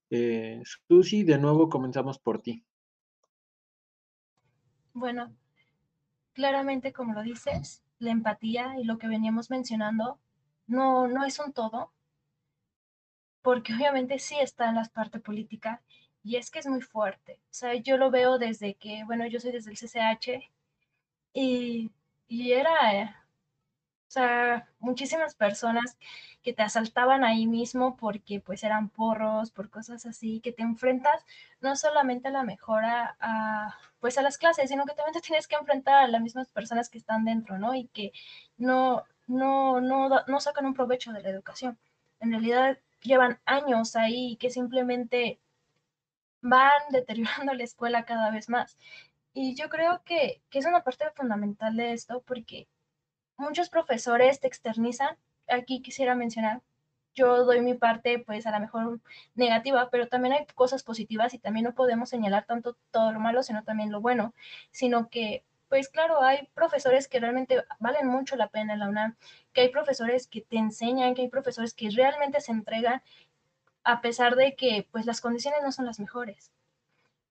Eh, 0.10 0.62
Susi, 0.88 1.24
de 1.24 1.38
nuevo 1.38 1.70
comenzamos 1.70 2.20
por 2.20 2.42
ti. 2.42 2.66
Bueno, 4.94 5.34
claramente 6.34 6.92
como 6.92 7.14
lo 7.14 7.24
dices, 7.24 7.82
la 8.00 8.12
empatía 8.12 8.76
y 8.80 8.84
lo 8.84 8.98
que 8.98 9.08
veníamos 9.08 9.50
mencionando 9.50 10.20
no, 10.68 11.08
no 11.08 11.24
es 11.24 11.40
un 11.40 11.54
todo, 11.54 11.94
porque 13.42 13.74
obviamente 13.74 14.20
sí 14.20 14.36
está 14.40 14.70
en 14.70 14.76
la 14.76 14.84
parte 14.86 15.20
política 15.20 15.82
y 16.24 16.36
es 16.38 16.52
que 16.52 16.60
es 16.60 16.68
muy 16.68 16.82
fuerte. 16.82 17.40
O 17.46 17.54
sea, 17.54 17.76
yo 17.76 17.98
lo 17.98 18.12
veo 18.12 18.38
desde 18.38 18.76
que, 18.76 19.04
bueno, 19.06 19.26
yo 19.28 19.40
soy 19.40 19.52
desde 19.52 19.72
el 19.72 19.78
CCH 19.78 20.50
y, 21.34 21.92
y 22.28 22.52
era, 22.54 22.96
eh, 22.96 23.16
o 24.08 24.12
sea, 24.12 24.68
muchísimas 24.80 25.36
personas 25.36 25.98
que 26.44 26.54
te 26.54 26.64
asaltaban 26.64 27.24
ahí 27.24 27.48
mismo 27.48 27.96
porque 27.98 28.40
pues 28.42 28.64
eran 28.64 28.90
porros, 28.90 29.52
por 29.52 29.70
cosas 29.70 30.06
así, 30.06 30.42
que 30.42 30.52
te 30.52 30.64
enfrentas 30.64 31.26
no 31.62 31.76
solamente 31.76 32.28
a 32.28 32.32
la 32.32 32.44
mejora 32.44 33.16
a, 33.20 33.78
pues 34.00 34.18
a 34.18 34.22
las 34.22 34.38
clases, 34.38 34.70
sino 34.70 34.86
que 34.86 34.94
también 34.96 35.14
te 35.14 35.22
tienes 35.22 35.48
que 35.48 35.56
enfrentar 35.56 36.04
a 36.04 36.08
las 36.08 36.22
mismas 36.22 36.50
personas 36.50 36.90
que 36.90 36.98
están 36.98 37.26
dentro, 37.26 37.58
¿no? 37.60 37.74
Y 37.76 37.88
que 37.88 38.12
no, 38.58 39.04
no, 39.28 39.82
no, 39.82 40.10
no 40.28 40.40
sacan 40.40 40.66
un 40.66 40.74
provecho 40.74 41.14
de 41.14 41.22
la 41.22 41.30
educación. 41.30 41.78
En 42.20 42.32
realidad 42.32 42.78
llevan 43.02 43.40
años 43.46 43.96
ahí 43.96 44.36
que 44.38 44.50
simplemente 44.50 45.40
van 46.42 46.82
deteriorando 46.90 47.54
la 47.54 47.64
escuela 47.64 48.06
cada 48.06 48.32
vez 48.32 48.50
más. 48.50 48.78
Y 49.34 49.56
yo 49.56 49.70
creo 49.70 50.04
que, 50.04 50.42
que, 50.50 50.60
es 50.60 50.66
una 50.66 50.84
parte 50.84 51.06
fundamental 51.16 51.76
de 51.78 51.94
esto 51.94 52.22
porque 52.26 52.68
muchos 53.38 53.70
profesores 53.70 54.40
te 54.40 54.48
externizan. 54.48 55.18
Aquí 55.48 55.82
quisiera 55.82 56.16
mencionar, 56.16 56.62
yo 57.14 57.46
doy 57.46 57.62
mi 57.62 57.74
parte, 57.74 58.20
pues 58.20 58.46
a 58.46 58.52
lo 58.52 58.60
mejor 58.60 59.02
negativa, 59.36 59.90
pero 59.90 60.08
también 60.08 60.34
hay 60.34 60.46
cosas 60.56 60.84
positivas 60.84 61.34
y 61.34 61.40
también 61.40 61.66
no 61.66 61.74
podemos 61.76 62.10
señalar 62.10 62.46
tanto 62.46 62.78
todo 62.92 63.12
lo 63.12 63.20
malo, 63.20 63.44
sino 63.44 63.64
también 63.64 63.92
lo 63.92 64.02
bueno, 64.02 64.34
sino 64.72 65.10
que, 65.10 65.44
pues 65.68 65.90
claro, 65.90 66.22
hay 66.22 66.48
profesores 66.54 67.08
que 67.08 67.20
realmente 67.20 67.64
valen 67.80 68.08
mucho 68.08 68.36
la 68.36 68.48
pena 68.50 68.74
en 68.74 68.80
la 68.80 68.90
UNAM, 68.90 69.16
que 69.54 69.62
hay 69.62 69.70
profesores 69.70 70.28
que 70.28 70.42
te 70.42 70.58
enseñan, 70.58 71.14
que 71.16 71.24
hay 71.24 71.30
profesores 71.30 71.74
que 71.74 71.90
realmente 71.90 72.42
se 72.42 72.52
entregan 72.52 73.02
a 73.84 74.02
pesar 74.02 74.36
de 74.36 74.56
que 74.56 74.88
pues 74.92 75.06
las 75.06 75.22
condiciones 75.22 75.62
no 75.64 75.72
son 75.72 75.86
las 75.86 76.00
mejores. 76.00 76.52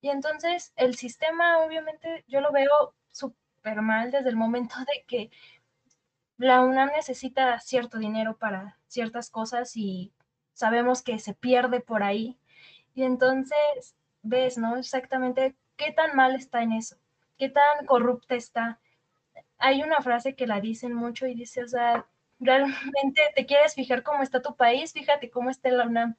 Y 0.00 0.08
entonces 0.08 0.72
el 0.76 0.96
sistema 0.96 1.58
obviamente 1.58 2.24
yo 2.28 2.40
lo 2.40 2.52
veo 2.52 2.94
súper 3.10 3.82
mal 3.82 4.10
desde 4.10 4.30
el 4.30 4.36
momento 4.36 4.76
de 4.80 5.04
que 5.06 5.30
la 6.38 6.62
UNAM 6.62 6.90
necesita 6.92 7.58
cierto 7.60 7.98
dinero 7.98 8.36
para 8.38 8.78
ciertas 8.86 9.30
cosas 9.30 9.76
y 9.76 10.12
sabemos 10.54 11.02
que 11.02 11.18
se 11.18 11.34
pierde 11.34 11.80
por 11.80 12.02
ahí. 12.02 12.38
Y 12.94 13.02
entonces 13.04 13.94
ves, 14.22 14.58
¿no? 14.58 14.76
Exactamente 14.76 15.54
qué 15.76 15.92
tan 15.92 16.16
mal 16.16 16.34
está 16.34 16.62
en 16.62 16.72
eso, 16.72 16.96
qué 17.38 17.48
tan 17.48 17.86
corrupta 17.86 18.34
está. 18.34 18.80
Hay 19.58 19.82
una 19.82 20.00
frase 20.00 20.34
que 20.34 20.46
la 20.46 20.60
dicen 20.60 20.94
mucho 20.94 21.26
y 21.26 21.34
dice, 21.34 21.62
o 21.62 21.68
sea, 21.68 22.06
realmente 22.40 23.20
te 23.36 23.46
quieres 23.46 23.74
fijar 23.74 24.02
cómo 24.02 24.22
está 24.22 24.42
tu 24.42 24.56
país, 24.56 24.92
fíjate 24.92 25.30
cómo 25.30 25.50
está 25.50 25.70
la 25.70 25.86
UNAM. 25.86 26.16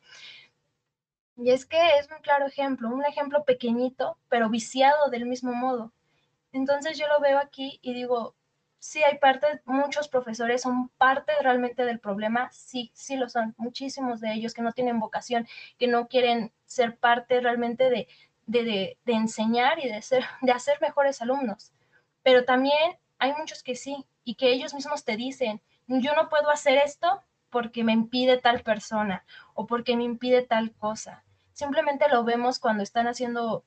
Y 1.36 1.52
es 1.52 1.66
que 1.66 1.80
es 2.00 2.10
un 2.12 2.22
claro 2.22 2.46
ejemplo, 2.46 2.90
un 2.90 3.04
ejemplo 3.06 3.44
pequeñito, 3.44 4.18
pero 4.30 4.50
viciado 4.50 5.10
del 5.10 5.26
mismo 5.26 5.54
modo. 5.54 5.92
Entonces 6.54 6.98
yo 6.98 7.08
lo 7.08 7.20
veo 7.20 7.40
aquí 7.40 7.80
y 7.82 7.94
digo, 7.94 8.36
sí 8.80 9.02
hay 9.04 9.18
parte, 9.18 9.62
muchos 9.66 10.08
profesores 10.08 10.62
son 10.62 10.90
parte 10.98 11.32
realmente 11.42 11.86
del 11.86 12.00
problema, 12.00 12.52
sí, 12.52 12.92
sí 12.94 13.16
lo 13.16 13.30
son, 13.30 13.56
muchísimos 13.58 14.20
de 14.22 14.34
ellos 14.34 14.54
que 14.54 14.62
no 14.62 14.74
tienen 14.74 15.00
vocación, 15.00 15.48
que 15.80 15.88
no 15.88 16.08
quieren 16.08 16.52
ser 16.66 16.98
parte 16.98 17.40
realmente 17.42 17.90
de, 17.90 18.08
de, 18.46 18.64
de, 18.64 18.98
de 19.06 19.14
enseñar 19.14 19.80
y 19.80 19.90
de, 19.90 20.02
ser, 20.02 20.24
de 20.42 20.52
hacer 20.52 20.78
mejores 20.82 21.22
alumnos. 21.22 21.72
Pero 22.24 22.46
también 22.46 23.00
hay 23.18 23.34
muchos 23.34 23.64
que 23.64 23.76
sí, 23.76 24.06
y 24.24 24.36
que 24.36 24.52
ellos 24.52 24.74
mismos 24.74 25.04
te 25.04 25.16
dicen, 25.18 25.62
yo 26.00 26.14
no 26.16 26.30
puedo 26.30 26.50
hacer 26.50 26.78
esto 26.78 27.24
porque 27.50 27.84
me 27.84 27.92
impide 27.92 28.38
tal 28.38 28.62
persona 28.62 29.26
o 29.54 29.68
porque 29.68 29.98
me 29.98 30.04
impide 30.04 30.42
tal 30.42 30.72
cosa. 30.74 31.24
Simplemente 31.54 32.08
lo 32.10 32.24
vemos 32.24 32.60
cuando 32.60 32.84
están 32.84 33.08
haciendo 33.08 33.66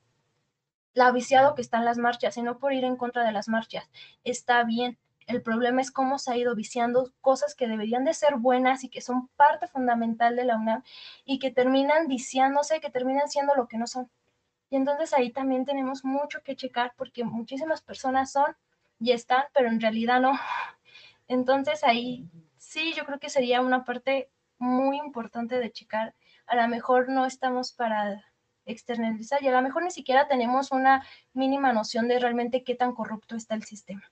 la 0.93 1.11
viciado 1.11 1.55
que 1.55 1.61
están 1.61 1.85
las 1.85 1.97
marchas 1.97 2.37
y 2.37 2.41
no 2.41 2.57
por 2.57 2.73
ir 2.73 2.83
en 2.83 2.95
contra 2.95 3.23
de 3.23 3.31
las 3.31 3.47
marchas. 3.47 3.89
Está 4.23 4.63
bien. 4.63 4.97
El 5.27 5.41
problema 5.41 5.81
es 5.81 5.91
cómo 5.91 6.19
se 6.19 6.31
ha 6.31 6.37
ido 6.37 6.55
viciando 6.55 7.11
cosas 7.21 7.55
que 7.55 7.67
deberían 7.67 8.05
de 8.05 8.13
ser 8.13 8.35
buenas 8.37 8.83
y 8.83 8.89
que 8.89 9.01
son 9.01 9.27
parte 9.35 9.67
fundamental 9.67 10.35
de 10.35 10.45
la 10.45 10.55
UNAM 10.55 10.83
y 11.25 11.39
que 11.39 11.51
terminan 11.51 12.07
viciándose, 12.07 12.79
que 12.79 12.91
terminan 12.91 13.27
siendo 13.29 13.55
lo 13.55 13.67
que 13.67 13.77
no 13.77 13.87
son. 13.87 14.09
Y 14.69 14.77
entonces 14.77 15.13
ahí 15.13 15.31
también 15.31 15.65
tenemos 15.65 16.05
mucho 16.05 16.41
que 16.43 16.55
checar 16.55 16.93
porque 16.95 17.23
muchísimas 17.23 17.81
personas 17.81 18.31
son 18.31 18.55
y 18.99 19.11
están, 19.11 19.43
pero 19.53 19.67
en 19.67 19.81
realidad 19.81 20.21
no. 20.21 20.39
Entonces 21.27 21.83
ahí 21.83 22.29
sí, 22.57 22.93
yo 22.93 23.05
creo 23.05 23.19
que 23.19 23.29
sería 23.29 23.61
una 23.61 23.83
parte 23.85 24.29
muy 24.57 24.97
importante 24.97 25.59
de 25.59 25.71
checar. 25.71 26.15
A 26.47 26.55
lo 26.55 26.67
mejor 26.67 27.09
no 27.09 27.25
estamos 27.25 27.71
para 27.71 28.23
externalizar 28.65 29.43
y 29.43 29.47
a 29.47 29.51
lo 29.51 29.61
mejor 29.61 29.83
ni 29.83 29.91
siquiera 29.91 30.27
tenemos 30.27 30.71
una 30.71 31.05
mínima 31.33 31.71
noción 31.73 32.07
de 32.07 32.19
realmente 32.19 32.63
qué 32.63 32.75
tan 32.75 32.93
corrupto 32.93 33.35
está 33.35 33.55
el 33.55 33.63
sistema. 33.63 34.11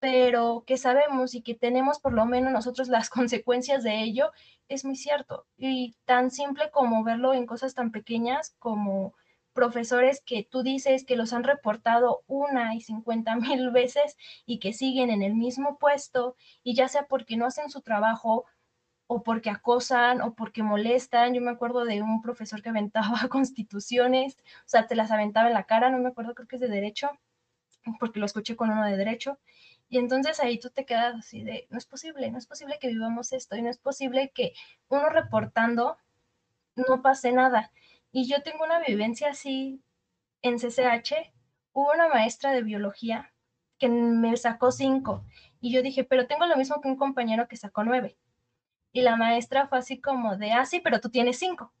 Pero 0.00 0.64
que 0.66 0.76
sabemos 0.76 1.34
y 1.34 1.42
que 1.42 1.54
tenemos 1.54 1.98
por 1.98 2.12
lo 2.12 2.24
menos 2.26 2.52
nosotros 2.52 2.88
las 2.88 3.10
consecuencias 3.10 3.82
de 3.82 4.02
ello 4.02 4.32
es 4.68 4.84
muy 4.84 4.96
cierto. 4.96 5.46
Y 5.56 5.96
tan 6.04 6.30
simple 6.30 6.70
como 6.70 7.04
verlo 7.04 7.34
en 7.34 7.46
cosas 7.46 7.74
tan 7.74 7.90
pequeñas 7.90 8.54
como 8.58 9.14
profesores 9.58 10.22
que 10.24 10.44
tú 10.44 10.62
dices 10.62 11.04
que 11.04 11.16
los 11.16 11.32
han 11.32 11.42
reportado 11.42 12.22
una 12.28 12.76
y 12.76 12.80
cincuenta 12.80 13.34
mil 13.56 13.72
veces 13.72 14.16
y 14.46 14.60
que 14.60 14.72
siguen 14.72 15.10
en 15.10 15.20
el 15.20 15.34
mismo 15.34 15.78
puesto 15.78 16.36
y 16.62 16.76
ya 16.76 16.86
sea 16.86 17.06
porque 17.08 17.36
no 17.36 17.44
hacen 17.44 17.68
su 17.68 17.80
trabajo 17.80 18.44
o 19.08 19.24
porque 19.24 19.50
acosan 19.50 20.20
o 20.20 20.34
porque 20.36 20.62
molestan. 20.62 21.34
Yo 21.34 21.40
me 21.40 21.50
acuerdo 21.50 21.84
de 21.84 22.02
un 22.02 22.22
profesor 22.22 22.62
que 22.62 22.68
aventaba 22.68 23.18
constituciones, 23.28 24.36
o 24.60 24.68
sea, 24.68 24.86
te 24.86 24.94
las 24.94 25.10
aventaba 25.10 25.48
en 25.48 25.54
la 25.54 25.64
cara, 25.64 25.90
no 25.90 25.98
me 25.98 26.10
acuerdo, 26.10 26.36
creo 26.36 26.46
que 26.46 26.54
es 26.54 26.62
de 26.62 26.68
derecho, 26.68 27.10
porque 27.98 28.20
lo 28.20 28.26
escuché 28.26 28.54
con 28.54 28.70
uno 28.70 28.84
de 28.84 28.96
derecho. 28.96 29.40
Y 29.88 29.98
entonces 29.98 30.38
ahí 30.38 30.60
tú 30.60 30.70
te 30.70 30.84
quedas 30.84 31.16
así 31.16 31.42
de, 31.42 31.66
no 31.70 31.78
es 31.78 31.86
posible, 31.86 32.30
no 32.30 32.38
es 32.38 32.46
posible 32.46 32.78
que 32.80 32.88
vivamos 32.88 33.32
esto 33.32 33.56
y 33.56 33.62
no 33.62 33.70
es 33.70 33.78
posible 33.78 34.30
que 34.32 34.52
uno 34.88 35.08
reportando 35.08 35.96
no 36.76 37.02
pase 37.02 37.32
nada. 37.32 37.72
Y 38.12 38.28
yo 38.28 38.42
tengo 38.42 38.64
una 38.64 38.80
vivencia 38.80 39.30
así 39.30 39.82
en 40.42 40.56
CCH. 40.56 41.32
Hubo 41.72 41.92
una 41.92 42.08
maestra 42.08 42.52
de 42.52 42.62
biología 42.62 43.32
que 43.78 43.88
me 43.88 44.36
sacó 44.36 44.72
cinco 44.72 45.24
y 45.60 45.72
yo 45.72 45.82
dije, 45.82 46.04
pero 46.04 46.26
tengo 46.26 46.46
lo 46.46 46.56
mismo 46.56 46.80
que 46.80 46.88
un 46.88 46.96
compañero 46.96 47.48
que 47.48 47.56
sacó 47.56 47.84
nueve. 47.84 48.16
Y 48.92 49.02
la 49.02 49.16
maestra 49.16 49.68
fue 49.68 49.78
así 49.78 50.00
como 50.00 50.36
de, 50.36 50.52
ah, 50.52 50.64
sí, 50.64 50.80
pero 50.80 51.00
tú 51.00 51.10
tienes 51.10 51.38
cinco. 51.38 51.72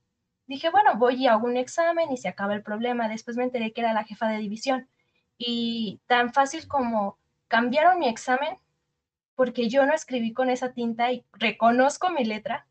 Dije, 0.46 0.70
bueno, 0.70 0.96
voy 0.96 1.16
y 1.16 1.26
hago 1.26 1.46
un 1.46 1.56
examen 1.56 2.10
y 2.10 2.16
se 2.16 2.28
acaba 2.28 2.54
el 2.54 2.62
problema. 2.62 3.08
Después 3.08 3.36
me 3.36 3.44
enteré 3.44 3.72
que 3.72 3.80
era 3.82 3.92
la 3.92 4.04
jefa 4.04 4.28
de 4.28 4.38
división. 4.38 4.88
Y 5.36 6.00
tan 6.06 6.32
fácil 6.32 6.66
como 6.68 7.18
cambiaron 7.48 7.98
mi 7.98 8.08
examen 8.08 8.56
porque 9.34 9.68
yo 9.68 9.86
no 9.86 9.94
escribí 9.94 10.32
con 10.32 10.50
esa 10.50 10.72
tinta 10.72 11.12
y 11.12 11.24
reconozco 11.32 12.10
mi 12.10 12.24
letra. 12.24 12.66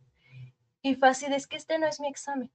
Y 0.81 0.95
fácil, 0.95 1.33
es 1.33 1.47
que 1.47 1.55
este 1.55 1.79
no 1.79 1.87
es 1.87 1.99
mi 1.99 2.07
examen. 2.07 2.51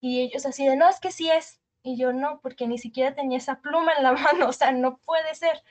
Y 0.00 0.20
ellos 0.22 0.46
así 0.46 0.66
de, 0.66 0.76
no, 0.76 0.88
es 0.88 1.00
que 1.00 1.12
sí 1.12 1.30
es. 1.30 1.60
Y 1.82 1.96
yo 1.96 2.12
no, 2.12 2.40
porque 2.40 2.66
ni 2.66 2.78
siquiera 2.78 3.14
tenía 3.14 3.38
esa 3.38 3.60
pluma 3.60 3.92
en 3.96 4.02
la 4.02 4.12
mano, 4.12 4.48
o 4.48 4.52
sea, 4.52 4.72
no 4.72 4.98
puede 4.98 5.34
ser. 5.34 5.62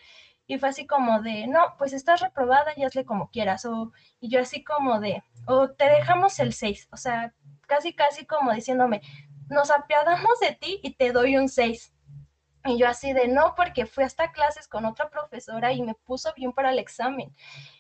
Y 0.48 0.60
fue 0.60 0.70
así 0.70 0.86
como 0.86 1.22
de, 1.22 1.48
no, 1.48 1.76
pues 1.78 1.94
estás 1.94 2.22
reprobada 2.22 2.74
y 2.76 2.84
hazle 2.84 3.06
como 3.06 3.32
quieras. 3.32 3.66
O, 3.66 3.92
y 4.20 4.30
yo 4.30 4.40
así 4.42 4.64
como 4.64 5.00
de, 5.00 5.24
o 5.48 5.72
te 5.72 5.86
dejamos 5.86 6.40
el 6.40 6.54
6. 6.54 6.90
O 6.92 6.98
sea, 6.98 7.34
casi, 7.68 7.94
casi 7.94 8.26
como 8.26 8.54
diciéndome, 8.54 9.02
nos 9.50 9.72
apiadamos 9.72 10.40
de 10.40 10.54
ti 10.56 10.80
y 10.84 10.94
te 10.94 11.12
doy 11.12 11.38
un 11.38 11.50
6. 11.50 11.94
Y 12.66 12.80
yo 12.80 12.88
así 12.88 13.14
de, 13.14 13.28
no, 13.28 13.54
porque 13.56 13.86
fui 13.86 14.04
hasta 14.04 14.32
clases 14.32 14.68
con 14.68 14.86
otra 14.86 15.10
profesora 15.10 15.72
y 15.72 15.84
me 15.84 15.94
puso 15.94 16.34
bien 16.36 16.52
para 16.52 16.72
el 16.72 16.80
examen. 16.80 17.36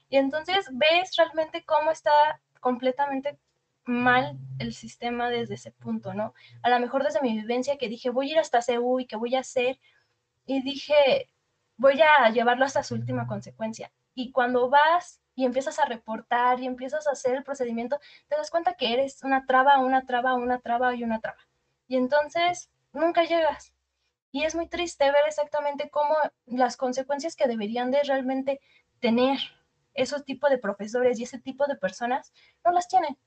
Y 0.09 0.17
entonces 0.17 0.67
ves 0.71 1.15
realmente 1.17 1.65
cómo 1.65 1.91
está 1.91 2.11
completamente 2.59 3.39
mal 3.85 4.37
el 4.59 4.73
sistema 4.73 5.29
desde 5.29 5.55
ese 5.55 5.71
punto, 5.71 6.13
¿no? 6.13 6.33
A 6.63 6.69
lo 6.69 6.79
mejor 6.79 7.03
desde 7.03 7.21
mi 7.21 7.33
vivencia 7.33 7.77
que 7.77 7.87
dije, 7.87 8.09
voy 8.09 8.29
a 8.29 8.31
ir 8.33 8.39
hasta 8.39 8.61
CEU 8.61 8.99
y 8.99 9.05
que 9.05 9.15
voy 9.15 9.35
a 9.35 9.39
hacer, 9.39 9.79
y 10.45 10.61
dije, 10.61 11.29
voy 11.77 12.01
a 12.01 12.29
llevarlo 12.29 12.65
hasta 12.65 12.83
su 12.83 12.95
última 12.95 13.27
consecuencia. 13.27 13.91
Y 14.13 14.31
cuando 14.31 14.69
vas 14.69 15.21
y 15.35 15.45
empiezas 15.45 15.79
a 15.79 15.85
reportar 15.85 16.59
y 16.59 16.65
empiezas 16.65 17.07
a 17.07 17.11
hacer 17.11 17.35
el 17.35 17.43
procedimiento, 17.43 17.99
te 18.27 18.37
das 18.37 18.49
cuenta 18.49 18.75
que 18.75 18.93
eres 18.93 19.23
una 19.23 19.45
traba, 19.45 19.79
una 19.79 20.05
traba, 20.05 20.35
una 20.35 20.59
traba 20.59 20.95
y 20.95 21.03
una 21.03 21.19
traba. 21.19 21.39
Y 21.87 21.97
entonces 21.97 22.69
nunca 22.93 23.23
llegas. 23.23 23.73
Y 24.31 24.43
es 24.43 24.55
muy 24.55 24.67
triste 24.67 25.05
ver 25.05 25.27
exactamente 25.27 25.89
cómo 25.89 26.15
las 26.45 26.77
consecuencias 26.77 27.35
que 27.35 27.47
deberían 27.47 27.91
de 27.91 28.03
realmente 28.03 28.61
tener 28.99 29.39
esos 29.93 30.25
tipos 30.25 30.49
de 30.49 30.57
profesores 30.57 31.19
y 31.19 31.23
ese 31.23 31.39
tipo 31.39 31.67
de 31.67 31.75
personas 31.75 32.33
no 32.63 32.71
las 32.71 32.87
tienen. 32.87 33.17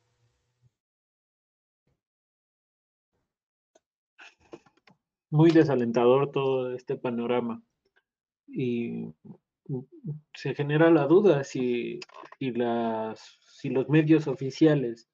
Muy 5.30 5.50
desalentador 5.50 6.30
todo 6.30 6.74
este 6.74 6.96
panorama. 6.96 7.62
Y 8.46 9.06
se 10.34 10.54
genera 10.54 10.90
la 10.90 11.06
duda 11.06 11.44
si, 11.44 12.00
si 12.38 13.68
los 13.68 13.88
medios 13.88 14.26
oficiales 14.26 15.08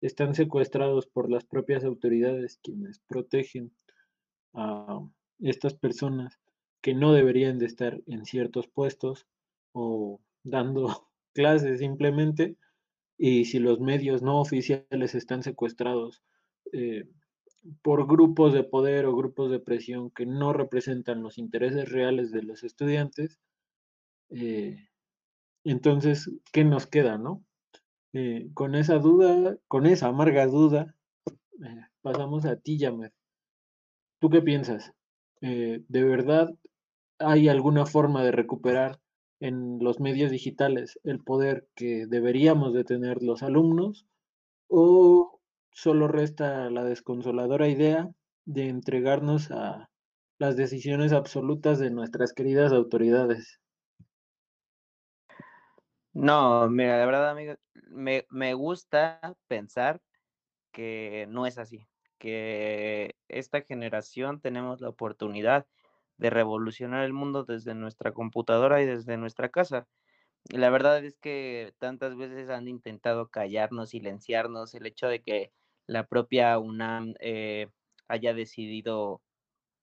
están 0.00 0.34
secuestrados 0.34 1.06
por 1.06 1.30
las 1.30 1.44
propias 1.44 1.84
autoridades 1.84 2.58
quienes 2.62 3.00
protegen 3.00 3.72
a 4.54 5.00
estas 5.40 5.74
personas 5.74 6.40
que 6.80 6.94
no 6.94 7.12
deberían 7.12 7.58
de 7.58 7.66
estar 7.66 8.00
en 8.06 8.24
ciertos 8.24 8.66
puestos 8.66 9.26
o 9.72 10.20
dando 10.42 11.08
clases 11.34 11.80
simplemente, 11.80 12.56
y 13.16 13.44
si 13.44 13.58
los 13.58 13.80
medios 13.80 14.22
no 14.22 14.40
oficiales 14.40 15.14
están 15.14 15.42
secuestrados 15.42 16.22
eh, 16.72 17.04
por 17.82 18.06
grupos 18.06 18.52
de 18.52 18.64
poder 18.64 19.06
o 19.06 19.14
grupos 19.14 19.50
de 19.50 19.60
presión 19.60 20.10
que 20.10 20.26
no 20.26 20.52
representan 20.52 21.22
los 21.22 21.38
intereses 21.38 21.90
reales 21.90 22.30
de 22.30 22.42
los 22.42 22.62
estudiantes, 22.64 23.38
eh, 24.30 24.88
entonces, 25.64 26.30
¿qué 26.52 26.64
nos 26.64 26.86
queda, 26.86 27.18
no? 27.18 27.44
Eh, 28.12 28.48
con 28.54 28.74
esa 28.74 28.98
duda, 28.98 29.58
con 29.68 29.86
esa 29.86 30.08
amarga 30.08 30.46
duda, 30.46 30.94
eh, 31.64 31.86
pasamos 32.02 32.46
a 32.46 32.56
ti, 32.56 32.78
Yamer. 32.78 33.12
¿Tú 34.20 34.30
qué 34.30 34.42
piensas? 34.42 34.92
¿De 35.40 36.04
verdad 36.04 36.50
hay 37.18 37.48
alguna 37.48 37.86
forma 37.86 38.22
de 38.22 38.30
recuperar 38.30 39.00
en 39.40 39.78
los 39.80 40.00
medios 40.00 40.30
digitales 40.30 41.00
el 41.02 41.20
poder 41.24 41.66
que 41.74 42.06
deberíamos 42.06 42.74
de 42.74 42.84
tener 42.84 43.22
los 43.22 43.42
alumnos? 43.42 44.06
¿O 44.68 45.39
solo 45.72 46.08
resta 46.08 46.70
la 46.70 46.84
desconsoladora 46.84 47.68
idea 47.68 48.10
de 48.46 48.68
entregarnos 48.68 49.50
a 49.50 49.88
las 50.38 50.56
decisiones 50.56 51.12
absolutas 51.12 51.78
de 51.78 51.90
nuestras 51.90 52.32
queridas 52.32 52.72
autoridades. 52.72 53.60
No, 56.12 56.68
mira, 56.68 56.98
la 56.98 57.06
verdad, 57.06 57.30
amigo, 57.30 57.54
me, 57.88 58.26
me 58.30 58.54
gusta 58.54 59.36
pensar 59.46 60.02
que 60.72 61.26
no 61.30 61.46
es 61.46 61.58
así, 61.58 61.88
que 62.18 63.16
esta 63.28 63.62
generación 63.62 64.40
tenemos 64.40 64.80
la 64.80 64.90
oportunidad 64.90 65.66
de 66.18 66.30
revolucionar 66.30 67.04
el 67.04 67.12
mundo 67.14 67.44
desde 67.44 67.74
nuestra 67.74 68.12
computadora 68.12 68.82
y 68.82 68.86
desde 68.86 69.16
nuestra 69.18 69.50
casa. 69.50 69.88
Y 70.50 70.58
la 70.58 70.70
verdad 70.70 71.04
es 71.04 71.18
que 71.18 71.74
tantas 71.78 72.16
veces 72.16 72.50
han 72.50 72.68
intentado 72.68 73.28
callarnos, 73.30 73.90
silenciarnos, 73.90 74.74
el 74.74 74.86
hecho 74.86 75.08
de 75.08 75.22
que 75.22 75.52
la 75.90 76.06
propia 76.06 76.56
UNAM 76.58 77.14
eh, 77.18 77.68
haya 78.06 78.32
decidido 78.32 79.22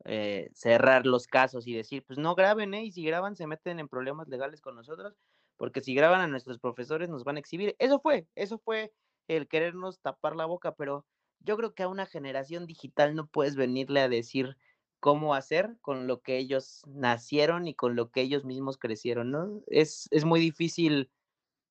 eh, 0.06 0.50
cerrar 0.54 1.06
los 1.06 1.28
casos 1.28 1.68
y 1.68 1.74
decir, 1.74 2.04
pues 2.08 2.18
no 2.18 2.34
graben, 2.34 2.74
¿eh? 2.74 2.86
Y 2.86 2.92
si 2.94 3.04
graban 3.04 3.36
se 3.36 3.46
meten 3.46 3.80
en 3.80 3.90
problemas 3.90 4.30
legales 4.30 4.62
con 4.62 4.76
nosotros, 4.76 5.16
porque 5.58 5.82
si 5.82 5.94
graban 5.94 6.22
a 6.22 6.28
nuestros 6.28 6.60
profesores 6.60 7.10
nos 7.10 7.26
van 7.26 7.36
a 7.36 7.40
exhibir. 7.40 7.76
Eso 7.78 8.00
fue, 8.00 8.26
eso 8.36 8.58
fue 8.58 8.94
el 9.28 9.50
querernos 9.50 10.00
tapar 10.00 10.38
la 10.38 10.46
boca, 10.46 10.74
pero 10.76 11.06
yo 11.42 11.58
creo 11.58 11.74
que 11.74 11.84
a 11.84 11.90
una 11.90 12.06
generación 12.06 12.68
digital 12.68 13.14
no 13.14 13.28
puedes 13.28 13.58
venirle 13.58 14.00
a 14.00 14.08
decir 14.08 14.56
cómo 15.02 15.36
hacer 15.36 15.76
con 15.82 16.08
lo 16.08 16.22
que 16.22 16.38
ellos 16.38 16.84
nacieron 16.88 17.68
y 17.68 17.74
con 17.74 17.98
lo 17.98 18.12
que 18.12 18.22
ellos 18.22 18.46
mismos 18.46 18.78
crecieron, 18.78 19.32
¿no? 19.32 19.62
Es, 19.68 20.08
es 20.12 20.24
muy 20.24 20.40
difícil, 20.40 21.12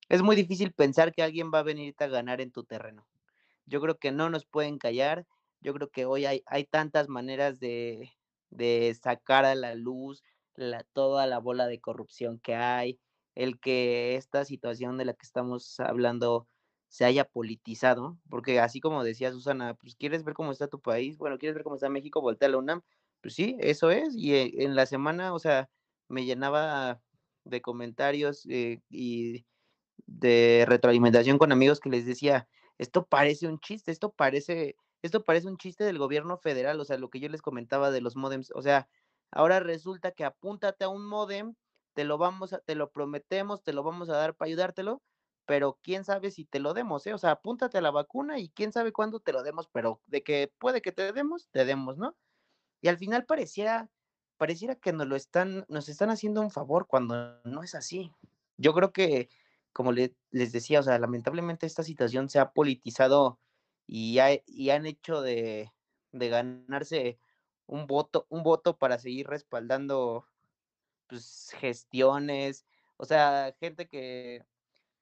es 0.09 0.21
muy 0.21 0.35
difícil 0.35 0.73
pensar 0.73 1.11
que 1.11 1.23
alguien 1.23 1.49
va 1.51 1.59
a 1.59 1.63
venirte 1.63 2.03
a 2.03 2.07
ganar 2.07 2.39
en 2.39 2.51
tu 2.51 2.63
terreno. 2.63 3.07
Yo 3.67 3.81
creo 3.81 3.97
que 3.99 4.11
no 4.11 4.29
nos 4.29 4.45
pueden 4.45 4.79
callar. 4.79 5.25
Yo 5.61 5.73
creo 5.73 5.89
que 5.89 6.05
hoy 6.05 6.25
hay, 6.25 6.43
hay 6.47 6.65
tantas 6.65 7.09
maneras 7.09 7.59
de, 7.59 8.11
sacar 9.01 9.45
a 9.45 9.55
la 9.55 9.75
luz 9.75 10.23
la, 10.55 10.83
toda 10.93 11.27
la 11.27 11.39
bola 11.39 11.67
de 11.67 11.79
corrupción 11.79 12.39
que 12.39 12.55
hay, 12.55 12.99
el 13.35 13.59
que 13.59 14.15
esta 14.15 14.45
situación 14.45 14.97
de 14.97 15.05
la 15.05 15.13
que 15.13 15.25
estamos 15.25 15.79
hablando 15.79 16.47
se 16.87 17.05
haya 17.05 17.25
politizado, 17.25 18.17
porque 18.29 18.59
así 18.59 18.79
como 18.79 19.03
decía 19.03 19.31
Susana, 19.31 19.75
pues 19.75 19.95
quieres 19.95 20.23
ver 20.23 20.33
cómo 20.33 20.51
está 20.51 20.67
tu 20.67 20.79
país, 20.79 21.17
bueno, 21.17 21.37
quieres 21.37 21.55
ver 21.55 21.63
cómo 21.63 21.75
está 21.75 21.89
México, 21.89 22.21
voltea 22.21 22.47
a 22.47 22.51
la 22.51 22.57
UNAM, 22.57 22.81
pues 23.21 23.35
sí, 23.35 23.57
eso 23.59 23.91
es, 23.91 24.15
y 24.15 24.33
eh, 24.33 24.53
en 24.59 24.75
la 24.75 24.85
semana, 24.85 25.33
o 25.33 25.39
sea, 25.39 25.69
me 26.07 26.25
llenaba 26.25 27.01
de 27.43 27.61
comentarios 27.61 28.45
eh, 28.49 28.81
y 28.89 29.45
de 30.05 30.65
retroalimentación 30.67 31.37
con 31.37 31.51
amigos 31.51 31.79
que 31.79 31.89
les 31.89 32.05
decía, 32.05 32.47
esto 32.77 33.05
parece 33.05 33.47
un 33.47 33.59
chiste, 33.59 33.91
esto 33.91 34.11
parece, 34.11 34.75
esto 35.01 35.23
parece 35.23 35.47
un 35.47 35.57
chiste 35.57 35.83
del 35.83 35.99
gobierno 35.99 36.37
federal, 36.37 36.79
o 36.79 36.85
sea, 36.85 36.97
lo 36.97 37.09
que 37.09 37.19
yo 37.19 37.29
les 37.29 37.41
comentaba 37.41 37.91
de 37.91 38.01
los 38.01 38.15
modems, 38.15 38.51
o 38.55 38.61
sea, 38.61 38.87
ahora 39.31 39.59
resulta 39.59 40.11
que 40.11 40.25
apúntate 40.25 40.85
a 40.85 40.89
un 40.89 41.05
modem, 41.07 41.55
te 41.93 42.03
lo 42.03 42.17
vamos 42.17 42.53
a, 42.53 42.59
te 42.59 42.75
lo 42.75 42.91
prometemos, 42.91 43.63
te 43.63 43.73
lo 43.73 43.83
vamos 43.83 44.09
a 44.09 44.17
dar 44.17 44.35
para 44.35 44.47
ayudártelo, 44.47 45.01
pero 45.45 45.79
quién 45.81 46.03
sabe 46.03 46.29
si 46.29 46.45
te 46.45 46.59
lo 46.59 46.73
demos, 46.73 47.07
¿eh? 47.07 47.13
O 47.13 47.17
sea, 47.17 47.31
apúntate 47.31 47.77
a 47.77 47.81
la 47.81 47.91
vacuna 47.91 48.37
y 48.37 48.49
quién 48.49 48.71
sabe 48.73 48.91
cuándo 48.91 49.19
te 49.21 49.31
lo 49.33 49.43
demos, 49.43 49.67
pero 49.71 50.01
de 50.05 50.21
que 50.21 50.51
puede 50.59 50.81
que 50.81 50.91
te 50.91 51.11
demos, 51.13 51.49
te 51.51 51.65
demos, 51.65 51.97
¿no? 51.97 52.15
Y 52.81 52.89
al 52.89 52.97
final 52.97 53.25
pareciera, 53.25 53.89
pareciera 54.37 54.75
que 54.75 54.93
nos 54.93 55.07
lo 55.07 55.15
están, 55.15 55.65
nos 55.69 55.89
están 55.89 56.09
haciendo 56.09 56.41
un 56.41 56.51
favor 56.51 56.87
cuando 56.87 57.41
no 57.43 57.63
es 57.63 57.75
así. 57.75 58.13
Yo 58.57 58.73
creo 58.73 58.91
que 58.91 59.29
como 59.77 59.91
les 59.91 60.11
decía, 60.31 60.79
o 60.79 60.83
sea, 60.83 60.97
lamentablemente 60.97 61.67
esta 61.67 61.83
situación 61.83 62.29
se 62.29 62.39
ha 62.39 62.51
politizado 62.51 63.39
y, 63.85 64.17
y 64.47 64.71
han 64.71 64.87
hecho 64.87 65.21
de, 65.21 65.71
ganarse 66.13 67.19
un 67.67 67.85
voto, 67.85 68.25
un 68.29 68.41
voto 68.41 68.79
para 68.79 68.97
seguir 68.97 69.27
respaldando 69.27 70.25
pues, 71.05 71.51
gestiones, 71.59 72.65
o 72.97 73.05
sea, 73.05 73.55
gente 73.59 73.87
que 73.87 74.47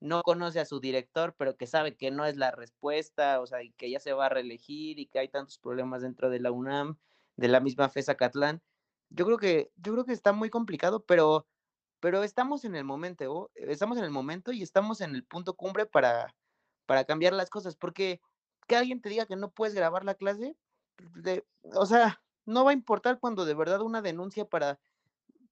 no 0.01 0.23
conoce 0.23 0.59
a 0.59 0.65
su 0.65 0.82
director, 0.82 1.36
pero 1.38 1.55
que 1.55 1.67
sabe 1.67 1.95
que 1.95 2.11
no 2.11 2.26
es 2.26 2.36
la 2.36 2.51
respuesta, 2.51 3.39
o 3.39 3.47
sea, 3.47 3.63
y 3.63 3.71
que 3.71 3.89
ya 3.89 4.01
se 4.01 4.11
va 4.11 4.26
a 4.26 4.30
reelegir 4.30 4.99
y 4.99 5.05
que 5.05 5.19
hay 5.19 5.30
tantos 5.30 5.57
problemas 5.57 6.01
dentro 6.01 6.30
de 6.30 6.41
la 6.41 6.51
UNAM, 6.51 6.97
de 7.38 7.47
la 7.47 7.61
misma 7.61 7.88
FESA 7.88 8.15
Catlán. 8.15 8.61
Yo 9.09 9.26
creo 9.26 9.38
que, 9.38 9.71
yo 9.78 9.93
creo 9.93 10.03
que 10.03 10.11
está 10.11 10.34
muy 10.34 10.49
complicado, 10.49 11.05
pero, 11.05 11.47
pero 12.05 12.21
estamos 12.21 12.63
en 12.65 12.75
el 12.75 12.83
momento, 12.83 13.49
estamos 13.55 13.97
en 13.97 14.03
el 14.03 14.11
momento 14.11 14.51
y 14.51 14.61
estamos 14.61 15.01
en 15.01 15.15
el 15.15 15.23
punto 15.23 15.55
cumbre 15.55 15.87
para, 15.87 16.35
para 16.85 17.03
cambiar 17.03 17.33
las 17.33 17.49
cosas, 17.49 17.75
porque 17.75 18.21
que 18.67 18.75
alguien 18.75 19.01
te 19.01 19.09
diga 19.09 19.25
que 19.25 19.35
no 19.35 19.49
puedes 19.49 19.73
grabar 19.73 20.05
la 20.05 20.13
clase, 20.13 20.55
o 21.63 21.85
sea, 21.87 22.21
no 22.45 22.63
va 22.63 22.69
a 22.69 22.75
importar 22.75 23.19
cuando 23.19 23.43
de 23.43 23.55
verdad 23.55 23.81
una 23.81 24.03
denuncia 24.03 24.45
para 24.45 24.79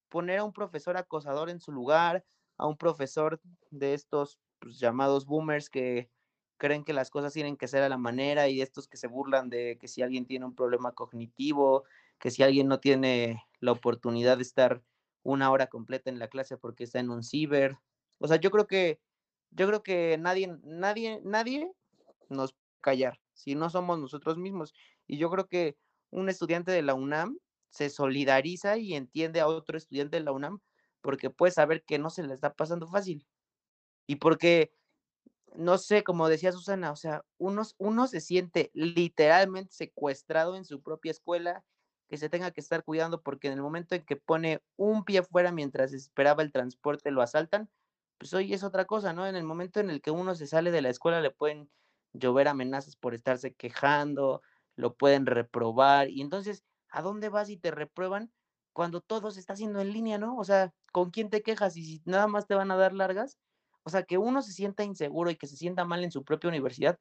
poner 0.09 0.37
a 0.37 0.43
un 0.43 0.53
profesor 0.53 0.95
acosador 0.95 1.49
en 1.49 1.59
su 1.59 1.71
lugar, 1.71 2.23
a 2.57 2.67
un 2.67 2.77
profesor 2.77 3.41
de 3.71 3.95
estos 3.95 4.37
pues, 4.59 4.77
llamados 4.77 5.25
boomers 5.25 5.71
que 5.71 6.11
creen 6.57 6.83
que 6.83 6.93
las 6.93 7.09
cosas 7.09 7.33
tienen 7.33 7.57
que 7.57 7.67
ser 7.67 7.81
a 7.81 7.89
la 7.89 7.97
manera 7.97 8.47
y 8.47 8.61
estos 8.61 8.87
que 8.87 8.97
se 8.97 9.07
burlan 9.07 9.49
de 9.49 9.79
que 9.81 9.87
si 9.87 10.03
alguien 10.03 10.27
tiene 10.27 10.45
un 10.45 10.53
problema 10.53 10.91
cognitivo, 10.91 11.83
que 12.19 12.29
si 12.29 12.43
alguien 12.43 12.67
no 12.67 12.79
tiene 12.79 13.43
la 13.59 13.71
oportunidad 13.71 14.37
de 14.37 14.43
estar 14.43 14.83
una 15.23 15.51
hora 15.51 15.67
completa 15.67 16.09
en 16.09 16.19
la 16.19 16.27
clase 16.29 16.57
porque 16.57 16.83
está 16.85 16.99
en 16.99 17.09
un 17.09 17.23
ciber. 17.23 17.77
O 18.19 18.27
sea, 18.27 18.37
yo 18.37 18.51
creo 18.51 18.67
que 18.67 18.99
yo 19.51 19.67
creo 19.67 19.83
que 19.83 20.17
nadie 20.19 20.47
nadie 20.63 21.21
nadie 21.23 21.71
nos 22.29 22.55
callar 22.81 23.19
si 23.33 23.55
no 23.55 23.69
somos 23.69 23.99
nosotros 23.99 24.37
mismos 24.37 24.73
y 25.07 25.17
yo 25.17 25.29
creo 25.29 25.47
que 25.47 25.77
un 26.11 26.29
estudiante 26.29 26.71
de 26.71 26.81
la 26.81 26.93
UNAM 26.93 27.39
se 27.69 27.89
solidariza 27.89 28.77
y 28.77 28.93
entiende 28.93 29.39
a 29.39 29.47
otro 29.47 29.77
estudiante 29.77 30.17
de 30.17 30.23
la 30.23 30.31
UNAM 30.31 30.59
porque 31.01 31.29
puede 31.29 31.51
saber 31.51 31.83
que 31.83 31.99
no 31.99 32.09
se 32.09 32.23
le 32.23 32.33
está 32.33 32.53
pasando 32.53 32.87
fácil. 32.87 33.27
Y 34.07 34.17
porque, 34.17 34.71
no 35.55 35.77
sé, 35.77 36.03
como 36.03 36.29
decía 36.29 36.51
Susana, 36.51 36.91
o 36.91 36.95
sea, 36.95 37.25
uno, 37.37 37.63
uno 37.77 38.07
se 38.07 38.21
siente 38.21 38.71
literalmente 38.73 39.73
secuestrado 39.73 40.55
en 40.55 40.65
su 40.65 40.81
propia 40.81 41.11
escuela, 41.11 41.65
que 42.13 42.19
se 42.19 42.29
tenga 42.29 42.51
que 42.51 42.61
estar 42.61 42.83
cuidando 42.83 43.23
porque 43.23 43.47
en 43.47 43.55
el 43.55 43.63
momento 43.63 43.95
en 43.95 44.05
que 44.05 44.17
pone 44.17 44.61
un 44.77 45.03
pie 45.03 45.23
fuera 45.23 45.51
mientras 45.51 45.93
esperaba 45.93 46.43
el 46.43 46.51
transporte 46.51 47.09
lo 47.09 47.23
asaltan, 47.23 47.71
pues 48.19 48.35
hoy 48.35 48.53
es 48.53 48.63
otra 48.63 48.85
cosa, 48.85 49.13
¿no? 49.13 49.25
En 49.25 49.35
el 49.35 49.43
momento 49.43 49.79
en 49.79 49.89
el 49.89 49.99
que 49.99 50.11
uno 50.11 50.35
se 50.35 50.45
sale 50.45 50.69
de 50.69 50.83
la 50.83 50.89
escuela 50.89 51.21
le 51.21 51.31
pueden 51.31 51.71
llover 52.13 52.47
amenazas 52.47 52.95
por 52.97 53.15
estarse 53.15 53.55
quejando, 53.55 54.43
lo 54.75 54.93
pueden 54.95 55.25
reprobar 55.25 56.07
y 56.11 56.21
entonces 56.21 56.63
¿a 56.91 57.01
dónde 57.01 57.29
vas 57.29 57.49
y 57.49 57.57
te 57.57 57.71
reprueban 57.71 58.31
cuando 58.73 59.01
todo 59.01 59.31
se 59.31 59.39
está 59.39 59.53
haciendo 59.53 59.81
en 59.81 59.91
línea, 59.91 60.19
¿no? 60.19 60.37
O 60.37 60.43
sea, 60.43 60.71
¿con 60.91 61.09
quién 61.09 61.31
te 61.31 61.41
quejas 61.41 61.77
y 61.77 61.83
si 61.83 62.03
nada 62.05 62.27
más 62.27 62.45
te 62.45 62.53
van 62.53 62.69
a 62.69 62.77
dar 62.77 62.93
largas? 62.93 63.39
O 63.81 63.89
sea, 63.89 64.03
que 64.03 64.19
uno 64.19 64.43
se 64.43 64.51
sienta 64.53 64.83
inseguro 64.83 65.31
y 65.31 65.35
que 65.35 65.47
se 65.47 65.57
sienta 65.57 65.83
mal 65.83 66.03
en 66.03 66.11
su 66.11 66.23
propia 66.23 66.49
universidad, 66.49 66.99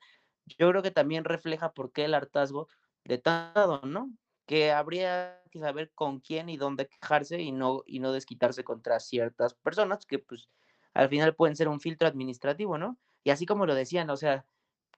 yo 0.58 0.70
creo 0.70 0.82
que 0.82 0.90
también 0.90 1.24
refleja 1.24 1.72
por 1.74 1.92
qué 1.92 2.06
el 2.06 2.14
hartazgo 2.14 2.68
de 3.04 3.18
todo, 3.18 3.82
¿no? 3.84 4.10
Que 4.52 4.70
habría 4.70 5.42
que 5.50 5.60
saber 5.60 5.92
con 5.94 6.20
quién 6.20 6.50
y 6.50 6.58
dónde 6.58 6.86
quejarse 6.86 7.40
y 7.40 7.52
no, 7.52 7.82
y 7.86 8.00
no 8.00 8.12
desquitarse 8.12 8.64
contra 8.64 9.00
ciertas 9.00 9.54
personas 9.54 10.04
que 10.04 10.18
pues 10.18 10.50
al 10.92 11.08
final 11.08 11.34
pueden 11.34 11.56
ser 11.56 11.68
un 11.68 11.80
filtro 11.80 12.06
administrativo, 12.06 12.76
¿no? 12.76 12.98
Y 13.24 13.30
así 13.30 13.46
como 13.46 13.64
lo 13.64 13.74
decían, 13.74 14.10
o 14.10 14.16
sea, 14.18 14.44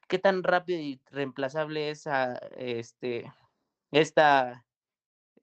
qué 0.08 0.18
tan 0.18 0.42
rápido 0.42 0.80
y 0.80 1.00
reemplazable 1.06 1.90
es 1.90 2.04
este, 2.56 3.32
esta 3.92 4.66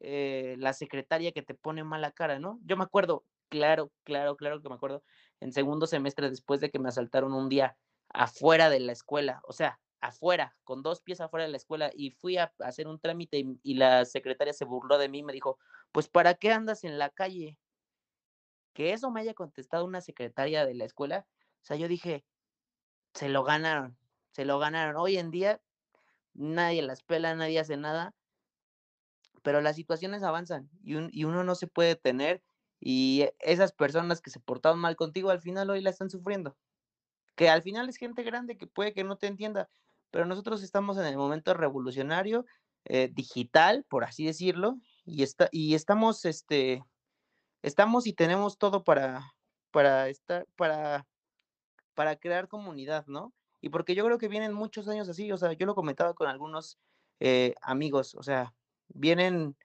eh, 0.02 0.56
la 0.60 0.74
secretaria 0.74 1.32
que 1.32 1.42
te 1.42 1.54
pone 1.54 1.86
mala 1.86 2.12
cara, 2.12 2.40
¿no? 2.40 2.60
Yo 2.66 2.76
me 2.76 2.84
acuerdo, 2.84 3.26
claro, 3.50 3.94
claro, 4.04 4.36
claro 4.36 4.62
que 4.62 4.70
me 4.70 4.76
acuerdo, 4.76 5.04
en 5.40 5.54
segundo 5.54 5.88
semestre 5.88 6.30
después 6.30 6.60
de 6.60 6.72
que 6.72 6.80
me 6.80 6.90
asaltaron 6.90 7.34
un 7.34 7.50
día 7.50 7.78
afuera 8.10 8.70
de 8.70 8.82
la 8.82 8.92
escuela, 8.92 9.42
o 9.46 9.54
sea, 9.54 9.80
afuera, 10.02 10.56
con 10.64 10.84
dos 10.84 11.02
pies 11.02 11.22
afuera 11.22 11.46
de 11.46 11.52
la 11.52 11.58
escuela, 11.58 11.92
y 11.94 12.12
fui 12.12 12.38
a 12.38 12.54
hacer 12.60 12.88
un 12.88 13.00
trámite 13.00 13.46
y, 13.64 13.76
la 13.76 14.06
secretaria 14.06 14.54
se 14.54 14.66
burló 14.66 14.98
de 14.98 15.10
mí, 15.10 15.24
me 15.24 15.34
dijo, 15.34 15.58
pues 15.92 16.08
¿para 16.10 16.34
qué 16.34 16.52
andas 16.52 16.84
en 16.84 16.98
la 16.98 17.10
calle? 17.10 17.58
Que 18.74 18.94
eso 18.94 19.12
me 19.12 19.22
haya 19.22 19.34
contestado 19.34 19.86
una 19.86 20.02
secretaria 20.02 20.66
de 20.66 20.74
la 20.74 20.86
escuela, 20.86 21.26
o 21.62 21.66
sea, 21.66 21.78
yo 21.78 21.88
dije, 21.88 22.26
se 23.14 23.30
lo 23.30 23.44
ganaron, 23.44 23.98
se 24.32 24.46
lo 24.46 24.60
ganaron. 24.60 24.96
Hoy 24.98 25.18
en 25.18 25.32
día 25.32 25.62
nadie 26.34 26.82
las 26.82 27.04
pela, 27.04 27.36
nadie 27.36 27.60
hace 27.60 27.78
nada, 27.78 28.16
pero 29.44 29.62
las 29.62 29.76
situaciones 29.76 30.24
avanzan 30.24 30.70
y, 30.84 31.24
uno 31.26 31.44
no 31.44 31.56
se 31.56 31.68
puede 31.68 31.96
tener 31.96 32.44
y 32.80 33.28
esas 33.40 33.72
personas 33.72 34.22
que 34.22 34.30
se 34.30 34.40
portaron 34.40 34.80
mal 34.80 34.96
contigo 34.96 35.30
al 35.30 35.42
final 35.42 35.70
hoy 35.70 35.82
la 35.82 35.90
están 35.90 36.10
sufriendo. 36.10 36.58
Que 37.36 37.50
al 37.50 37.62
final 37.62 37.90
es 37.90 37.98
gente 37.98 38.24
grande 38.24 38.58
que 38.58 38.68
puede 38.68 38.94
que 38.94 39.04
no 39.04 39.18
te 39.18 39.28
entienda, 39.28 39.70
pero 40.12 40.26
nosotros 40.26 40.62
estamos 40.62 40.98
en 40.98 41.06
el 41.06 41.18
momento 41.18 41.54
revolucionario, 41.54 42.46
eh, 42.86 43.10
digital, 43.14 43.86
por 43.90 44.04
así 44.04 44.26
decirlo, 44.26 44.78
y, 45.06 45.24
está, 45.24 45.50
y 45.52 45.74
estamos, 45.74 46.26
este, 46.26 46.84
estamos 47.62 48.06
y 48.08 48.14
tenemos 48.14 48.58
todo 48.58 48.84
para, 48.84 49.34
para 49.72 50.10
estar, 50.10 50.46
para, 50.56 51.08
para 51.96 52.18
crear 52.18 52.48
comunidad, 52.48 53.06
¿no? 53.08 53.34
Y 53.62 53.70
porque 53.70 53.96
yo 53.96 54.04
creo 54.06 54.18
que 54.18 54.28
vienen 54.28 54.54
muchos 54.54 54.88
años 54.88 55.08
así, 55.08 55.32
o 55.32 55.38
sea, 55.38 55.54
yo 55.54 55.66
lo 55.66 55.76
comentaba 55.76 56.14
con 56.14 56.28
algunos 56.28 56.78
eh, 57.20 57.56
amigos, 57.62 58.16
o 58.16 58.24
sea, 58.24 58.54
vienen, 58.90 59.56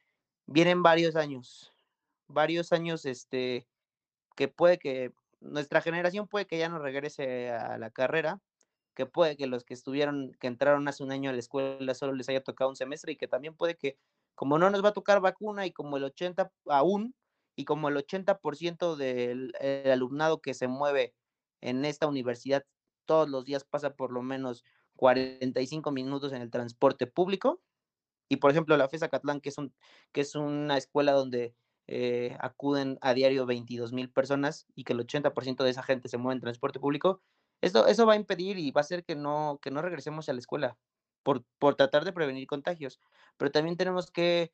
vienen 0.46 0.82
varios 0.82 1.16
años, 1.16 1.72
varios 2.28 2.72
años, 2.72 3.06
este, 3.06 3.66
que 4.36 4.48
puede 4.48 4.78
que 4.78 5.12
nuestra 5.40 5.80
generación 5.80 6.28
puede 6.28 6.46
que 6.46 6.58
ya 6.58 6.68
no 6.68 6.78
regrese 6.78 7.50
a 7.50 7.78
la 7.78 7.90
carrera, 7.90 8.40
que 8.96 9.06
puede 9.06 9.36
que 9.36 9.46
los 9.46 9.64
que 9.64 9.74
estuvieron, 9.74 10.32
que 10.40 10.48
entraron 10.48 10.88
hace 10.88 11.04
un 11.04 11.12
año 11.12 11.30
a 11.30 11.32
la 11.32 11.38
escuela 11.38 11.94
solo 11.94 12.14
les 12.14 12.28
haya 12.28 12.42
tocado 12.42 12.70
un 12.70 12.76
semestre 12.76 13.12
y 13.12 13.16
que 13.16 13.28
también 13.28 13.54
puede 13.54 13.76
que, 13.76 13.96
como 14.34 14.58
no 14.58 14.70
nos 14.70 14.82
va 14.84 14.88
a 14.88 14.92
tocar 14.92 15.20
vacuna 15.20 15.66
y 15.66 15.72
como 15.72 15.98
el 15.98 16.04
80 16.04 16.50
aún, 16.66 17.14
y 17.54 17.64
como 17.64 17.88
el 17.88 17.96
80% 17.96 18.96
del 18.96 19.52
alumnado 19.90 20.40
que 20.40 20.54
se 20.54 20.68
mueve 20.68 21.14
en 21.60 21.84
esta 21.84 22.06
universidad 22.06 22.64
todos 23.06 23.28
los 23.28 23.44
días 23.44 23.64
pasa 23.64 23.94
por 23.94 24.12
lo 24.12 24.22
menos 24.22 24.64
45 24.96 25.92
minutos 25.92 26.32
en 26.32 26.42
el 26.42 26.50
transporte 26.50 27.06
público, 27.06 27.60
y 28.28 28.36
por 28.36 28.50
ejemplo, 28.50 28.76
la 28.76 28.88
FESA 28.88 29.08
Catlán, 29.08 29.40
que 29.40 29.50
es, 29.50 29.58
un, 29.58 29.72
que 30.12 30.22
es 30.22 30.34
una 30.34 30.76
escuela 30.76 31.12
donde 31.12 31.54
eh, 31.86 32.36
acuden 32.40 32.98
a 33.00 33.14
diario 33.14 33.46
22 33.46 33.92
mil 33.92 34.10
personas 34.10 34.66
y 34.74 34.82
que 34.82 34.92
el 34.92 34.98
80% 34.98 35.62
de 35.62 35.70
esa 35.70 35.84
gente 35.84 36.08
se 36.08 36.18
mueve 36.18 36.34
en 36.34 36.40
transporte 36.40 36.80
público, 36.80 37.22
eso, 37.60 37.86
eso 37.86 38.06
va 38.06 38.14
a 38.14 38.16
impedir 38.16 38.58
y 38.58 38.70
va 38.70 38.80
a 38.80 38.84
hacer 38.84 39.04
que 39.04 39.14
no, 39.14 39.58
que 39.62 39.70
no 39.70 39.82
regresemos 39.82 40.28
a 40.28 40.32
la 40.32 40.38
escuela 40.38 40.78
por, 41.22 41.44
por 41.58 41.74
tratar 41.74 42.04
de 42.04 42.12
prevenir 42.12 42.46
contagios. 42.46 43.00
Pero 43.36 43.50
también 43.50 43.76
tenemos 43.76 44.10
que 44.10 44.52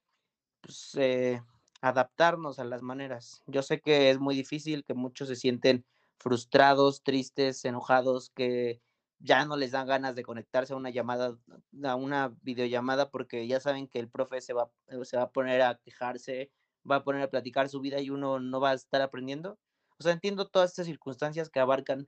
pues, 0.61 0.95
eh, 0.97 1.43
adaptarnos 1.83 2.59
a 2.59 2.65
las 2.65 2.83
maneras. 2.83 3.43
Yo 3.47 3.63
sé 3.63 3.81
que 3.81 4.11
es 4.11 4.19
muy 4.19 4.35
difícil, 4.35 4.85
que 4.85 4.95
muchos 4.95 5.29
se 5.29 5.37
sienten 5.37 5.85
frustrados, 6.19 7.03
tristes, 7.03 7.65
enojados, 7.65 8.31
que 8.31 8.81
ya 9.19 9.45
no 9.45 9.57
les 9.57 9.73
dan 9.73 9.87
ganas 9.87 10.15
de 10.15 10.23
conectarse 10.23 10.73
a 10.73 10.77
una 10.77 10.91
llamada, 10.91 11.37
a 11.85 11.95
una 11.97 12.35
videollamada, 12.43 13.11
porque 13.11 13.47
ya 13.47 13.61
saben 13.61 13.89
que 13.89 13.99
el 13.99 14.09
profe 14.09 14.41
se 14.41 14.53
va, 14.53 14.71
se 15.03 15.17
va 15.17 15.25
a 15.25 15.33
poner 15.33 15.63
a 15.63 15.79
quejarse, 15.85 16.51
va 16.89 16.97
a 16.97 17.05
poner 17.05 17.23
a 17.23 17.31
platicar 17.31 17.69
su 17.69 17.81
vida 17.81 18.01
y 18.01 18.11
uno 18.11 18.41
no 18.41 18.61
va 18.61 18.71
a 18.71 18.75
estar 18.75 19.03
aprendiendo. 19.03 19.59
O 19.99 20.03
sea, 20.03 20.13
entiendo 20.13 20.49
todas 20.49 20.71
estas 20.71 20.87
circunstancias 20.87 21.51
que 21.51 21.61
abarcan, 21.61 22.07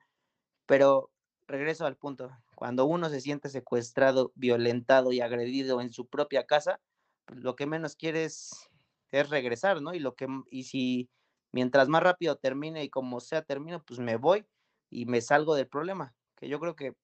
pero 0.66 1.10
regreso 1.46 1.86
al 1.86 1.96
punto. 1.96 2.30
Cuando 2.56 2.86
uno 2.86 3.08
se 3.10 3.20
siente 3.20 3.48
secuestrado, 3.48 4.32
violentado 4.34 5.12
y 5.12 5.20
agredido 5.20 5.80
en 5.80 5.92
su 5.92 6.06
propia 6.08 6.46
casa, 6.46 6.80
pues, 7.26 7.40
lo 7.42 7.56
que 7.56 7.66
menos 7.66 7.96
quiere 7.96 8.24
es, 8.24 8.70
es 9.10 9.30
regresar, 9.30 9.82
¿no? 9.82 9.94
Y 9.94 10.00
lo 10.00 10.14
que 10.14 10.26
y 10.50 10.64
si 10.64 11.10
mientras 11.52 11.88
más 11.88 12.02
rápido 12.02 12.36
termine 12.36 12.84
y 12.84 12.90
como 12.90 13.20
sea 13.20 13.42
termino, 13.42 13.82
pues 13.84 14.00
me 14.00 14.16
voy 14.16 14.46
y 14.90 15.06
me 15.06 15.20
salgo 15.20 15.54
del 15.54 15.68
problema, 15.68 16.14
que 16.36 16.48
yo 16.48 16.60
creo 16.60 16.76
que 16.76 16.94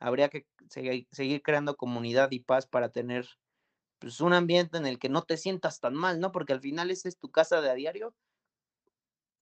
habría 0.00 0.28
que 0.30 0.46
seguir, 0.70 1.42
creando 1.42 1.76
comunidad 1.76 2.30
y 2.32 2.40
paz 2.40 2.66
para 2.66 2.90
tener 2.90 3.26
pues, 4.00 4.20
un 4.20 4.32
ambiente 4.34 4.78
en 4.78 4.86
el 4.86 4.98
que 4.98 5.08
no 5.10 5.22
te 5.24 5.36
sientas 5.38 5.80
tan 5.80 5.94
mal, 5.94 6.20
¿no? 6.20 6.32
Porque 6.32 6.52
al 6.54 6.60
final 6.60 6.90
esa 6.90 7.08
es 7.08 7.18
tu 7.18 7.30
casa 7.30 7.60
de 7.62 7.70
a 7.70 7.74
diario 7.74 8.14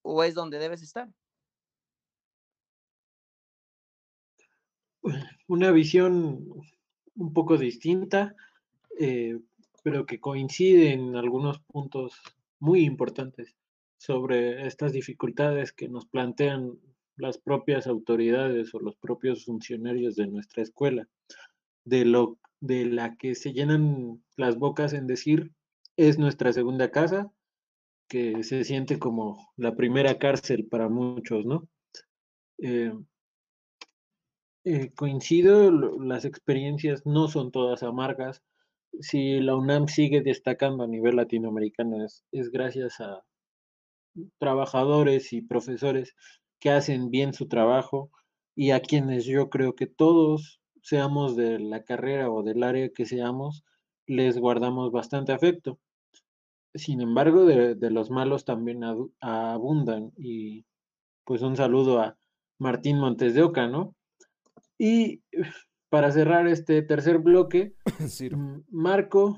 o 0.03 0.23
es 0.23 0.33
donde 0.35 0.59
debes 0.59 0.81
estar. 0.81 1.09
Una 5.47 5.71
visión 5.71 6.45
un 7.15 7.33
poco 7.33 7.57
distinta, 7.57 8.35
eh, 8.99 9.39
pero 9.83 10.05
que 10.05 10.19
coincide 10.19 10.93
en 10.93 11.15
algunos 11.15 11.59
puntos 11.59 12.19
muy 12.59 12.81
importantes 12.81 13.55
sobre 13.97 14.65
estas 14.67 14.93
dificultades 14.93 15.73
que 15.73 15.89
nos 15.89 16.05
plantean 16.05 16.79
las 17.17 17.37
propias 17.37 17.87
autoridades 17.87 18.73
o 18.73 18.79
los 18.79 18.95
propios 18.95 19.45
funcionarios 19.45 20.15
de 20.15 20.27
nuestra 20.27 20.63
escuela, 20.63 21.07
de 21.83 22.05
lo 22.05 22.37
de 22.61 22.85
la 22.85 23.15
que 23.15 23.35
se 23.35 23.53
llenan 23.53 24.23
las 24.37 24.57
bocas 24.57 24.93
en 24.93 25.07
decir 25.07 25.51
es 25.97 26.17
nuestra 26.17 26.53
segunda 26.53 26.91
casa, 26.91 27.31
que 28.07 28.43
se 28.43 28.63
siente 28.63 28.97
como 28.99 29.51
la 29.57 29.75
primera 29.75 30.17
cárcel 30.17 30.65
para 30.65 30.89
muchos, 30.89 31.45
¿no? 31.45 31.67
Eh, 32.57 32.93
eh, 34.65 34.91
coincido, 34.95 35.71
las 35.71 36.25
experiencias 36.25 37.05
no 37.05 37.27
son 37.27 37.51
todas 37.51 37.83
amargas. 37.83 38.43
Si 38.99 39.39
la 39.39 39.55
UNAM 39.55 39.87
sigue 39.87 40.21
destacando 40.21 40.83
a 40.83 40.87
nivel 40.87 41.15
latinoamericano 41.15 42.03
es, 42.05 42.25
es 42.31 42.51
gracias 42.51 42.99
a 42.99 43.23
trabajadores 44.39 45.33
y 45.33 45.41
profesores 45.41 46.15
que 46.59 46.71
hacen 46.71 47.09
bien 47.09 47.33
su 47.33 47.47
trabajo 47.47 48.11
y 48.55 48.71
a 48.71 48.81
quienes 48.81 49.25
yo 49.25 49.49
creo 49.49 49.75
que 49.75 49.87
todos, 49.87 50.59
seamos 50.81 51.35
de 51.35 51.59
la 51.59 51.83
carrera 51.83 52.29
o 52.29 52.43
del 52.43 52.63
área 52.63 52.89
que 52.89 53.05
seamos, 53.05 53.63
les 54.05 54.37
guardamos 54.37 54.91
bastante 54.91 55.31
afecto. 55.31 55.79
Sin 56.73 57.01
embargo, 57.01 57.45
de, 57.45 57.89
los 57.89 58.11
malos 58.11 58.45
también 58.45 58.81
abundan 59.21 60.11
y 60.17 60.65
pues 61.25 61.41
un 61.41 61.55
saludo 61.55 62.01
a 62.01 62.17
Martín 62.59 62.99
Montes 62.99 63.33
de 63.33 63.43
Oca, 63.43 63.67
¿no? 63.67 63.95
Y 64.79 65.21
para 65.89 66.11
cerrar 66.11 66.47
este 66.47 66.81
tercer 66.81 67.19
bloque, 67.19 67.75
Marco, 68.69 69.37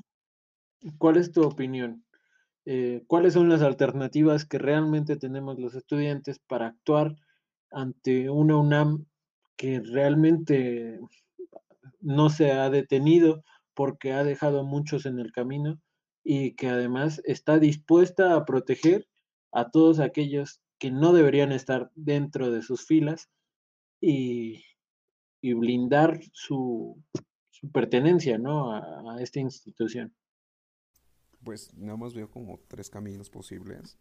¿cuál 0.98 1.16
es 1.16 1.32
tu 1.32 1.42
opinión? 1.42 2.04
Eh, 2.64 3.02
¿Cuáles 3.08 3.34
son 3.34 3.48
las 3.48 3.60
alternativas 3.60 4.46
que 4.46 4.58
realmente 4.58 5.16
tenemos 5.16 5.58
los 5.58 5.74
estudiantes 5.74 6.38
para 6.46 6.68
actuar 6.68 7.16
ante 7.72 8.30
una 8.30 8.56
UNAM 8.56 9.06
que 9.56 9.80
realmente 9.80 11.00
no 12.00 12.30
se 12.30 12.52
ha 12.52 12.70
detenido 12.70 13.42
porque 13.74 14.12
ha 14.12 14.22
dejado 14.22 14.60
a 14.60 14.64
muchos 14.64 15.06
en 15.06 15.18
el 15.18 15.32
camino 15.32 15.80
y 16.22 16.54
que 16.54 16.68
además 16.68 17.20
está 17.24 17.58
dispuesta 17.58 18.36
a 18.36 18.44
proteger 18.44 19.08
a 19.50 19.70
todos 19.70 19.98
aquellos 19.98 20.60
que 20.78 20.92
no 20.92 21.12
deberían 21.12 21.50
estar 21.50 21.90
dentro 21.96 22.52
de 22.52 22.62
sus 22.62 22.86
filas 22.86 23.28
y, 24.00 24.62
y 25.42 25.52
blindar 25.52 26.20
su, 26.32 26.96
pertenencia 27.72 28.38
¿no? 28.38 28.72
a, 28.74 29.20
esta 29.20 29.40
institución. 29.40 30.14
Pues 31.44 31.74
nada 31.74 31.96
más 31.96 32.14
veo 32.14 32.30
como 32.30 32.58
tres 32.68 32.88
caminos 32.88 33.28
posibles, 33.28 33.98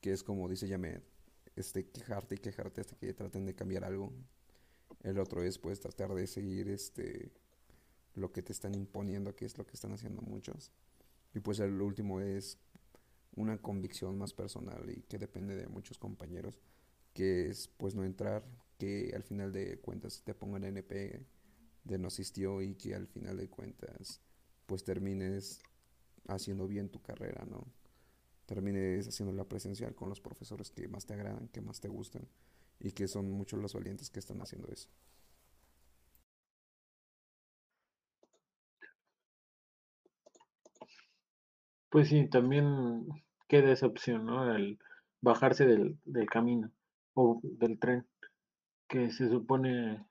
que 0.00 0.12
es 0.12 0.22
como 0.22 0.48
dice 0.48 0.68
Yamet, 0.68 1.02
este, 1.56 1.90
quejarte 1.90 2.36
y 2.36 2.38
quejarte 2.38 2.80
hasta 2.80 2.96
que 2.96 3.12
traten 3.12 3.44
de 3.44 3.54
cambiar 3.54 3.84
algo. 3.84 4.12
El 5.02 5.18
otro 5.18 5.42
es 5.42 5.58
pues 5.58 5.80
tratar 5.80 6.14
de 6.14 6.26
seguir 6.26 6.68
este 6.68 7.32
lo 8.14 8.32
que 8.32 8.42
te 8.42 8.52
están 8.52 8.74
imponiendo, 8.74 9.34
que 9.34 9.44
es 9.44 9.58
lo 9.58 9.66
que 9.66 9.74
están 9.74 9.92
haciendo 9.92 10.22
muchos. 10.22 10.72
Y 11.34 11.40
pues 11.40 11.60
el 11.60 11.80
último 11.80 12.20
es 12.20 12.58
una 13.36 13.58
convicción 13.58 14.16
más 14.18 14.32
personal 14.32 14.90
y 14.90 15.02
que 15.02 15.18
depende 15.18 15.56
de 15.56 15.68
muchos 15.68 15.98
compañeros, 15.98 16.58
que 17.12 17.48
es 17.48 17.68
pues 17.76 17.94
no 17.94 18.04
entrar, 18.04 18.44
que 18.78 19.12
al 19.14 19.22
final 19.24 19.52
de 19.52 19.78
cuentas 19.80 20.22
te 20.24 20.34
pongan 20.34 20.64
NP 20.64 21.26
de 21.84 21.98
no 21.98 22.08
asistió 22.08 22.62
y 22.62 22.74
que 22.76 22.94
al 22.94 23.06
final 23.08 23.36
de 23.36 23.48
cuentas 23.48 24.20
pues 24.66 24.84
termines 24.84 25.60
haciendo 26.28 26.68
bien 26.68 26.90
tu 26.90 27.00
carrera, 27.02 27.44
¿no? 27.46 27.66
Termines 28.46 29.08
haciendo 29.08 29.34
la 29.34 29.44
presencial 29.48 29.94
con 29.94 30.08
los 30.08 30.20
profesores 30.20 30.70
que 30.70 30.88
más 30.88 31.06
te 31.06 31.14
agradan, 31.14 31.48
que 31.48 31.60
más 31.60 31.80
te 31.80 31.88
gustan 31.88 32.28
y 32.80 32.92
que 32.92 33.08
son 33.08 33.30
muchos 33.30 33.60
los 33.60 33.74
valientes 33.74 34.10
que 34.10 34.20
están 34.20 34.40
haciendo 34.42 34.68
eso. 34.72 34.88
Pues 41.90 42.08
sí, 42.08 42.28
también 42.28 43.06
queda 43.48 43.72
esa 43.72 43.86
opción, 43.86 44.24
¿no? 44.26 44.54
El 44.54 44.78
bajarse 45.20 45.66
del, 45.66 45.98
del 46.04 46.26
camino 46.28 46.70
o 47.14 47.40
del 47.42 47.78
tren 47.78 48.06
que 48.88 49.10
se 49.10 49.28
supone 49.28 50.04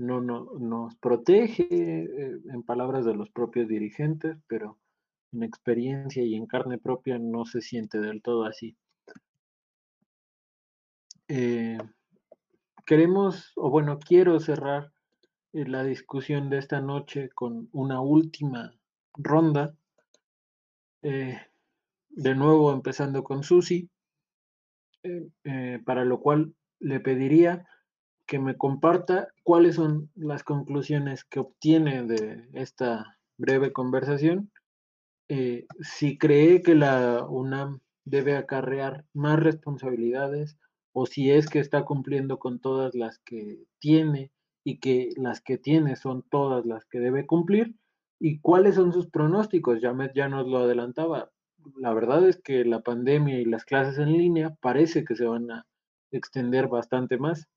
no, 0.00 0.20
no 0.20 0.46
nos 0.58 0.96
protege, 0.96 1.66
eh, 1.70 2.40
en 2.52 2.62
palabras 2.62 3.04
de 3.04 3.14
los 3.14 3.28
propios 3.30 3.68
dirigentes, 3.68 4.38
pero 4.46 4.78
en 5.32 5.42
experiencia 5.42 6.22
y 6.22 6.34
en 6.34 6.46
carne 6.46 6.78
propia 6.78 7.18
no 7.18 7.44
se 7.44 7.60
siente 7.60 8.00
del 8.00 8.22
todo 8.22 8.44
así. 8.44 8.76
Eh, 11.28 11.78
queremos, 12.86 13.52
o 13.56 13.70
bueno, 13.70 13.98
quiero 13.98 14.40
cerrar 14.40 14.90
eh, 15.52 15.66
la 15.66 15.84
discusión 15.84 16.50
de 16.50 16.58
esta 16.58 16.80
noche 16.80 17.28
con 17.30 17.68
una 17.72 18.00
última 18.00 18.74
ronda. 19.14 19.74
de 21.02 22.34
nuevo 22.34 22.72
empezando 22.72 23.22
con 23.24 23.42
Susi, 23.42 23.88
para 25.84 26.04
lo 26.04 26.20
cual 26.20 26.54
le 26.78 27.00
pediría 27.00 27.66
que 28.30 28.38
me 28.38 28.56
comparta 28.56 29.26
cuáles 29.42 29.74
son 29.74 30.08
las 30.14 30.44
conclusiones 30.44 31.24
que 31.24 31.40
obtiene 31.40 32.04
de 32.04 32.48
esta 32.52 33.18
breve 33.36 33.72
conversación, 33.72 34.52
eh, 35.28 35.66
si 35.80 36.16
cree 36.16 36.62
que 36.62 36.76
la 36.76 37.26
UNAM 37.28 37.80
debe 38.04 38.36
acarrear 38.36 39.04
más 39.14 39.40
responsabilidades 39.40 40.56
o 40.92 41.06
si 41.06 41.32
es 41.32 41.48
que 41.48 41.58
está 41.58 41.84
cumpliendo 41.84 42.38
con 42.38 42.60
todas 42.60 42.94
las 42.94 43.18
que 43.18 43.64
tiene 43.80 44.30
y 44.62 44.78
que 44.78 45.08
las 45.16 45.40
que 45.40 45.58
tiene 45.58 45.96
son 45.96 46.22
todas 46.22 46.64
las 46.64 46.84
que 46.84 47.00
debe 47.00 47.26
cumplir 47.26 47.74
y 48.20 48.38
cuáles 48.38 48.76
son 48.76 48.92
sus 48.92 49.08
pronósticos. 49.08 49.80
Ya, 49.80 49.92
ya 50.14 50.28
nos 50.28 50.46
lo 50.46 50.58
adelantaba. 50.58 51.32
La 51.74 51.92
verdad 51.92 52.28
es 52.28 52.40
que 52.40 52.64
la 52.64 52.80
pandemia 52.80 53.40
y 53.40 53.44
las 53.44 53.64
clases 53.64 53.98
en 53.98 54.12
línea 54.12 54.54
parece 54.60 55.04
que 55.04 55.16
se 55.16 55.24
van 55.24 55.50
a 55.50 55.66
extender 56.12 56.68
bastante 56.68 57.18
más 57.18 57.48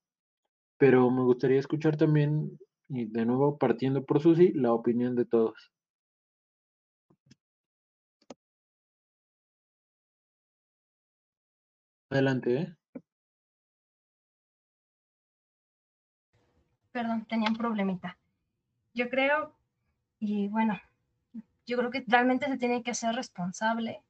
pero 0.78 1.10
me 1.12 1.24
gustaría 1.24 1.60
escuchar 1.60 1.98
también, 1.98 2.60
y 2.90 3.06
de 3.06 3.26
nuevo 3.26 3.58
partiendo 3.58 4.06
por 4.06 4.22
Susi, 4.22 4.54
la 4.54 4.74
opinión 4.74 5.16
de 5.16 5.26
todos. 5.26 5.72
Adelante, 12.10 12.56
¿eh? 12.58 12.76
Perdón, 16.92 17.26
tenía 17.26 17.50
un 17.50 17.58
problemita. 17.58 18.20
Yo 18.94 19.10
creo, 19.10 19.56
y 20.20 20.48
bueno, 20.50 20.80
yo 21.66 21.78
creo 21.78 21.90
que 21.90 22.04
realmente 22.08 22.48
se 22.48 22.58
tiene 22.58 22.84
que 22.84 22.92
hacer 22.92 23.16
responsable. 23.16 24.04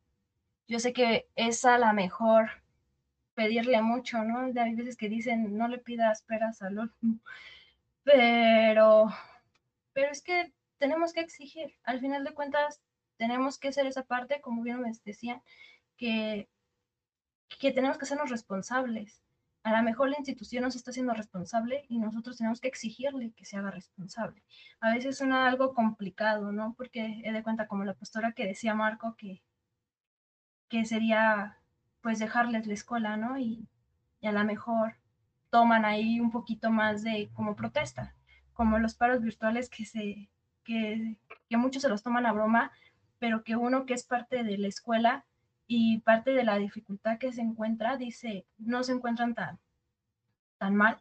Yo 0.67 0.79
sé 0.79 0.91
que 0.91 1.29
es 1.35 1.63
a 1.65 1.77
la 1.77 1.93
mejor 1.93 2.62
pedirle 3.33 3.81
mucho, 3.81 4.23
¿no? 4.23 4.39
Hay 4.61 4.75
veces 4.75 4.97
que 4.97 5.09
dicen, 5.09 5.57
no 5.57 5.67
le 5.67 5.79
pidas 5.79 6.23
peras 6.23 6.61
al 6.61 6.79
olmo, 6.79 7.19
pero, 8.03 9.07
pero 9.93 10.11
es 10.11 10.21
que 10.21 10.53
tenemos 10.77 11.13
que 11.13 11.21
exigir, 11.21 11.75
al 11.83 11.99
final 11.99 12.23
de 12.23 12.33
cuentas, 12.33 12.81
tenemos 13.17 13.57
que 13.59 13.69
hacer 13.69 13.85
esa 13.87 14.03
parte, 14.03 14.41
como 14.41 14.63
bien 14.63 14.81
me 14.81 14.91
decían, 15.05 15.41
que, 15.97 16.49
que 17.59 17.71
tenemos 17.71 17.97
que 17.97 18.05
hacernos 18.05 18.29
responsables. 18.29 19.21
A 19.63 19.71
lo 19.77 19.83
mejor 19.83 20.09
la 20.09 20.17
institución 20.17 20.63
nos 20.63 20.75
está 20.75 20.91
haciendo 20.91 21.13
responsable 21.13 21.85
y 21.87 21.99
nosotros 21.99 22.37
tenemos 22.37 22.59
que 22.59 22.67
exigirle 22.67 23.31
que 23.31 23.45
se 23.45 23.55
haga 23.55 23.71
responsable. 23.71 24.43
A 24.81 24.93
veces 24.93 25.17
suena 25.17 25.47
algo 25.47 25.73
complicado, 25.73 26.51
¿no? 26.51 26.73
Porque 26.75 27.21
he 27.23 27.31
de 27.31 27.43
cuenta, 27.43 27.67
como 27.67 27.85
la 27.85 27.93
postura 27.93 28.33
que 28.33 28.45
decía 28.45 28.75
Marco, 28.75 29.15
que, 29.15 29.41
que 30.67 30.83
sería 30.85 31.62
pues 32.03 32.19
dejarles 32.19 32.67
la 32.67 32.73
escuela, 32.73 33.17
¿no? 33.17 33.39
Y, 33.39 33.67
a 34.21 34.31
lo 34.31 34.43
mejor 34.45 34.95
toman 35.49 35.83
ahí 35.83 36.21
un 36.21 36.31
poquito 36.31 36.69
más 36.69 37.03
de 37.03 37.29
como 37.33 37.55
protesta, 37.57 38.15
como 38.53 38.79
los 38.79 38.95
paros 38.95 39.21
virtuales 39.21 39.69
que 39.69 39.85
se, 39.85 40.29
que, 40.63 41.17
que 41.49 41.57
muchos 41.57 41.81
se 41.81 41.89
los 41.89 42.03
toman 42.03 42.25
a 42.25 42.31
broma, 42.31 42.71
pero 43.19 43.43
que 43.43 43.57
uno 43.57 43.85
que 43.85 43.93
es 43.93 44.05
parte 44.05 44.43
de 44.43 44.57
la 44.57 44.67
escuela 44.67 45.25
y 45.67 45.99
parte 45.99 46.31
de 46.31 46.45
la 46.45 46.57
dificultad 46.57 47.17
que 47.17 47.33
se 47.33 47.41
encuentra, 47.41 47.97
dice, 47.97 48.45
no 48.57 48.83
se 48.83 48.93
encuentran 48.93 49.33
tan, 49.35 49.59
tan 50.57 50.75
mal, 50.75 50.99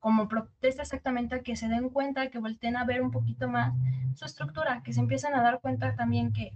como 0.00 0.28
protesta 0.28 0.82
exactamente 0.82 1.36
a 1.36 1.42
que 1.42 1.54
se 1.54 1.68
den 1.68 1.90
cuenta, 1.90 2.30
que 2.30 2.38
volteen 2.38 2.76
a 2.76 2.84
ver 2.84 3.02
un 3.02 3.10
poquito 3.12 3.48
más 3.48 3.74
su 4.16 4.24
estructura, 4.24 4.82
que 4.82 4.92
se 4.92 5.00
empiecen 5.00 5.34
a 5.34 5.42
dar 5.42 5.60
cuenta 5.60 5.94
también 5.94 6.32
que 6.32 6.52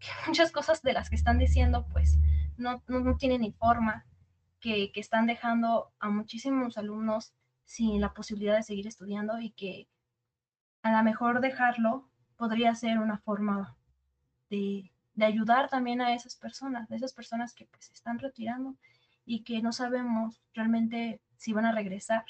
muchas 0.26 0.52
cosas 0.52 0.82
de 0.82 0.92
las 0.92 1.08
que 1.08 1.16
están 1.16 1.38
diciendo, 1.38 1.86
pues 1.92 2.18
no, 2.60 2.82
no, 2.86 3.16
tiene 3.16 3.38
ni 3.38 3.52
forma, 3.52 4.06
que, 4.60 4.92
que, 4.92 5.00
están 5.00 5.26
dejando 5.26 5.92
a 5.98 6.10
muchísimos 6.10 6.76
alumnos 6.78 7.32
sin 7.64 8.00
la 8.00 8.12
posibilidad 8.12 8.56
de 8.56 8.62
seguir 8.62 8.86
estudiando 8.86 9.40
y 9.40 9.50
que 9.52 9.88
a 10.82 10.92
lo 10.92 11.02
mejor 11.02 11.40
dejarlo 11.40 12.08
podría 12.36 12.74
ser 12.74 12.98
una 12.98 13.18
forma 13.18 13.76
de, 14.50 14.92
de 15.14 15.24
ayudar 15.24 15.68
también 15.68 16.00
a 16.00 16.14
esas 16.14 16.36
personas, 16.36 16.88
de 16.88 16.96
esas 16.96 17.12
personas 17.12 17.54
que 17.54 17.66
pues, 17.66 17.86
se 17.86 17.92
están 17.92 18.18
retirando 18.18 18.76
y 19.24 19.44
que 19.44 19.62
no 19.62 19.72
sabemos 19.72 20.42
realmente 20.54 21.20
si 21.36 21.52
van 21.52 21.66
a 21.66 21.72
regresar 21.72 22.24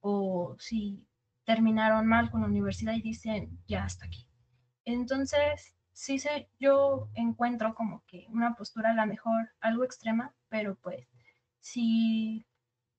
o 0.00 0.56
si 0.58 1.06
terminaron 1.44 2.06
mal 2.06 2.30
con 2.30 2.42
la 2.42 2.46
universidad 2.46 2.94
y 2.94 3.02
dicen 3.02 3.58
ya 3.66 3.84
hasta 3.84 4.06
aquí. 4.06 4.26
Entonces, 4.84 5.74
sí 5.98 6.20
sé, 6.20 6.48
yo 6.60 7.08
encuentro 7.14 7.74
como 7.74 8.04
que 8.06 8.26
una 8.30 8.54
postura 8.54 8.90
a 8.90 8.94
la 8.94 9.04
mejor 9.04 9.50
algo 9.60 9.82
extrema, 9.84 10.32
pero 10.48 10.76
pues 10.76 11.08
si 11.58 12.46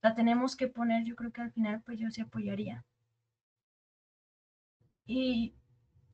la 0.02 0.14
tenemos 0.14 0.54
que 0.54 0.68
poner, 0.68 1.04
yo 1.04 1.16
creo 1.16 1.32
que 1.32 1.40
al 1.40 1.50
final 1.52 1.82
pues 1.82 1.98
yo 1.98 2.10
sí 2.10 2.20
apoyaría. 2.20 2.84
Y 5.06 5.54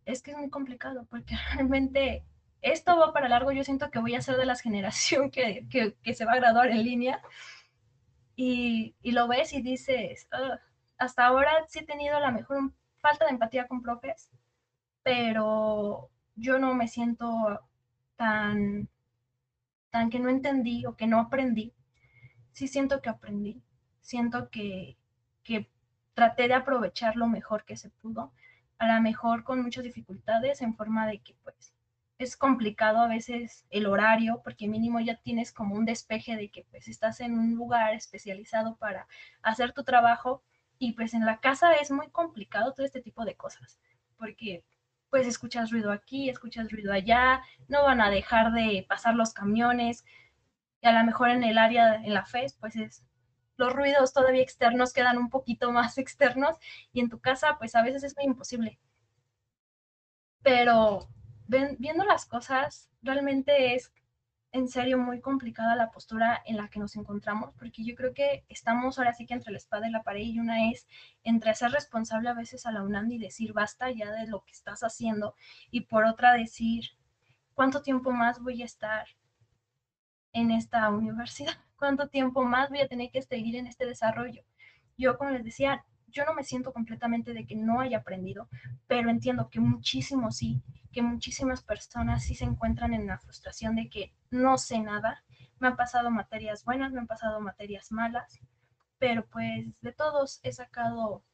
es 0.04 0.22
que 0.22 0.30
es 0.30 0.36
muy 0.36 0.48
complicado 0.48 1.06
porque 1.10 1.34
realmente 1.54 2.24
esto 2.62 2.96
va 2.96 3.12
para 3.12 3.28
largo. 3.28 3.50
Yo 3.50 3.64
siento 3.64 3.90
que 3.90 3.98
voy 3.98 4.14
a 4.14 4.22
ser 4.22 4.36
de 4.36 4.46
las 4.46 4.60
generación 4.60 5.30
que, 5.32 5.66
que, 5.68 6.14
se 6.14 6.24
va 6.24 6.34
a 6.34 6.36
graduar 6.36 6.68
en 6.70 6.84
línea. 6.84 7.20
Y, 8.36 8.94
y 9.02 9.10
lo 9.12 9.26
ves 9.26 9.52
y 9.52 9.60
dices, 9.60 10.28
hasta 10.98 11.26
ahora 11.26 11.50
sí 11.68 11.80
he 11.80 11.84
tenido 11.84 12.20
la 12.20 12.30
mejor 12.30 12.72
falta 12.98 13.24
de 13.24 13.32
empatía 13.32 13.66
con 13.66 13.82
profes, 13.82 14.30
pero 15.02 16.10
yo 16.36 16.58
no 16.58 16.74
me 16.74 16.88
siento 16.88 17.60
tan, 18.16 18.88
tan 19.90 20.10
que 20.10 20.20
no 20.20 20.28
entendí 20.28 20.86
o 20.86 20.96
que 20.96 21.06
no 21.06 21.18
aprendí. 21.18 21.74
Sí 22.52 22.68
siento 22.68 23.02
que 23.02 23.10
aprendí. 23.10 23.62
Siento 24.00 24.50
que, 24.50 24.96
que 25.42 25.68
traté 26.14 26.48
de 26.48 26.54
aprovechar 26.54 27.16
lo 27.16 27.26
mejor 27.28 27.64
que 27.64 27.76
se 27.76 27.90
pudo 27.90 28.32
a 28.78 28.94
lo 28.94 29.00
mejor 29.00 29.44
con 29.44 29.62
muchas 29.62 29.84
dificultades 29.84 30.60
en 30.60 30.74
forma 30.74 31.06
de 31.06 31.20
que 31.20 31.34
pues 31.42 31.72
es 32.18 32.36
complicado 32.36 32.98
a 32.98 33.08
veces 33.08 33.66
el 33.70 33.86
horario 33.86 34.40
porque 34.42 34.68
mínimo 34.68 35.00
ya 35.00 35.16
tienes 35.16 35.52
como 35.52 35.74
un 35.74 35.84
despeje 35.84 36.36
de 36.36 36.50
que 36.50 36.64
pues 36.70 36.88
estás 36.88 37.20
en 37.20 37.38
un 37.38 37.54
lugar 37.54 37.94
especializado 37.94 38.76
para 38.76 39.06
hacer 39.42 39.72
tu 39.72 39.84
trabajo 39.84 40.42
y 40.78 40.92
pues 40.92 41.14
en 41.14 41.24
la 41.26 41.40
casa 41.40 41.72
es 41.74 41.90
muy 41.90 42.08
complicado 42.08 42.72
todo 42.74 42.86
este 42.86 43.02
tipo 43.02 43.24
de 43.24 43.36
cosas 43.36 43.78
porque 44.18 44.64
pues 45.16 45.28
escuchas 45.28 45.70
ruido 45.70 45.92
aquí, 45.92 46.28
escuchas 46.28 46.70
ruido 46.70 46.92
allá, 46.92 47.40
no 47.68 47.84
van 47.84 48.02
a 48.02 48.10
dejar 48.10 48.52
de 48.52 48.84
pasar 48.86 49.14
los 49.14 49.32
camiones 49.32 50.04
y 50.82 50.86
a 50.86 50.92
lo 50.92 51.02
mejor 51.06 51.30
en 51.30 51.42
el 51.42 51.56
área, 51.56 51.94
en 51.94 52.12
la 52.12 52.26
FES, 52.26 52.58
pues 52.60 52.76
es 52.76 53.02
los 53.56 53.72
ruidos 53.72 54.12
todavía 54.12 54.42
externos 54.42 54.92
quedan 54.92 55.16
un 55.16 55.30
poquito 55.30 55.72
más 55.72 55.96
externos 55.96 56.58
y 56.92 57.00
en 57.00 57.08
tu 57.08 57.18
casa 57.18 57.56
pues 57.58 57.74
a 57.74 57.82
veces 57.82 58.04
es 58.04 58.14
muy 58.14 58.26
imposible. 58.26 58.78
Pero 60.42 61.08
viendo 61.48 62.04
las 62.04 62.26
cosas, 62.26 62.90
realmente 63.00 63.74
es 63.74 63.94
en 64.52 64.68
serio 64.68 64.98
muy 64.98 65.20
complicada 65.20 65.76
la 65.76 65.90
postura 65.90 66.42
en 66.46 66.56
la 66.56 66.68
que 66.68 66.78
nos 66.78 66.96
encontramos, 66.96 67.52
porque 67.58 67.84
yo 67.84 67.94
creo 67.94 68.14
que 68.14 68.44
estamos 68.48 68.98
ahora 68.98 69.12
sí 69.12 69.26
que 69.26 69.34
entre 69.34 69.52
la 69.52 69.58
espada 69.58 69.88
y 69.88 69.90
la 69.90 70.02
pared 70.02 70.22
y 70.22 70.38
una 70.38 70.70
es 70.70 70.86
entre 71.24 71.54
ser 71.54 71.72
responsable 71.72 72.28
a 72.28 72.34
veces 72.34 72.66
a 72.66 72.72
la 72.72 72.82
UNAM 72.82 73.10
y 73.10 73.18
decir 73.18 73.52
basta 73.52 73.90
ya 73.90 74.10
de 74.12 74.26
lo 74.26 74.44
que 74.44 74.52
estás 74.52 74.80
haciendo 74.80 75.34
y 75.70 75.82
por 75.82 76.04
otra 76.04 76.34
decir 76.34 76.84
cuánto 77.54 77.82
tiempo 77.82 78.12
más 78.12 78.40
voy 78.40 78.62
a 78.62 78.66
estar 78.66 79.06
en 80.32 80.50
esta 80.50 80.88
universidad 80.90 81.54
cuánto 81.76 82.08
tiempo 82.08 82.44
más 82.44 82.70
voy 82.70 82.80
a 82.80 82.88
tener 82.88 83.10
que 83.10 83.22
seguir 83.22 83.56
en 83.56 83.66
este 83.66 83.86
desarrollo. 83.86 84.42
Yo, 84.96 85.18
como 85.18 85.30
les 85.30 85.44
decía, 85.44 85.84
yo 86.08 86.24
no 86.24 86.34
me 86.34 86.44
siento 86.44 86.72
completamente 86.72 87.34
de 87.34 87.46
que 87.46 87.56
no 87.56 87.80
haya 87.80 87.98
aprendido, 87.98 88.48
pero 88.86 89.10
entiendo 89.10 89.50
que 89.50 89.60
muchísimo 89.60 90.30
sí, 90.30 90.62
que 90.92 91.02
muchísimas 91.02 91.62
personas 91.62 92.24
sí 92.24 92.34
se 92.34 92.44
encuentran 92.44 92.94
en 92.94 93.06
la 93.06 93.18
frustración 93.18 93.76
de 93.76 93.88
que 93.90 94.14
no 94.30 94.58
sé 94.58 94.78
nada. 94.78 95.24
Me 95.58 95.68
han 95.68 95.76
pasado 95.76 96.10
materias 96.10 96.64
buenas, 96.64 96.92
me 96.92 97.00
han 97.00 97.06
pasado 97.06 97.40
materias 97.40 97.92
malas, 97.92 98.40
pero 98.98 99.26
pues 99.26 99.66
de 99.80 99.92
todos 99.92 100.40
he 100.42 100.52
sacado 100.52 101.24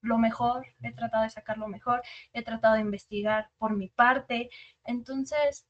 lo 0.00 0.18
mejor, 0.18 0.66
he 0.82 0.92
tratado 0.92 1.24
de 1.24 1.30
sacar 1.30 1.58
lo 1.58 1.68
mejor, 1.68 2.02
he 2.32 2.42
tratado 2.42 2.74
de 2.74 2.80
investigar 2.80 3.50
por 3.58 3.76
mi 3.76 3.88
parte. 3.88 4.50
Entonces, 4.84 5.66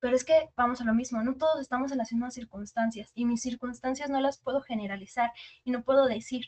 pero 0.00 0.16
es 0.16 0.24
que 0.24 0.50
vamos 0.56 0.80
a 0.80 0.84
lo 0.84 0.94
mismo, 0.94 1.22
no 1.22 1.36
todos 1.36 1.60
estamos 1.60 1.92
en 1.92 1.98
las 1.98 2.12
mismas 2.12 2.34
circunstancias 2.34 3.12
y 3.14 3.24
mis 3.24 3.40
circunstancias 3.40 4.10
no 4.10 4.20
las 4.20 4.38
puedo 4.38 4.60
generalizar 4.60 5.32
y 5.64 5.70
no 5.70 5.84
puedo 5.84 6.06
decir 6.06 6.46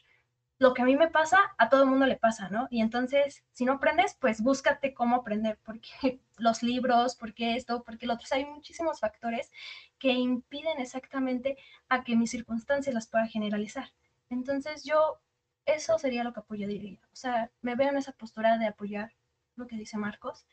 lo 0.64 0.72
que 0.72 0.80
a 0.80 0.86
mí 0.86 0.96
me 0.96 1.10
pasa, 1.10 1.38
a 1.58 1.68
todo 1.68 1.82
el 1.82 1.90
mundo 1.90 2.06
le 2.06 2.16
pasa, 2.16 2.48
¿no? 2.48 2.68
Y 2.70 2.80
entonces, 2.80 3.44
si 3.52 3.66
no 3.66 3.74
aprendes, 3.74 4.16
pues 4.18 4.40
búscate 4.40 4.94
cómo 4.94 5.16
aprender, 5.16 5.58
porque 5.62 5.90
los 6.38 6.62
libros, 6.62 7.16
porque 7.16 7.54
esto, 7.56 7.84
porque 7.84 8.06
lo 8.06 8.14
otro, 8.14 8.26
hay 8.30 8.46
muchísimos 8.46 8.98
factores 8.98 9.52
que 9.98 10.12
impiden 10.12 10.80
exactamente 10.80 11.58
a 11.90 12.02
que 12.02 12.16
mis 12.16 12.30
circunstancias 12.30 12.94
las 12.94 13.08
pueda 13.08 13.26
generalizar. 13.26 13.90
Entonces, 14.30 14.84
yo, 14.84 15.20
eso 15.66 15.98
sería 15.98 16.24
lo 16.24 16.32
que 16.32 16.40
apoyo 16.40 16.66
diría. 16.66 16.98
O 17.12 17.16
sea, 17.16 17.50
me 17.60 17.74
veo 17.74 17.90
en 17.90 17.98
esa 17.98 18.12
postura 18.12 18.56
de 18.56 18.68
apoyar 18.68 19.12
lo 19.56 19.66
que 19.66 19.76
dice 19.76 19.98
Marcos. 19.98 20.46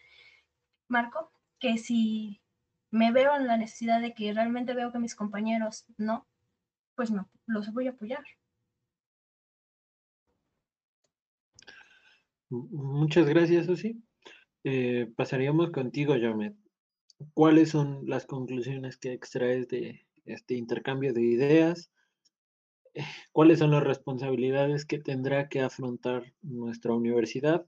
Marco, 0.89 1.31
que 1.57 1.77
si 1.77 2.41
me 2.89 3.13
veo 3.13 3.33
en 3.37 3.47
la 3.47 3.55
necesidad 3.55 4.01
de 4.01 4.13
que 4.13 4.33
realmente 4.33 4.73
veo 4.73 4.91
que 4.91 4.99
mis 4.99 5.15
compañeros 5.15 5.85
no, 5.95 6.27
pues 6.95 7.11
no, 7.11 7.29
los 7.45 7.71
voy 7.71 7.87
a 7.87 7.91
apoyar. 7.91 8.25
Muchas 12.51 13.27
gracias, 13.27 13.65
Susi. 13.65 14.03
Eh, 14.65 15.09
pasaríamos 15.15 15.71
contigo, 15.71 16.17
Yomet. 16.17 16.53
¿Cuáles 17.33 17.69
son 17.69 18.01
las 18.07 18.25
conclusiones 18.25 18.97
que 18.97 19.13
extraes 19.13 19.69
de 19.69 20.05
este 20.25 20.55
intercambio 20.55 21.13
de 21.13 21.21
ideas? 21.21 21.91
¿Cuáles 23.31 23.59
son 23.59 23.71
las 23.71 23.83
responsabilidades 23.83 24.85
que 24.85 24.99
tendrá 24.99 25.47
que 25.47 25.61
afrontar 25.61 26.33
nuestra 26.41 26.93
universidad? 26.93 27.65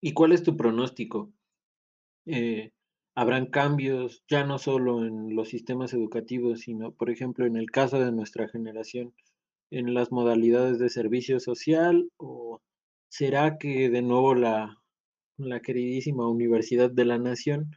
¿Y 0.00 0.14
cuál 0.14 0.32
es 0.32 0.42
tu 0.42 0.56
pronóstico? 0.56 1.30
Eh, 2.24 2.72
habrán 3.14 3.46
cambios 3.46 4.24
ya 4.28 4.44
no 4.44 4.58
solo 4.58 5.04
en 5.04 5.36
los 5.36 5.50
sistemas 5.50 5.92
educativos, 5.92 6.60
sino, 6.60 6.92
por 6.92 7.10
ejemplo, 7.10 7.44
en 7.44 7.56
el 7.56 7.70
caso 7.70 8.00
de 8.00 8.12
nuestra 8.12 8.48
generación, 8.48 9.12
en 9.70 9.94
las 9.94 10.12
modalidades 10.12 10.78
de 10.78 10.90
servicio 10.90 11.40
social, 11.40 12.10
o 12.16 12.60
será 13.08 13.58
que 13.58 13.90
de 13.90 14.02
nuevo 14.02 14.34
la, 14.34 14.82
la 15.36 15.60
queridísima 15.60 16.28
Universidad 16.28 16.90
de 16.90 17.04
la 17.04 17.18
Nación 17.18 17.70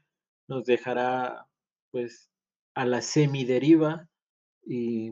nos 0.48 0.66
dejará 0.66 1.48
pues 1.92 2.30
a 2.76 2.86
la 2.86 3.02
semideriva 3.02 4.08
y 4.66 5.12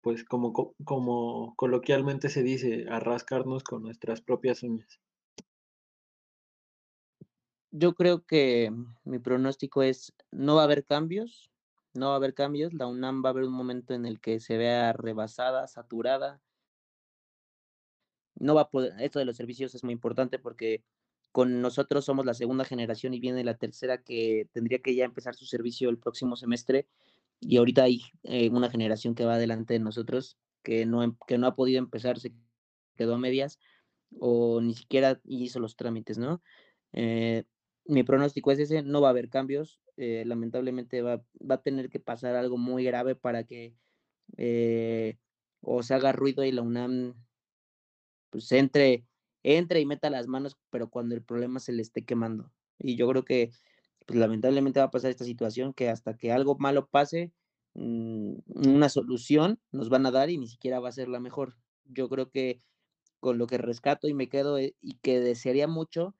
pues 0.00 0.24
como, 0.24 0.52
como 0.84 1.54
coloquialmente 1.56 2.28
se 2.28 2.42
dice, 2.42 2.86
a 2.90 2.98
rascarnos 2.98 3.62
con 3.62 3.82
nuestras 3.82 4.20
propias 4.20 4.62
uñas 4.62 5.00
yo 7.72 7.94
creo 7.94 8.24
que 8.24 8.70
mi 9.04 9.18
pronóstico 9.18 9.82
es 9.82 10.12
no 10.30 10.56
va 10.56 10.62
a 10.62 10.64
haber 10.64 10.84
cambios, 10.84 11.50
no 11.94 12.08
va 12.08 12.12
a 12.14 12.16
haber 12.16 12.34
cambios. 12.34 12.72
La 12.74 12.86
UNAM 12.86 13.24
va 13.24 13.30
a 13.30 13.32
haber 13.32 13.44
un 13.44 13.52
momento 13.52 13.94
en 13.94 14.06
el 14.06 14.20
que 14.20 14.40
se 14.40 14.56
vea 14.56 14.92
rebasada, 14.92 15.66
saturada. 15.66 16.40
No 18.34 18.54
va 18.54 18.62
a 18.62 18.70
poder, 18.70 18.94
esto 19.00 19.18
de 19.18 19.24
los 19.24 19.36
servicios 19.36 19.74
es 19.74 19.84
muy 19.84 19.92
importante 19.92 20.38
porque 20.38 20.84
con 21.32 21.60
nosotros 21.62 22.04
somos 22.04 22.26
la 22.26 22.34
segunda 22.34 22.64
generación 22.64 23.14
y 23.14 23.20
viene 23.20 23.44
la 23.44 23.56
tercera 23.56 24.02
que 24.02 24.48
tendría 24.52 24.80
que 24.80 24.94
ya 24.94 25.04
empezar 25.04 25.34
su 25.34 25.46
servicio 25.46 25.90
el 25.90 25.98
próximo 25.98 26.36
semestre 26.36 26.88
y 27.40 27.56
ahorita 27.56 27.84
hay 27.84 28.02
eh, 28.24 28.50
una 28.50 28.70
generación 28.70 29.14
que 29.14 29.24
va 29.24 29.34
adelante 29.34 29.74
de 29.74 29.80
nosotros 29.80 30.38
que 30.62 30.86
no, 30.86 31.16
que 31.26 31.38
no 31.38 31.46
ha 31.46 31.56
podido 31.56 31.78
empezar, 31.78 32.18
se 32.18 32.32
quedó 32.96 33.14
a 33.14 33.18
medias 33.18 33.58
o 34.20 34.60
ni 34.60 34.74
siquiera 34.74 35.20
hizo 35.24 35.58
los 35.58 35.76
trámites, 35.76 36.18
¿no? 36.18 36.42
Eh, 36.92 37.44
mi 37.86 38.02
pronóstico 38.04 38.52
es 38.52 38.58
ese, 38.58 38.82
no 38.82 39.00
va 39.00 39.08
a 39.08 39.10
haber 39.10 39.28
cambios, 39.28 39.80
eh, 39.96 40.24
lamentablemente 40.26 41.02
va, 41.02 41.24
va, 41.38 41.56
a 41.56 41.62
tener 41.62 41.90
que 41.90 42.00
pasar 42.00 42.36
algo 42.36 42.56
muy 42.56 42.84
grave 42.84 43.14
para 43.14 43.44
que 43.44 43.74
eh, 44.36 45.18
o 45.60 45.82
se 45.82 45.94
haga 45.94 46.12
ruido 46.12 46.44
y 46.44 46.52
la 46.52 46.62
UNAM 46.62 47.14
pues 48.30 48.50
entre, 48.52 49.06
entre 49.42 49.80
y 49.80 49.86
meta 49.86 50.10
las 50.10 50.26
manos, 50.26 50.56
pero 50.70 50.88
cuando 50.88 51.14
el 51.14 51.22
problema 51.22 51.60
se 51.60 51.72
le 51.72 51.82
esté 51.82 52.04
quemando. 52.04 52.50
Y 52.78 52.96
yo 52.96 53.08
creo 53.08 53.24
que 53.24 53.50
pues 54.06 54.18
lamentablemente 54.18 54.80
va 54.80 54.86
a 54.86 54.90
pasar 54.90 55.10
esta 55.10 55.24
situación 55.24 55.74
que 55.74 55.88
hasta 55.88 56.16
que 56.16 56.32
algo 56.32 56.56
malo 56.58 56.88
pase, 56.88 57.32
mm, 57.74 58.34
una 58.46 58.88
solución 58.88 59.60
nos 59.70 59.88
van 59.90 60.06
a 60.06 60.10
dar 60.10 60.30
y 60.30 60.38
ni 60.38 60.48
siquiera 60.48 60.80
va 60.80 60.88
a 60.88 60.92
ser 60.92 61.08
la 61.08 61.20
mejor. 61.20 61.56
Yo 61.84 62.08
creo 62.08 62.30
que 62.30 62.60
con 63.20 63.38
lo 63.38 63.46
que 63.46 63.58
rescato 63.58 64.08
y 64.08 64.14
me 64.14 64.28
quedo 64.28 64.58
eh, 64.58 64.74
y 64.80 64.94
que 64.96 65.20
desearía 65.20 65.68
mucho 65.68 66.14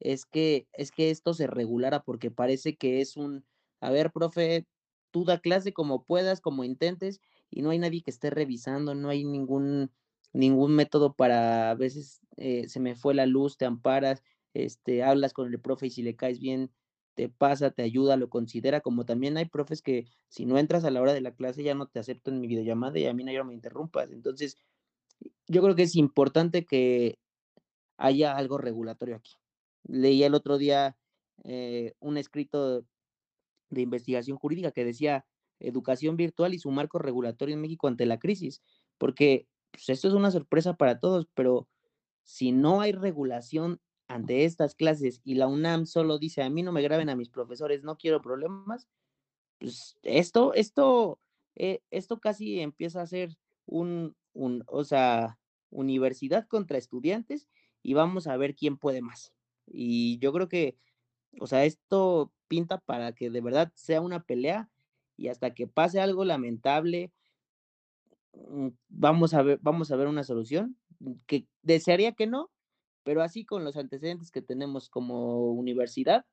es 0.00 0.26
que, 0.26 0.68
es 0.72 0.90
que 0.92 1.10
esto 1.10 1.34
se 1.34 1.46
regulara 1.46 2.02
porque 2.02 2.30
parece 2.30 2.76
que 2.76 3.00
es 3.00 3.16
un, 3.16 3.44
a 3.80 3.90
ver, 3.90 4.12
profe, 4.12 4.66
tú 5.10 5.24
da 5.24 5.40
clase 5.40 5.72
como 5.72 6.04
puedas, 6.04 6.40
como 6.40 6.64
intentes, 6.64 7.20
y 7.50 7.62
no 7.62 7.70
hay 7.70 7.78
nadie 7.78 8.02
que 8.02 8.10
esté 8.10 8.30
revisando, 8.30 8.94
no 8.94 9.08
hay 9.08 9.24
ningún, 9.24 9.90
ningún 10.32 10.74
método 10.74 11.14
para, 11.14 11.70
a 11.70 11.74
veces 11.74 12.20
eh, 12.36 12.68
se 12.68 12.80
me 12.80 12.94
fue 12.94 13.14
la 13.14 13.26
luz, 13.26 13.56
te 13.56 13.64
amparas, 13.64 14.22
este, 14.54 15.02
hablas 15.02 15.32
con 15.32 15.52
el 15.52 15.60
profe 15.60 15.86
y 15.86 15.90
si 15.90 16.02
le 16.02 16.16
caes 16.16 16.38
bien, 16.40 16.70
te 17.14 17.28
pasa, 17.28 17.70
te 17.72 17.82
ayuda, 17.82 18.16
lo 18.16 18.28
considera, 18.30 18.80
como 18.80 19.04
también 19.04 19.36
hay 19.36 19.46
profes 19.46 19.82
que 19.82 20.06
si 20.28 20.46
no 20.46 20.58
entras 20.58 20.84
a 20.84 20.90
la 20.90 21.02
hora 21.02 21.14
de 21.14 21.20
la 21.20 21.34
clase 21.34 21.64
ya 21.64 21.74
no 21.74 21.86
te 21.88 21.98
acepto 21.98 22.30
en 22.30 22.40
mi 22.40 22.46
videollamada 22.46 22.98
y 22.98 23.06
a 23.06 23.14
mí 23.14 23.24
no, 23.24 23.44
me 23.44 23.54
interrumpas. 23.54 24.12
Entonces, 24.12 24.56
yo 25.48 25.62
creo 25.62 25.74
que 25.74 25.82
es 25.82 25.96
importante 25.96 26.64
que 26.64 27.18
haya 27.96 28.36
algo 28.36 28.58
regulatorio 28.58 29.16
aquí 29.16 29.32
leí 29.88 30.22
el 30.22 30.34
otro 30.34 30.58
día 30.58 30.96
eh, 31.44 31.94
un 31.98 32.16
escrito 32.16 32.84
de 33.70 33.80
investigación 33.82 34.38
jurídica 34.38 34.70
que 34.70 34.84
decía 34.84 35.26
educación 35.60 36.16
virtual 36.16 36.54
y 36.54 36.58
su 36.58 36.70
marco 36.70 36.98
regulatorio 36.98 37.54
en 37.54 37.60
México 37.60 37.88
ante 37.88 38.06
la 38.06 38.18
crisis, 38.18 38.62
porque 38.96 39.48
pues, 39.72 39.88
esto 39.88 40.08
es 40.08 40.14
una 40.14 40.30
sorpresa 40.30 40.74
para 40.74 41.00
todos, 41.00 41.26
pero 41.34 41.68
si 42.22 42.52
no 42.52 42.80
hay 42.80 42.92
regulación 42.92 43.80
ante 44.06 44.44
estas 44.44 44.74
clases 44.74 45.20
y 45.24 45.34
la 45.34 45.48
UNAM 45.48 45.86
solo 45.86 46.18
dice 46.18 46.42
a 46.42 46.50
mí 46.50 46.62
no 46.62 46.72
me 46.72 46.82
graben 46.82 47.10
a 47.10 47.16
mis 47.16 47.28
profesores, 47.28 47.82
no 47.82 47.96
quiero 47.98 48.22
problemas, 48.22 48.88
pues 49.58 49.98
esto, 50.02 50.54
esto, 50.54 51.20
eh, 51.56 51.80
esto 51.90 52.20
casi 52.20 52.60
empieza 52.60 53.02
a 53.02 53.06
ser 53.06 53.36
un, 53.66 54.16
un, 54.32 54.64
o 54.66 54.84
sea, 54.84 55.38
universidad 55.70 56.46
contra 56.46 56.78
estudiantes 56.78 57.48
y 57.82 57.94
vamos 57.94 58.26
a 58.26 58.36
ver 58.36 58.54
quién 58.54 58.78
puede 58.78 59.02
más. 59.02 59.32
Y 59.70 60.18
yo 60.18 60.32
creo 60.32 60.48
que, 60.48 60.76
o 61.40 61.46
sea, 61.46 61.64
esto 61.64 62.32
pinta 62.48 62.78
para 62.78 63.12
que 63.12 63.30
de 63.30 63.40
verdad 63.40 63.72
sea 63.74 64.00
una 64.00 64.22
pelea 64.24 64.70
y 65.16 65.28
hasta 65.28 65.54
que 65.54 65.66
pase 65.66 66.00
algo 66.00 66.24
lamentable, 66.24 67.12
mm, 68.32 68.68
vamos 68.88 69.34
a 69.34 69.42
ver, 69.42 69.58
vamos 69.62 69.90
a 69.90 69.96
ver 69.96 70.08
una 70.08 70.24
solución 70.24 70.76
mm, 71.00 71.12
que 71.26 71.46
desearía 71.62 72.12
que 72.12 72.26
no, 72.26 72.50
pero 73.04 73.22
así 73.22 73.44
con 73.44 73.64
los 73.64 73.76
antecedentes 73.76 74.30
que 74.30 74.42
tenemos 74.42 74.88
como 74.90 75.50
universidad, 75.52 76.26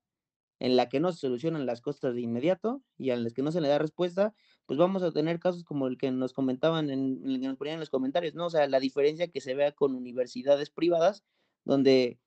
en 0.59 0.77
la 0.77 0.89
que 0.89 0.99
no 0.99 1.11
se 1.11 1.19
solucionan 1.19 1.65
las 1.65 1.81
cosas 1.81 2.15
de 2.15 2.21
inmediato 2.21 2.81
y 2.97 3.09
a 3.09 3.17
las 3.17 3.33
que 3.33 3.41
no 3.41 3.51
se 3.51 3.61
le 3.61 3.67
da 3.67 3.77
respuesta, 3.77 4.33
pues 4.65 4.79
vamos 4.79 5.03
a 5.03 5.11
tener 5.11 5.39
casos 5.39 5.63
como 5.63 5.88
el 5.88 5.97
que 5.97 6.11
nos 6.11 6.33
comentaban, 6.33 6.89
en, 6.89 7.21
el 7.25 7.39
que 7.41 7.47
nos 7.47 7.57
ponían 7.57 7.75
en 7.75 7.81
los 7.81 7.89
comentarios, 7.89 8.36
¿no? 8.36 8.45
O 8.47 8.49
sea, 8.49 8.67
la 8.67 8.79
diferencia 8.79 9.27
que 9.27 9.41
se 9.41 9.53
vea 9.53 9.73
con 9.73 9.95
universidades 9.95 10.69
privadas, 10.69 11.23
donde 11.65 12.19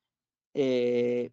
eh, 0.60 1.30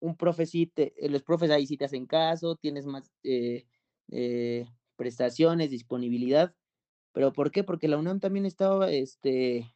un 0.00 0.14
profe 0.14 0.44
te, 0.74 0.94
los 1.08 1.22
profes 1.22 1.50
ahí 1.50 1.66
sí 1.66 1.78
te 1.78 1.86
hacen 1.86 2.06
caso, 2.06 2.54
tienes 2.56 2.84
más 2.84 3.10
eh, 3.22 3.64
eh, 4.10 4.66
prestaciones, 4.94 5.70
disponibilidad, 5.70 6.54
pero 7.12 7.32
¿por 7.32 7.50
qué? 7.50 7.64
Porque 7.64 7.88
la 7.88 7.96
UNAM 7.96 8.20
también 8.20 8.44
estaba, 8.44 8.92
este, 8.92 9.74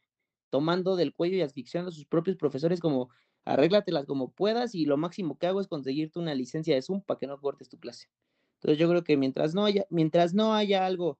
tomando 0.50 0.94
del 0.96 1.14
cuello 1.14 1.38
y 1.38 1.40
asfixiando 1.40 1.88
a 1.88 1.92
sus 1.92 2.04
propios 2.04 2.36
profesores 2.36 2.80
como 2.80 3.08
arréglatelas 3.46 4.04
como 4.04 4.30
puedas 4.30 4.74
y 4.74 4.84
lo 4.84 4.98
máximo 4.98 5.38
que 5.38 5.46
hago 5.46 5.62
es 5.62 5.68
conseguirte 5.68 6.18
una 6.18 6.34
licencia 6.34 6.74
de 6.74 6.82
Zoom 6.82 7.00
para 7.00 7.18
que 7.18 7.26
no 7.26 7.40
cortes 7.40 7.70
tu 7.70 7.78
clase. 7.78 8.08
Entonces 8.56 8.78
yo 8.78 8.90
creo 8.90 9.04
que 9.04 9.16
mientras 9.16 9.54
no 9.54 9.64
haya, 9.64 9.86
mientras 9.88 10.34
no 10.34 10.52
haya 10.52 10.84
algo 10.84 11.18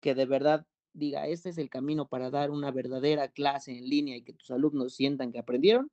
que 0.00 0.16
de 0.16 0.26
verdad 0.26 0.66
diga, 0.92 1.28
este 1.28 1.50
es 1.50 1.58
el 1.58 1.70
camino 1.70 2.08
para 2.08 2.28
dar 2.28 2.50
una 2.50 2.72
verdadera 2.72 3.28
clase 3.28 3.70
en 3.70 3.88
línea 3.88 4.16
y 4.16 4.22
que 4.22 4.32
tus 4.32 4.50
alumnos 4.50 4.94
sientan 4.94 5.30
que 5.30 5.38
aprendieron, 5.38 5.90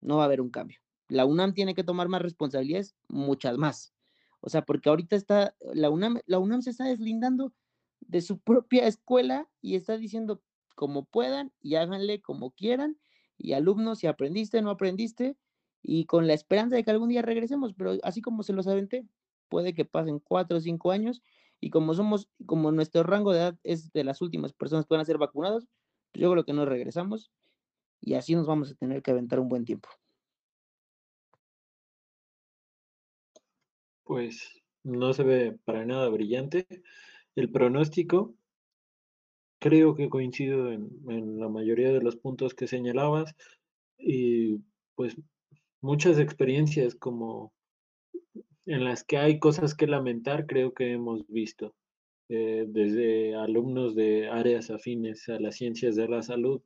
no 0.00 0.16
va 0.16 0.22
a 0.22 0.26
haber 0.26 0.40
un 0.40 0.50
cambio. 0.50 0.78
La 1.08 1.24
UNAM 1.24 1.54
tiene 1.54 1.74
que 1.74 1.84
tomar 1.84 2.08
más 2.08 2.22
responsabilidades, 2.22 2.94
muchas 3.08 3.56
más. 3.56 3.94
O 4.40 4.48
sea, 4.48 4.62
porque 4.62 4.88
ahorita 4.88 5.16
está, 5.16 5.56
la 5.72 5.90
UNAM, 5.90 6.20
la 6.26 6.38
UNAM 6.38 6.62
se 6.62 6.70
está 6.70 6.84
deslindando 6.84 7.52
de 8.00 8.20
su 8.20 8.38
propia 8.38 8.86
escuela 8.86 9.48
y 9.60 9.74
está 9.74 9.96
diciendo 9.96 10.42
como 10.74 11.04
puedan 11.06 11.52
y 11.60 11.74
háganle 11.74 12.20
como 12.20 12.52
quieran 12.52 12.98
y 13.38 13.52
alumnos, 13.52 14.00
si 14.00 14.06
aprendiste, 14.06 14.60
no 14.62 14.70
aprendiste, 14.70 15.36
y 15.82 16.06
con 16.06 16.26
la 16.26 16.34
esperanza 16.34 16.76
de 16.76 16.84
que 16.84 16.90
algún 16.90 17.08
día 17.08 17.22
regresemos, 17.22 17.72
pero 17.72 17.96
así 18.02 18.20
como 18.20 18.42
se 18.42 18.52
los 18.52 18.66
aventé, 18.66 19.06
puede 19.48 19.74
que 19.74 19.84
pasen 19.84 20.18
cuatro 20.18 20.58
o 20.58 20.60
cinco 20.60 20.90
años, 20.90 21.22
y 21.60 21.70
como 21.70 21.94
somos, 21.94 22.28
como 22.46 22.72
nuestro 22.72 23.02
rango 23.04 23.32
de 23.32 23.38
edad 23.38 23.58
es 23.62 23.92
de 23.92 24.04
las 24.04 24.20
últimas 24.20 24.52
personas 24.52 24.86
que 24.86 24.94
van 24.94 25.00
a 25.00 25.04
ser 25.04 25.18
vacunados, 25.18 25.68
pues 26.12 26.22
yo 26.22 26.30
creo 26.32 26.44
que 26.44 26.52
no 26.52 26.64
regresamos, 26.64 27.30
y 28.00 28.14
así 28.14 28.34
nos 28.34 28.46
vamos 28.46 28.70
a 28.70 28.74
tener 28.74 29.02
que 29.02 29.10
aventar 29.10 29.40
un 29.40 29.48
buen 29.48 29.64
tiempo. 29.64 29.88
Pues 34.04 34.62
no 34.82 35.12
se 35.12 35.22
ve 35.22 35.58
para 35.64 35.84
nada 35.84 36.08
brillante 36.08 36.66
el 37.36 37.50
pronóstico, 37.50 38.34
creo 39.60 39.94
que 39.94 40.08
coincido 40.08 40.72
en, 40.72 41.38
la 41.38 41.48
mayoría 41.48 41.92
de 41.92 42.00
los 42.00 42.16
puntos 42.16 42.54
que 42.54 42.66
señalabas 42.66 43.34
y 43.98 44.58
pues 44.94 45.16
muchas 45.80 46.18
experiencias 46.18 46.94
como 46.94 47.52
en 48.66 48.84
las 48.84 49.04
que 49.04 49.18
hay 49.18 49.38
cosas 49.38 49.74
que 49.74 49.86
lamentar 49.86 50.46
creo 50.46 50.74
que 50.74 50.92
hemos 50.92 51.26
visto 51.28 51.74
eh, 52.28 52.66
desde 52.68 53.34
alumnos 53.34 53.94
de 53.94 54.28
áreas 54.28 54.70
afines 54.70 55.28
a 55.28 55.38
las 55.38 55.56
ciencias 55.56 55.96
de 55.96 56.08
la 56.08 56.22
salud 56.22 56.60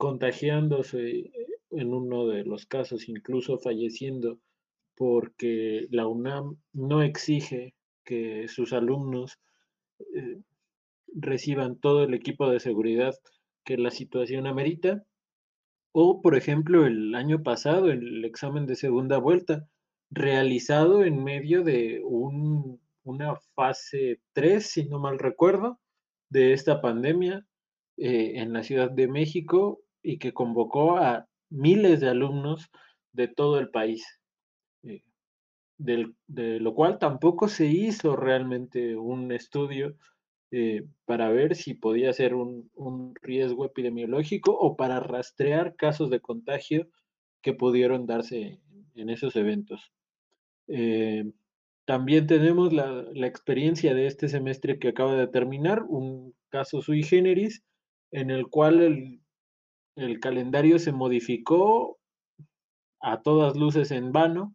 contagiándose 0.00 1.30
en 1.70 1.92
uno 1.92 2.26
de 2.26 2.42
los 2.44 2.64
casos 2.64 3.06
incluso 3.06 3.58
falleciendo 3.58 4.38
porque 4.96 5.88
la 5.90 6.06
UNAM 6.06 6.56
no 6.72 7.02
exige 7.02 7.74
que 8.02 8.48
sus 8.48 8.72
alumnos 8.72 9.38
eh, 10.14 10.40
reciban 11.14 11.76
todo 11.76 12.04
el 12.04 12.14
equipo 12.14 12.48
de 12.48 12.60
seguridad 12.60 13.14
que 13.62 13.76
la 13.76 13.90
situación 13.90 14.46
amerita. 14.46 15.04
O, 15.92 16.22
por 16.22 16.34
ejemplo, 16.34 16.86
el 16.86 17.14
año 17.14 17.42
pasado, 17.42 17.90
el 17.90 18.24
examen 18.24 18.64
de 18.64 18.76
segunda 18.76 19.18
vuelta, 19.18 19.68
realizado 20.08 21.04
en 21.04 21.22
medio 21.22 21.62
de 21.62 22.00
un, 22.02 22.80
una 23.04 23.36
fase 23.54 24.18
3, 24.32 24.66
si 24.66 24.84
no 24.86 24.98
mal 24.98 25.18
recuerdo, 25.18 25.78
de 26.30 26.54
esta 26.54 26.80
pandemia 26.80 27.44
eh, 27.98 28.32
en 28.36 28.54
la 28.54 28.62
Ciudad 28.62 28.90
de 28.90 29.06
México 29.06 29.82
y 30.02 30.18
que 30.18 30.32
convocó 30.32 30.96
a 30.96 31.26
miles 31.50 32.00
de 32.00 32.08
alumnos 32.08 32.70
de 33.12 33.28
todo 33.28 33.58
el 33.58 33.70
país. 33.70 34.04
Eh, 34.82 35.02
de 35.78 36.60
lo 36.60 36.74
cual 36.74 36.98
tampoco 36.98 37.48
se 37.48 37.66
hizo 37.66 38.16
realmente 38.16 38.96
un 38.96 39.32
estudio 39.32 39.96
eh, 40.52 40.84
para 41.04 41.28
ver 41.30 41.54
si 41.54 41.74
podía 41.74 42.12
ser 42.12 42.34
un, 42.34 43.14
riesgo 43.22 43.64
epidemiológico 43.64 44.52
o 44.52 44.76
para 44.76 44.98
rastrear 44.98 45.76
casos 45.76 46.10
de 46.10 46.20
contagio 46.20 46.88
que 47.40 47.52
pudieron 47.52 48.06
darse 48.06 48.60
en 48.96 49.10
esos 49.10 49.36
eventos. 49.36 49.92
Eh, 50.66 51.30
también 51.84 52.26
tenemos 52.26 52.72
la, 52.72 53.06
experiencia 53.26 53.94
de 53.94 54.06
este 54.06 54.28
semestre 54.28 54.80
que 54.80 54.88
acaba 54.88 55.14
de 55.14 55.28
terminar, 55.28 55.84
un 55.84 56.34
caso 56.48 56.82
sui 56.82 57.04
generis, 57.04 57.62
en 58.10 58.30
el 58.30 58.48
cual 58.48 58.80
el, 58.80 59.20
el 60.00 60.20
calendario 60.20 60.78
se 60.78 60.92
modificó 60.92 61.98
a 63.00 63.22
todas 63.22 63.56
luces 63.56 63.90
en 63.90 64.12
vano, 64.12 64.54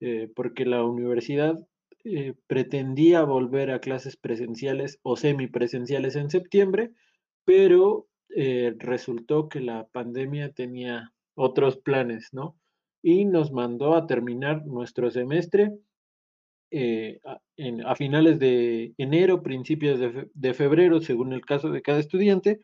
eh, 0.00 0.30
porque 0.34 0.66
la 0.66 0.84
universidad 0.84 1.56
eh, 2.04 2.34
pretendía 2.46 3.24
volver 3.24 3.70
a 3.70 3.80
clases 3.80 4.16
presenciales 4.16 4.98
o 5.02 5.16
semipresenciales 5.16 6.16
en 6.16 6.30
septiembre, 6.30 6.92
pero 7.44 8.06
eh, 8.34 8.74
resultó 8.78 9.48
que 9.48 9.60
la 9.60 9.86
pandemia 9.88 10.52
tenía 10.52 11.12
otros 11.34 11.78
planes, 11.78 12.28
¿no? 12.32 12.56
Y 13.02 13.24
nos 13.24 13.52
mandó 13.52 13.94
a 13.94 14.06
terminar 14.06 14.66
nuestro 14.66 15.10
semestre 15.10 15.72
a, 17.24 17.94
finales 17.94 18.38
de 18.38 18.92
enero, 18.98 19.42
principios 19.42 20.00
de, 20.34 20.54
febrero, 20.54 21.00
según 21.00 21.32
el 21.32 21.40
caso 21.42 21.70
de 21.70 21.80
cada 21.80 22.00
estudiante, 22.00 22.60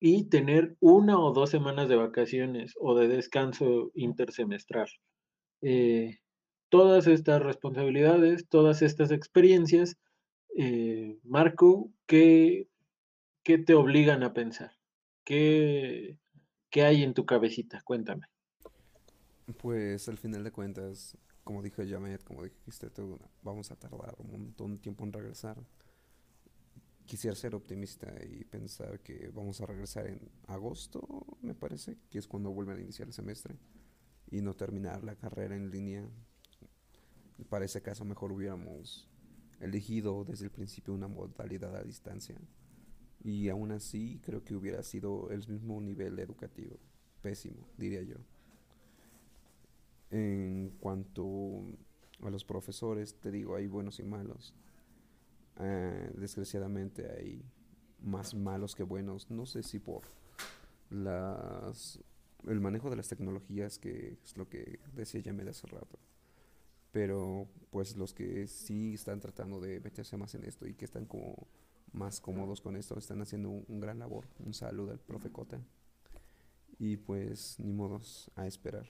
y 0.00 0.24
tener 0.24 0.76
una 0.80 1.18
o 1.18 1.32
dos 1.32 1.50
semanas 1.50 1.88
de 1.88 1.96
vacaciones 1.96 2.74
o 2.80 2.94
de 2.94 3.08
descanso 3.08 3.90
intersemestral 3.94 4.88
todas 6.68 7.06
estas 7.06 7.42
responsabilidades, 7.42 8.46
todas 8.48 8.82
estas 8.82 9.10
experiencias, 9.10 9.96
eh, 10.56 11.18
Marco, 11.24 11.90
¿qué, 12.06 12.68
¿qué, 13.42 13.58
te 13.58 13.74
obligan 13.74 14.22
a 14.22 14.32
pensar? 14.32 14.72
¿Qué, 15.24 16.18
¿Qué 16.70 16.82
hay 16.82 17.02
en 17.02 17.14
tu 17.14 17.26
cabecita? 17.26 17.80
Cuéntame. 17.84 18.26
Pues 19.58 20.08
al 20.08 20.18
final 20.18 20.44
de 20.44 20.50
cuentas, 20.50 21.16
como 21.42 21.62
dijo 21.62 21.82
Jamet, 21.86 22.22
como 22.22 22.44
dijiste 22.44 22.90
tú, 22.90 23.18
vamos 23.42 23.70
a 23.70 23.76
tardar 23.76 24.14
un 24.18 24.30
montón 24.30 24.72
de 24.72 24.78
tiempo 24.78 25.04
en 25.04 25.12
regresar. 25.12 25.56
Quisiera 27.08 27.34
ser 27.34 27.54
optimista 27.54 28.06
y 28.22 28.44
pensar 28.44 29.00
que 29.00 29.30
vamos 29.34 29.60
a 29.60 29.66
regresar 29.66 30.06
en 30.06 30.20
agosto, 30.46 31.38
me 31.40 31.54
parece, 31.54 31.96
que 32.10 32.18
es 32.18 32.28
cuando 32.28 32.50
vuelven 32.50 32.76
a 32.76 32.82
iniciar 32.82 33.08
el 33.08 33.14
semestre, 33.14 33.56
y 34.30 34.42
no 34.42 34.54
terminar 34.54 35.02
la 35.02 35.16
carrera 35.16 35.56
en 35.56 35.70
línea 35.70 36.06
para 37.48 37.64
ese 37.64 37.82
caso 37.82 38.04
mejor 38.04 38.32
hubiéramos 38.32 39.08
elegido 39.60 40.24
desde 40.24 40.44
el 40.44 40.50
principio 40.50 40.94
una 40.94 41.08
modalidad 41.08 41.74
a 41.76 41.82
distancia. 41.82 42.36
Y 43.22 43.48
aún 43.48 43.72
así 43.72 44.20
creo 44.22 44.44
que 44.44 44.54
hubiera 44.54 44.82
sido 44.82 45.30
el 45.30 45.46
mismo 45.48 45.80
nivel 45.80 46.18
educativo. 46.18 46.76
Pésimo, 47.22 47.68
diría 47.76 48.02
yo. 48.02 48.16
En 50.10 50.70
cuanto 50.78 51.64
a 52.22 52.30
los 52.30 52.44
profesores, 52.44 53.14
te 53.18 53.30
digo, 53.30 53.56
hay 53.56 53.66
buenos 53.66 53.98
y 53.98 54.04
malos. 54.04 54.54
Eh, 55.58 56.12
desgraciadamente 56.14 57.10
hay 57.10 57.44
más 58.00 58.34
malos 58.34 58.74
que 58.74 58.82
buenos. 58.82 59.30
No 59.30 59.46
sé 59.46 59.62
si 59.62 59.78
por 59.78 60.02
las 60.90 62.00
el 62.46 62.60
manejo 62.60 62.88
de 62.90 62.96
las 62.96 63.08
tecnologías, 63.08 63.78
que 63.78 64.18
es 64.22 64.36
lo 64.36 64.48
que 64.48 64.78
decía 64.94 65.20
Yamel 65.20 65.48
hace 65.48 65.66
rato. 65.66 65.98
Pero 66.92 67.48
pues 67.70 67.96
los 67.96 68.14
que 68.14 68.46
sí 68.46 68.94
están 68.94 69.20
tratando 69.20 69.60
de 69.60 69.80
meterse 69.80 70.16
más 70.16 70.34
en 70.34 70.44
esto 70.44 70.66
y 70.66 70.74
que 70.74 70.84
están 70.84 71.04
como 71.04 71.48
más 71.92 72.20
cómodos 72.20 72.60
con 72.60 72.76
esto, 72.76 72.98
están 72.98 73.20
haciendo 73.22 73.50
un, 73.50 73.80
gran 73.80 73.98
labor. 73.98 74.26
Un 74.38 74.54
saludo 74.54 74.92
al 74.92 75.00
profe 75.00 75.30
Cota. 75.30 75.60
Y 76.78 76.96
pues 76.96 77.58
ni 77.58 77.72
modos 77.72 78.30
a 78.36 78.46
esperar. 78.46 78.86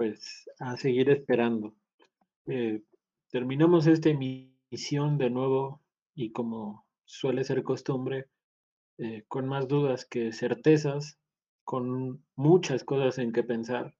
Pues 0.00 0.48
a 0.58 0.78
seguir 0.78 1.10
esperando. 1.10 1.74
Eh, 2.46 2.80
terminamos 3.30 3.86
esta 3.86 4.08
emisión 4.08 5.18
de 5.18 5.28
nuevo 5.28 5.82
y 6.14 6.32
como 6.32 6.86
suele 7.04 7.44
ser 7.44 7.62
costumbre, 7.62 8.24
eh, 8.96 9.24
con 9.28 9.46
más 9.46 9.68
dudas 9.68 10.06
que 10.06 10.32
certezas, 10.32 11.18
con 11.64 12.24
muchas 12.34 12.82
cosas 12.82 13.18
en 13.18 13.30
que 13.30 13.42
pensar, 13.42 13.94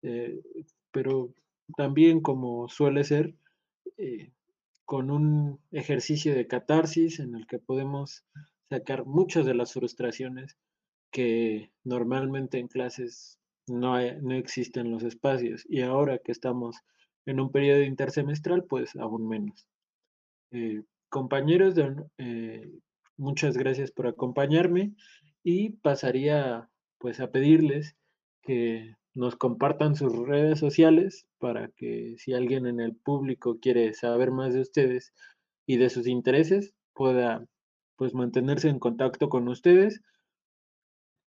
eh, 0.00 0.40
pero 0.90 1.34
también 1.76 2.22
como 2.22 2.70
suele 2.70 3.04
ser, 3.04 3.34
con 4.86 5.10
un 5.10 5.60
ejercicio 5.70 6.34
de 6.34 6.46
catarsis 6.46 7.20
en 7.20 7.34
el 7.34 7.46
que 7.46 7.58
podemos 7.58 8.24
sacar 8.70 9.04
muchas 9.04 9.44
de 9.44 9.52
las 9.52 9.74
frustraciones 9.74 10.56
que 11.10 11.72
normalmente 11.84 12.58
en 12.58 12.68
clases 12.68 13.38
no, 13.66 13.98
no 14.22 14.34
existen 14.34 14.90
los 14.90 15.02
espacios 15.02 15.64
y 15.68 15.82
ahora 15.82 16.18
que 16.18 16.32
estamos 16.32 16.76
en 17.26 17.40
un 17.40 17.50
periodo 17.50 17.82
intersemestral, 17.82 18.64
pues 18.64 18.94
aún 18.96 19.28
menos. 19.28 19.66
Compañeros, 21.08 21.74
eh, 22.18 22.70
muchas 23.16 23.56
gracias 23.56 23.90
por 23.90 24.06
acompañarme 24.06 24.94
y 25.42 25.70
pasaría 25.70 26.68
pues 26.98 27.20
a 27.20 27.30
pedirles 27.30 27.96
que 28.42 28.94
nos 29.14 29.36
compartan 29.36 29.96
sus 29.96 30.14
redes 30.14 30.58
sociales 30.58 31.26
para 31.38 31.68
que 31.68 32.16
si 32.18 32.34
alguien 32.34 32.66
en 32.66 32.80
el 32.80 32.94
público 32.94 33.58
quiere 33.60 33.94
saber 33.94 34.30
más 34.30 34.54
de 34.54 34.60
ustedes 34.60 35.12
y 35.66 35.78
de 35.78 35.90
sus 35.90 36.06
intereses 36.06 36.74
pueda 36.92 37.46
pues 37.96 38.14
mantenerse 38.14 38.68
en 38.68 38.78
contacto 38.78 39.28
con 39.28 39.48
ustedes 39.48 40.02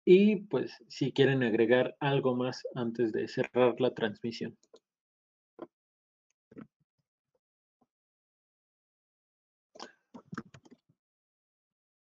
y 0.05 0.35
pues 0.35 0.83
si 0.87 1.11
quieren 1.11 1.41
agregar 1.41 1.97
algo 1.99 2.35
más 2.35 2.63
antes 2.75 3.11
de 3.11 3.27
cerrar 3.27 3.81
la 3.81 3.93
transmisión. 3.93 4.55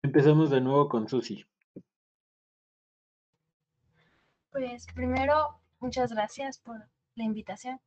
Empezamos 0.01 0.49
de 0.49 0.61
nuevo 0.61 0.87
con 0.87 1.09
Susi. 1.09 1.45
Pues 4.51 4.87
primero, 4.95 5.59
muchas 5.79 6.11
gracias 6.11 6.57
por 6.57 6.89
la 7.15 7.25
invitación 7.25 7.79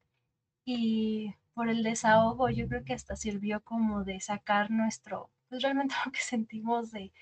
y 0.64 1.34
por 1.54 1.68
el 1.68 1.82
desahogo. 1.82 2.50
Yo 2.50 2.68
creo 2.68 2.84
que 2.84 2.92
hasta 2.92 3.16
sirvió 3.16 3.62
como 3.64 4.04
de 4.04 4.20
sacar 4.20 4.70
nuestro, 4.70 5.30
pues 5.48 5.62
realmente 5.62 5.94
lo 6.04 6.12
que 6.12 6.20
sentimos 6.20 6.92
de, 6.92 7.12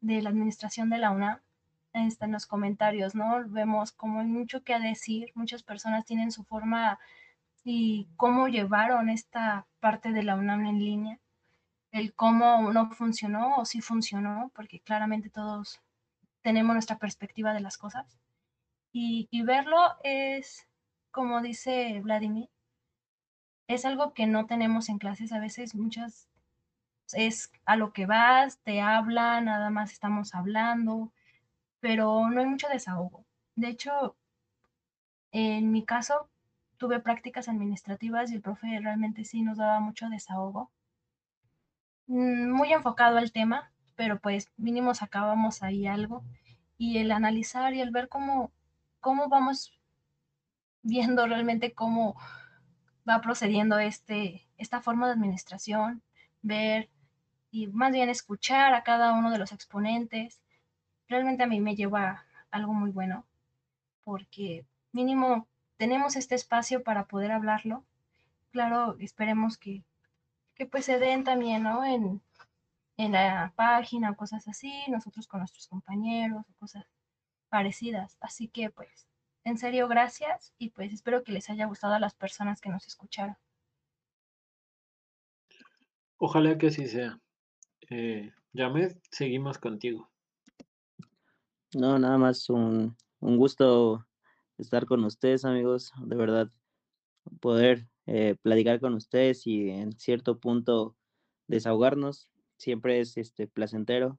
de 0.00 0.22
la 0.22 0.28
administración 0.28 0.90
de 0.90 0.98
la 0.98 1.10
UNAM 1.10 1.40
en 1.92 2.32
los 2.32 2.46
comentarios, 2.46 3.14
¿no? 3.14 3.42
Vemos 3.48 3.92
como 3.92 4.20
hay 4.20 4.26
mucho 4.26 4.62
que 4.62 4.78
decir, 4.78 5.32
muchas 5.34 5.62
personas 5.62 6.04
tienen 6.04 6.32
su 6.32 6.44
forma 6.44 6.98
y 7.64 8.08
cómo 8.16 8.48
llevaron 8.48 9.10
esta 9.10 9.66
parte 9.80 10.12
de 10.12 10.22
la 10.22 10.36
UNAM 10.36 10.66
en 10.66 10.78
línea 10.78 11.20
el 11.92 12.14
cómo 12.14 12.72
no 12.72 12.90
funcionó 12.90 13.56
o 13.56 13.64
si 13.64 13.80
funcionó, 13.80 14.50
porque 14.54 14.80
claramente 14.80 15.30
todos 15.30 15.80
tenemos 16.42 16.74
nuestra 16.74 16.98
perspectiva 16.98 17.52
de 17.52 17.60
las 17.60 17.78
cosas. 17.78 18.18
Y, 18.92 19.28
verlo 19.44 19.78
es, 20.02 20.66
como 21.10 21.42
dice 21.42 22.00
Vladimir, 22.02 22.48
es 23.68 23.84
algo 23.84 24.14
que 24.14 24.26
no 24.26 24.46
tenemos 24.46 24.88
en 24.88 24.98
clases. 24.98 25.32
A 25.32 25.38
veces 25.38 25.74
muchas 25.74 26.28
es 27.12 27.52
a 27.64 27.76
lo 27.76 27.92
que 27.92 28.06
vas, 28.06 28.58
te 28.60 28.80
hablan, 28.80 29.46
nada 29.46 29.70
más 29.70 29.92
estamos 29.92 30.34
hablando, 30.34 31.12
pero 31.80 32.28
no 32.30 32.40
hay 32.40 32.46
mucho 32.46 32.68
desahogo. 32.68 33.26
De 33.56 33.68
hecho, 33.68 34.16
en 35.32 35.72
mi 35.72 35.84
caso, 35.84 36.28
tuve 36.76 37.00
prácticas 37.00 37.48
administrativas 37.48 38.30
y 38.30 38.36
el 38.36 38.42
profe 38.42 38.78
realmente 38.80 39.24
sí 39.24 39.42
nos 39.42 39.58
daba 39.58 39.80
mucho 39.80 40.08
desahogo 40.08 40.70
Mm, 42.10 42.50
muy 42.50 42.72
enfocado 42.72 43.18
al 43.18 43.30
tema, 43.30 43.70
pero 43.94 44.18
pues 44.20 44.50
mínimo 44.56 44.94
sacábamos 44.94 45.62
ahí 45.62 45.86
algo. 45.86 46.24
Y 46.76 46.98
el 46.98 47.12
analizar 47.12 47.72
y 47.74 47.80
el 47.80 47.90
ver 47.92 48.08
cómo, 48.08 48.52
cómo 49.00 49.28
vamos 49.28 49.72
viendo 50.82 51.26
realmente 51.26 51.72
cómo 51.72 52.16
va 53.08 53.20
procediendo 53.20 53.78
este, 53.78 54.48
esta 54.58 54.80
forma 54.82 55.06
de 55.06 55.12
administración, 55.14 56.02
ver 56.42 56.90
y 57.52 57.68
más 57.68 57.92
bien 57.92 58.08
escuchar 58.08 58.74
a 58.74 58.82
cada 58.84 59.12
uno 59.12 59.30
de 59.30 59.38
los 59.38 59.52
exponentes, 59.52 60.40
realmente 61.10 61.42
a 61.42 61.46
mí 61.46 61.60
me 61.60 61.76
lleva 61.76 62.24
algo 62.50 62.72
muy 62.72 62.90
bueno, 62.90 63.26
porque 64.04 64.64
mínimo 64.92 65.46
tenemos 65.76 66.16
este 66.16 66.34
espacio 66.34 66.82
para 66.82 67.04
poder 67.06 67.32
hablarlo. 67.32 67.84
Claro, 68.52 68.96
esperemos 68.98 69.58
que 69.58 69.84
que 70.60 70.66
pues 70.66 70.84
se 70.84 70.98
den 70.98 71.24
también, 71.24 71.62
¿no? 71.62 71.86
En, 71.86 72.20
en 72.98 73.12
la 73.12 73.54
página 73.56 74.10
o 74.10 74.16
cosas 74.16 74.46
así, 74.46 74.70
nosotros 74.88 75.26
con 75.26 75.40
nuestros 75.40 75.66
compañeros 75.66 76.44
o 76.50 76.52
cosas 76.58 76.84
parecidas. 77.48 78.18
Así 78.20 78.46
que 78.46 78.68
pues, 78.68 79.06
en 79.44 79.56
serio, 79.56 79.88
gracias 79.88 80.52
y 80.58 80.68
pues 80.68 80.92
espero 80.92 81.24
que 81.24 81.32
les 81.32 81.48
haya 81.48 81.64
gustado 81.64 81.94
a 81.94 81.98
las 81.98 82.14
personas 82.14 82.60
que 82.60 82.68
nos 82.68 82.86
escucharon. 82.86 83.38
Ojalá 86.18 86.58
que 86.58 86.66
así 86.66 86.86
sea. 86.86 87.18
Eh, 87.88 88.30
Yamed, 88.52 88.98
seguimos 89.10 89.56
contigo. 89.56 90.09
No, 91.74 91.98
nada 91.98 92.18
más 92.18 92.50
un, 92.50 92.96
un 93.20 93.36
gusto 93.36 94.06
estar 94.58 94.86
con 94.86 95.04
ustedes, 95.04 95.44
amigos. 95.44 95.92
De 96.04 96.16
verdad, 96.16 96.50
poder 97.40 97.88
eh, 98.06 98.36
platicar 98.42 98.80
con 98.80 98.94
ustedes 98.94 99.46
y 99.46 99.70
en 99.70 99.92
cierto 99.92 100.40
punto 100.40 100.96
desahogarnos. 101.46 102.28
Siempre 102.56 103.00
es 103.00 103.16
este, 103.16 103.46
placentero 103.46 104.18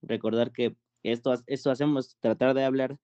recordar 0.00 0.52
que 0.52 0.76
esto, 1.02 1.34
esto 1.46 1.70
hacemos, 1.70 2.16
tratar 2.20 2.54
de 2.54 2.64
hablar 2.64 2.98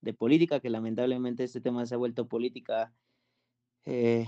de 0.00 0.14
política, 0.14 0.60
que 0.60 0.70
lamentablemente 0.70 1.44
este 1.44 1.60
tema 1.60 1.86
se 1.86 1.94
ha 1.94 1.98
vuelto 1.98 2.28
política 2.28 2.94
eh, 3.84 4.26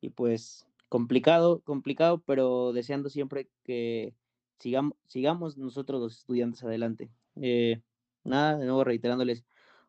y 0.00 0.10
pues 0.10 0.66
complicado, 0.88 1.60
complicado, 1.62 2.22
pero 2.26 2.72
deseando 2.72 3.08
siempre 3.08 3.50
que 3.64 4.14
sigamos, 4.58 4.94
sigamos 5.06 5.56
nosotros 5.56 6.00
los 6.00 6.18
estudiantes 6.18 6.62
adelante. 6.64 7.10
Eh, 7.36 7.82
nada, 8.24 8.58
de 8.58 8.66
nuevo 8.66 8.84
reiterándoles 8.84 9.44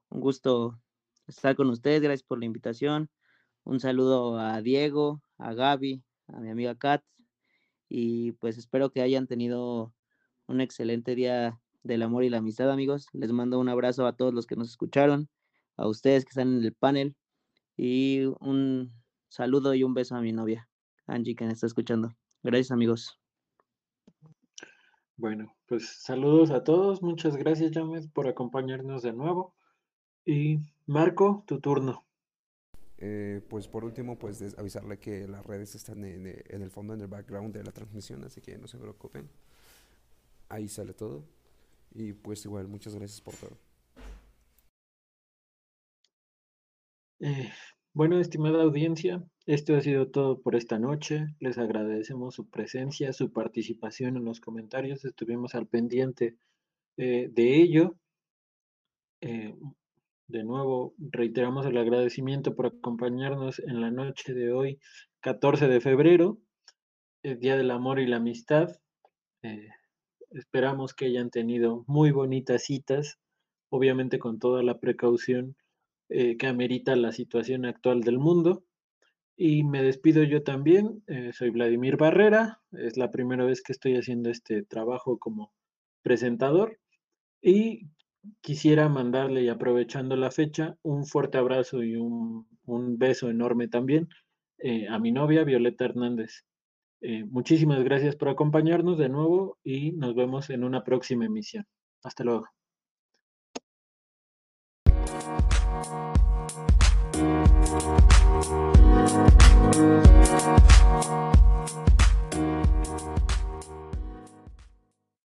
un 0.09 0.21
gusto 0.21 0.79
estar 1.27 1.55
con 1.55 1.69
ustedes, 1.69 2.01
gracias 2.01 2.23
por 2.23 2.39
la 2.39 2.45
invitación. 2.45 3.09
Un 3.63 3.79
saludo 3.79 4.37
a 4.37 4.61
Diego, 4.61 5.21
a 5.37 5.53
Gaby, 5.53 6.03
a 6.27 6.39
mi 6.39 6.49
amiga 6.49 6.75
Kat 6.75 7.03
y 7.89 8.33
pues 8.33 8.57
espero 8.57 8.91
que 8.91 9.01
hayan 9.01 9.27
tenido 9.27 9.93
un 10.47 10.61
excelente 10.61 11.15
día 11.15 11.59
del 11.83 12.01
amor 12.01 12.23
y 12.23 12.29
la 12.29 12.39
amistad, 12.39 12.71
amigos. 12.71 13.07
Les 13.13 13.31
mando 13.31 13.59
un 13.59 13.69
abrazo 13.69 14.07
a 14.07 14.15
todos 14.15 14.33
los 14.33 14.47
que 14.47 14.55
nos 14.55 14.69
escucharon, 14.69 15.29
a 15.77 15.87
ustedes 15.87 16.25
que 16.25 16.29
están 16.29 16.57
en 16.57 16.63
el 16.63 16.73
panel 16.73 17.15
y 17.77 18.25
un 18.39 18.93
saludo 19.29 19.73
y 19.73 19.83
un 19.83 19.93
beso 19.93 20.15
a 20.15 20.21
mi 20.21 20.31
novia, 20.31 20.69
Angie, 21.07 21.35
que 21.35 21.45
me 21.45 21.53
está 21.53 21.67
escuchando. 21.67 22.11
Gracias, 22.43 22.71
amigos. 22.71 23.22
Bueno, 25.23 25.55
pues 25.67 25.87
saludos 25.87 26.51
a 26.51 26.65
todos. 26.65 27.01
Muchas 27.01 27.37
gracias, 27.37 27.71
James, 27.73 28.09
por 28.09 28.27
acompañarnos 28.27 29.03
de 29.03 29.13
nuevo. 29.13 29.55
Y 30.25 30.59
Marco, 30.85 31.45
tu 31.47 31.61
turno. 31.61 32.05
Eh, 32.97 33.39
pues 33.49 33.69
por 33.69 33.85
último, 33.85 34.19
pues 34.19 34.41
avisarle 34.57 34.99
que 34.99 35.25
las 35.29 35.45
redes 35.45 35.75
están 35.75 36.03
en, 36.03 36.27
eh, 36.27 36.43
en, 36.49 36.61
el 36.61 36.71
fondo, 36.71 36.93
en 36.93 36.99
el 36.99 37.07
background 37.07 37.53
de 37.53 37.63
la 37.63 37.71
transmisión, 37.71 38.21
así 38.25 38.41
que 38.41 38.57
no 38.57 38.67
se 38.67 38.77
preocupen. 38.77 39.29
Ahí 40.49 40.67
sale 40.67 40.91
todo. 40.93 41.23
Y 41.93 42.11
pues 42.11 42.43
igual, 42.43 42.67
muchas 42.67 42.93
gracias 42.93 43.21
por 43.21 43.33
todo. 43.35 43.57
Eh, 47.21 47.49
bueno, 47.93 48.19
estimada 48.19 48.63
audiencia, 48.63 49.23
esto 49.45 49.75
ha 49.75 49.81
sido 49.81 50.09
todo 50.09 50.41
por 50.41 50.55
esta 50.55 50.79
noche. 50.79 51.27
Les 51.39 51.57
agradecemos 51.57 52.35
su 52.35 52.49
presencia, 52.49 53.13
su 53.13 53.31
participación 53.31 54.17
en 54.17 54.25
los 54.25 54.39
comentarios. 54.39 55.05
Estuvimos 55.05 55.55
al 55.55 55.67
pendiente 55.67 56.37
de 56.97 57.55
ello. 57.61 57.95
De 59.21 60.43
nuevo, 60.43 60.95
reiteramos 60.97 61.65
el 61.65 61.77
agradecimiento 61.77 62.55
por 62.55 62.67
acompañarnos 62.67 63.59
en 63.59 63.81
la 63.81 63.91
noche 63.91 64.33
de 64.33 64.51
hoy, 64.51 64.79
14 65.21 65.67
de 65.67 65.81
febrero, 65.81 66.39
el 67.23 67.39
Día 67.39 67.57
del 67.57 67.71
Amor 67.71 67.99
y 67.99 68.07
la 68.07 68.17
Amistad. 68.17 68.69
Eh, 69.43 69.69
Esperamos 70.33 70.95
que 70.95 71.05
hayan 71.05 71.29
tenido 71.29 71.83
muy 71.85 72.09
bonitas 72.09 72.63
citas, 72.63 73.19
obviamente 73.69 74.17
con 74.17 74.39
toda 74.39 74.63
la 74.63 74.79
precaución 74.79 75.55
eh, 76.13 76.37
que 76.37 76.47
amerita 76.47 76.95
la 76.95 77.11
situación 77.11 77.65
actual 77.65 78.01
del 78.01 78.19
mundo. 78.19 78.63
Y 79.35 79.63
me 79.63 79.81
despido 79.81 80.23
yo 80.23 80.43
también. 80.43 81.03
eh, 81.07 81.31
soy 81.33 81.49
Vladimir 81.49 81.97
Barrera. 81.97 82.61
Es 82.71 82.97
la 82.97 83.11
primera 83.11 83.45
vez 83.45 83.61
que 83.61 83.73
estoy 83.73 83.95
haciendo 83.97 84.29
este 84.29 84.63
trabajo 84.63 85.17
como 85.17 85.51
presentador. 86.03 86.79
Y 87.41 87.87
quisiera 88.41 88.89
mandarle, 88.89 89.43
y 89.43 89.49
aprovechando 89.49 90.15
la 90.15 90.31
fecha, 90.31 90.77
un 90.83 91.05
fuerte 91.05 91.37
abrazo 91.37 91.83
y 91.83 91.95
un, 91.95 92.47
un 92.65 92.97
beso 92.97 93.29
enorme 93.29 93.67
también 93.67 94.07
eh, 94.59 94.87
a 94.87 94.99
mi 94.99 95.11
novia 95.11 95.43
Violeta 95.43 95.85
Hernández. 95.85 96.45
Eh, 97.01 97.25
muchísimas 97.25 97.83
gracias 97.83 98.15
por 98.15 98.29
acompañarnos 98.29 98.97
de 98.97 99.09
nuevo 99.09 99.57
y 99.63 99.91
nos 99.91 100.15
vemos 100.15 100.49
en 100.49 100.63
una 100.63 100.83
próxima 100.85 101.25
emisión. 101.25 101.65
Hasta 102.01 102.23
luego. 102.23 102.62
Thank 107.73 108.13
you. 110.61 110.72